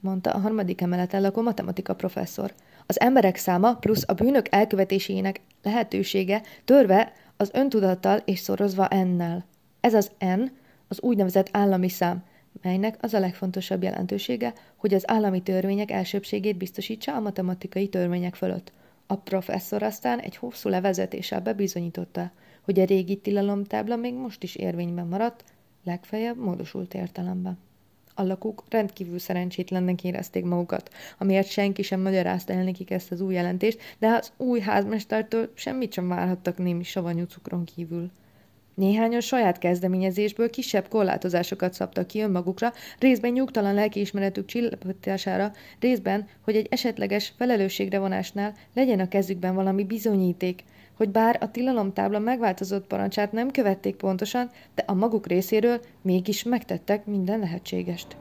[0.00, 2.52] mondta a harmadik emeleten lakó matematika professzor.
[2.92, 9.44] Az emberek száma plusz a bűnök elkövetésének lehetősége törve az öntudattal és szorozva ennel.
[9.80, 10.40] Ez az n
[10.88, 12.24] az úgynevezett állami szám,
[12.62, 18.72] melynek az a legfontosabb jelentősége, hogy az állami törvények elsőbségét biztosítsa a matematikai törvények fölött.
[19.06, 22.30] A professzor aztán egy hosszú levezetéssel bebizonyította,
[22.62, 25.44] hogy a régi tilalomtábla még most is érvényben maradt,
[25.84, 27.58] legfeljebb módosult értelemben.
[28.14, 33.34] A lakók rendkívül szerencsétlennek érezték magukat, amiért senki sem magyarázta el nekik ezt az új
[33.34, 38.10] jelentést, de az új házmestertől semmit sem várhattak némi savanyú cukron kívül.
[38.74, 46.66] Néhányan saját kezdeményezésből kisebb korlátozásokat szabtak ki önmagukra, részben nyugtalan lelkiismeretük csillapítására, részben, hogy egy
[46.70, 50.64] esetleges felelősségre vonásnál legyen a kezükben valami bizonyíték,
[50.96, 57.06] hogy bár a tilalomtábla megváltozott parancsát nem követték pontosan, de a maguk részéről mégis megtettek
[57.06, 58.16] minden lehetségest.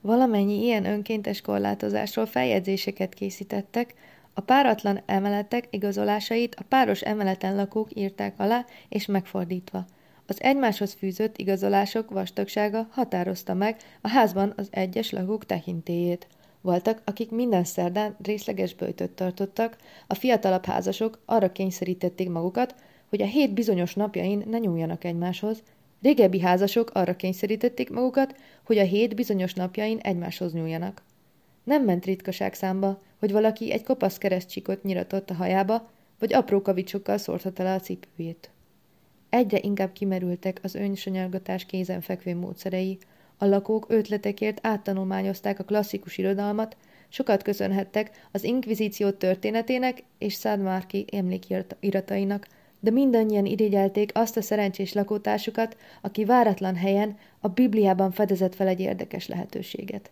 [0.00, 3.94] Valamennyi ilyen önkéntes korlátozásról feljegyzéseket készítettek,
[4.34, 9.84] a páratlan emeletek igazolásait a páros emeleten lakók írták alá, és megfordítva.
[10.26, 16.26] Az egymáshoz fűzött igazolások vastagsága határozta meg a házban az egyes lakók tekintélyét.
[16.60, 22.74] Voltak, akik minden szerdán részleges böjtöt tartottak, a fiatalabb házasok arra kényszerítették magukat,
[23.08, 25.62] hogy a hét bizonyos napjain ne nyúljanak egymáshoz,
[26.02, 31.02] régebbi házasok arra kényszerítették magukat, hogy a hét bizonyos napjain egymáshoz nyúljanak.
[31.64, 37.18] Nem ment ritkaság számba, hogy valaki egy kopasz keresztcsíkot nyiratott a hajába, vagy apró kavicsokkal
[37.18, 38.50] szórta le a cipőjét.
[39.28, 42.98] Egyre inkább kimerültek az önsanyargatás kézenfekvő módszerei,
[43.42, 46.76] a lakók ötletekért áttanulmányozták a klasszikus irodalmat,
[47.08, 52.46] sokat köszönhettek az inkvizíció történetének és Szádmárki emlékiratainak,
[52.80, 58.80] de mindannyian irigyelték azt a szerencsés lakótársukat, aki váratlan helyen a Bibliában fedezett fel egy
[58.80, 60.10] érdekes lehetőséget.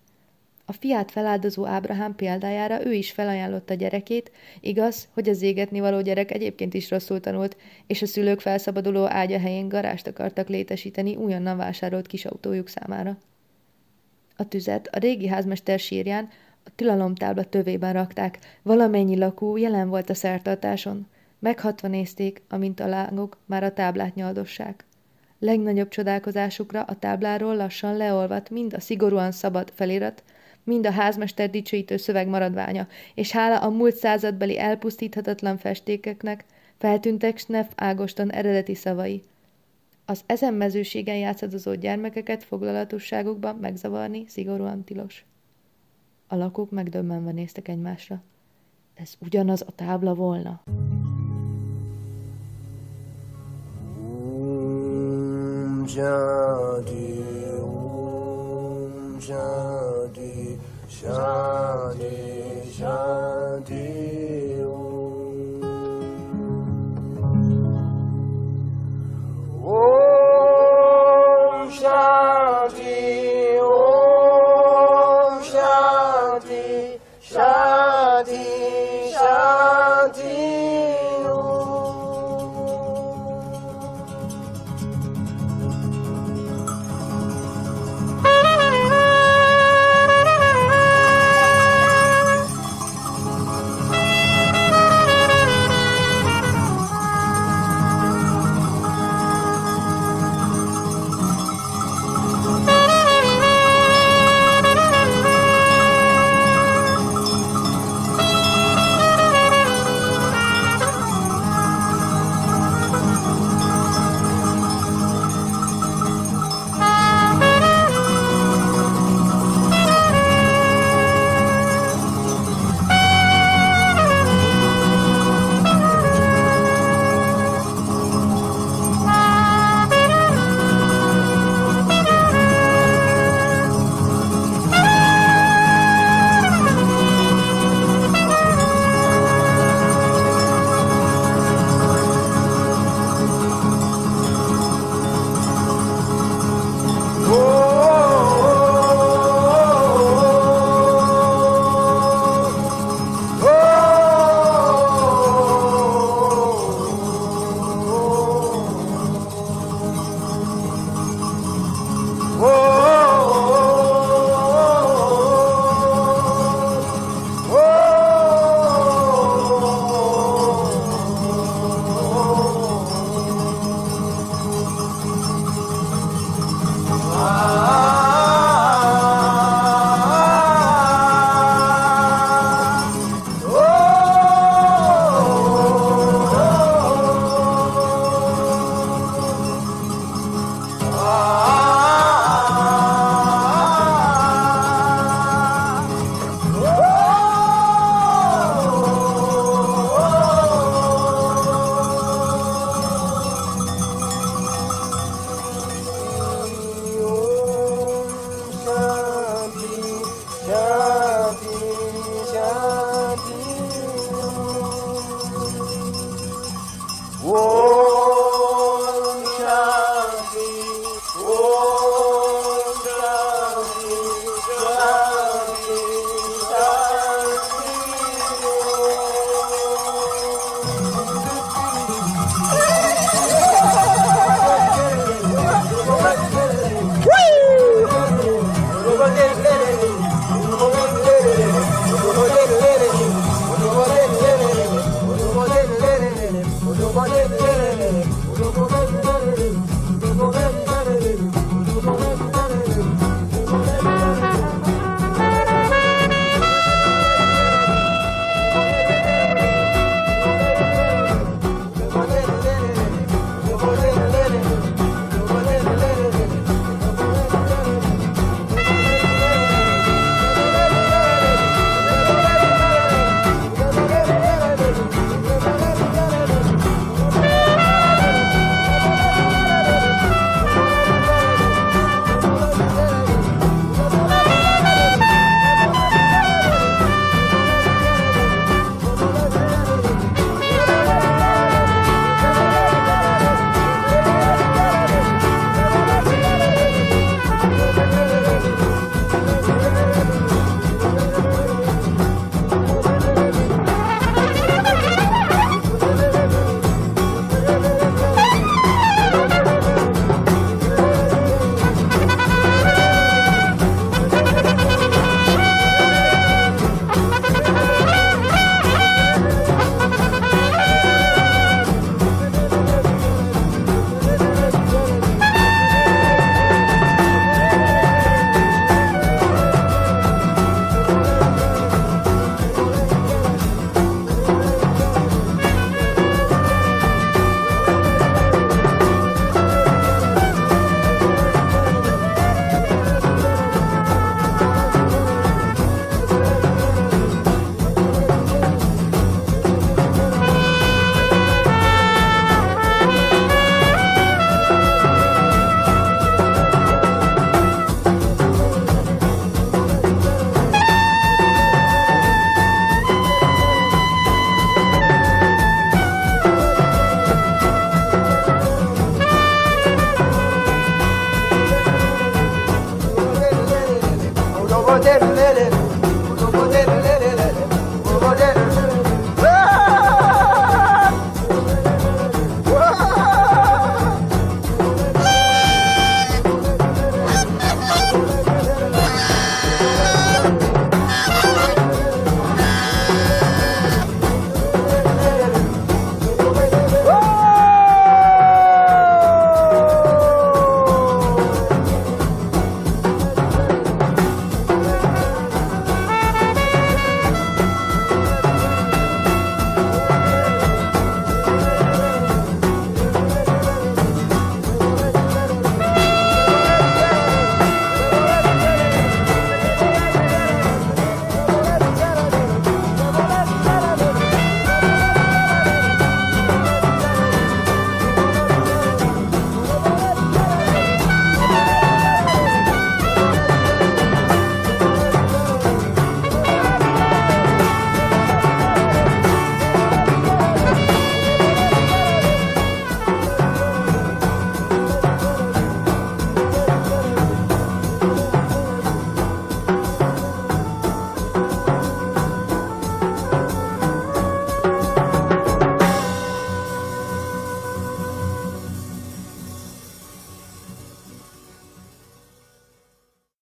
[0.71, 4.31] A fiát feláldozó Ábrahám példájára ő is felajánlotta gyerekét,
[4.61, 7.57] igaz, hogy az égetni való gyerek egyébként is rosszul tanult,
[7.87, 13.19] és a szülők felszabaduló ágya helyén garást akartak létesíteni újonnan vásárolt kis autójuk számára.
[14.37, 16.29] A tüzet a régi házmester sírján
[16.65, 21.07] a tilalomtábla tövében rakták, valamennyi lakó jelen volt a szertartáson.
[21.39, 24.85] Meghatva nézték, amint a lángok már a táblát nyaldossák.
[25.39, 30.23] Legnagyobb csodálkozásukra a tábláról lassan leolvadt mind a szigorúan szabad felirat,
[30.69, 36.45] mind a házmester dicsőítő szöveg maradványa, és hála a múlt századbeli elpusztíthatatlan festékeknek
[36.79, 39.23] feltűntek Snef Ágoston eredeti szavai.
[40.05, 45.25] Az ezen mezőségen játszadozó gyermekeket foglalatosságukban megzavarni szigorúan tilos.
[46.27, 48.23] A lakók megdöbbenve néztek egymásra.
[48.95, 50.63] Ez ugyanaz a tábla volna.
[55.95, 57.58] Jadi,
[59.21, 63.87] Shanti, Shanti, Shanti.
[69.65, 72.88] Om Shanti.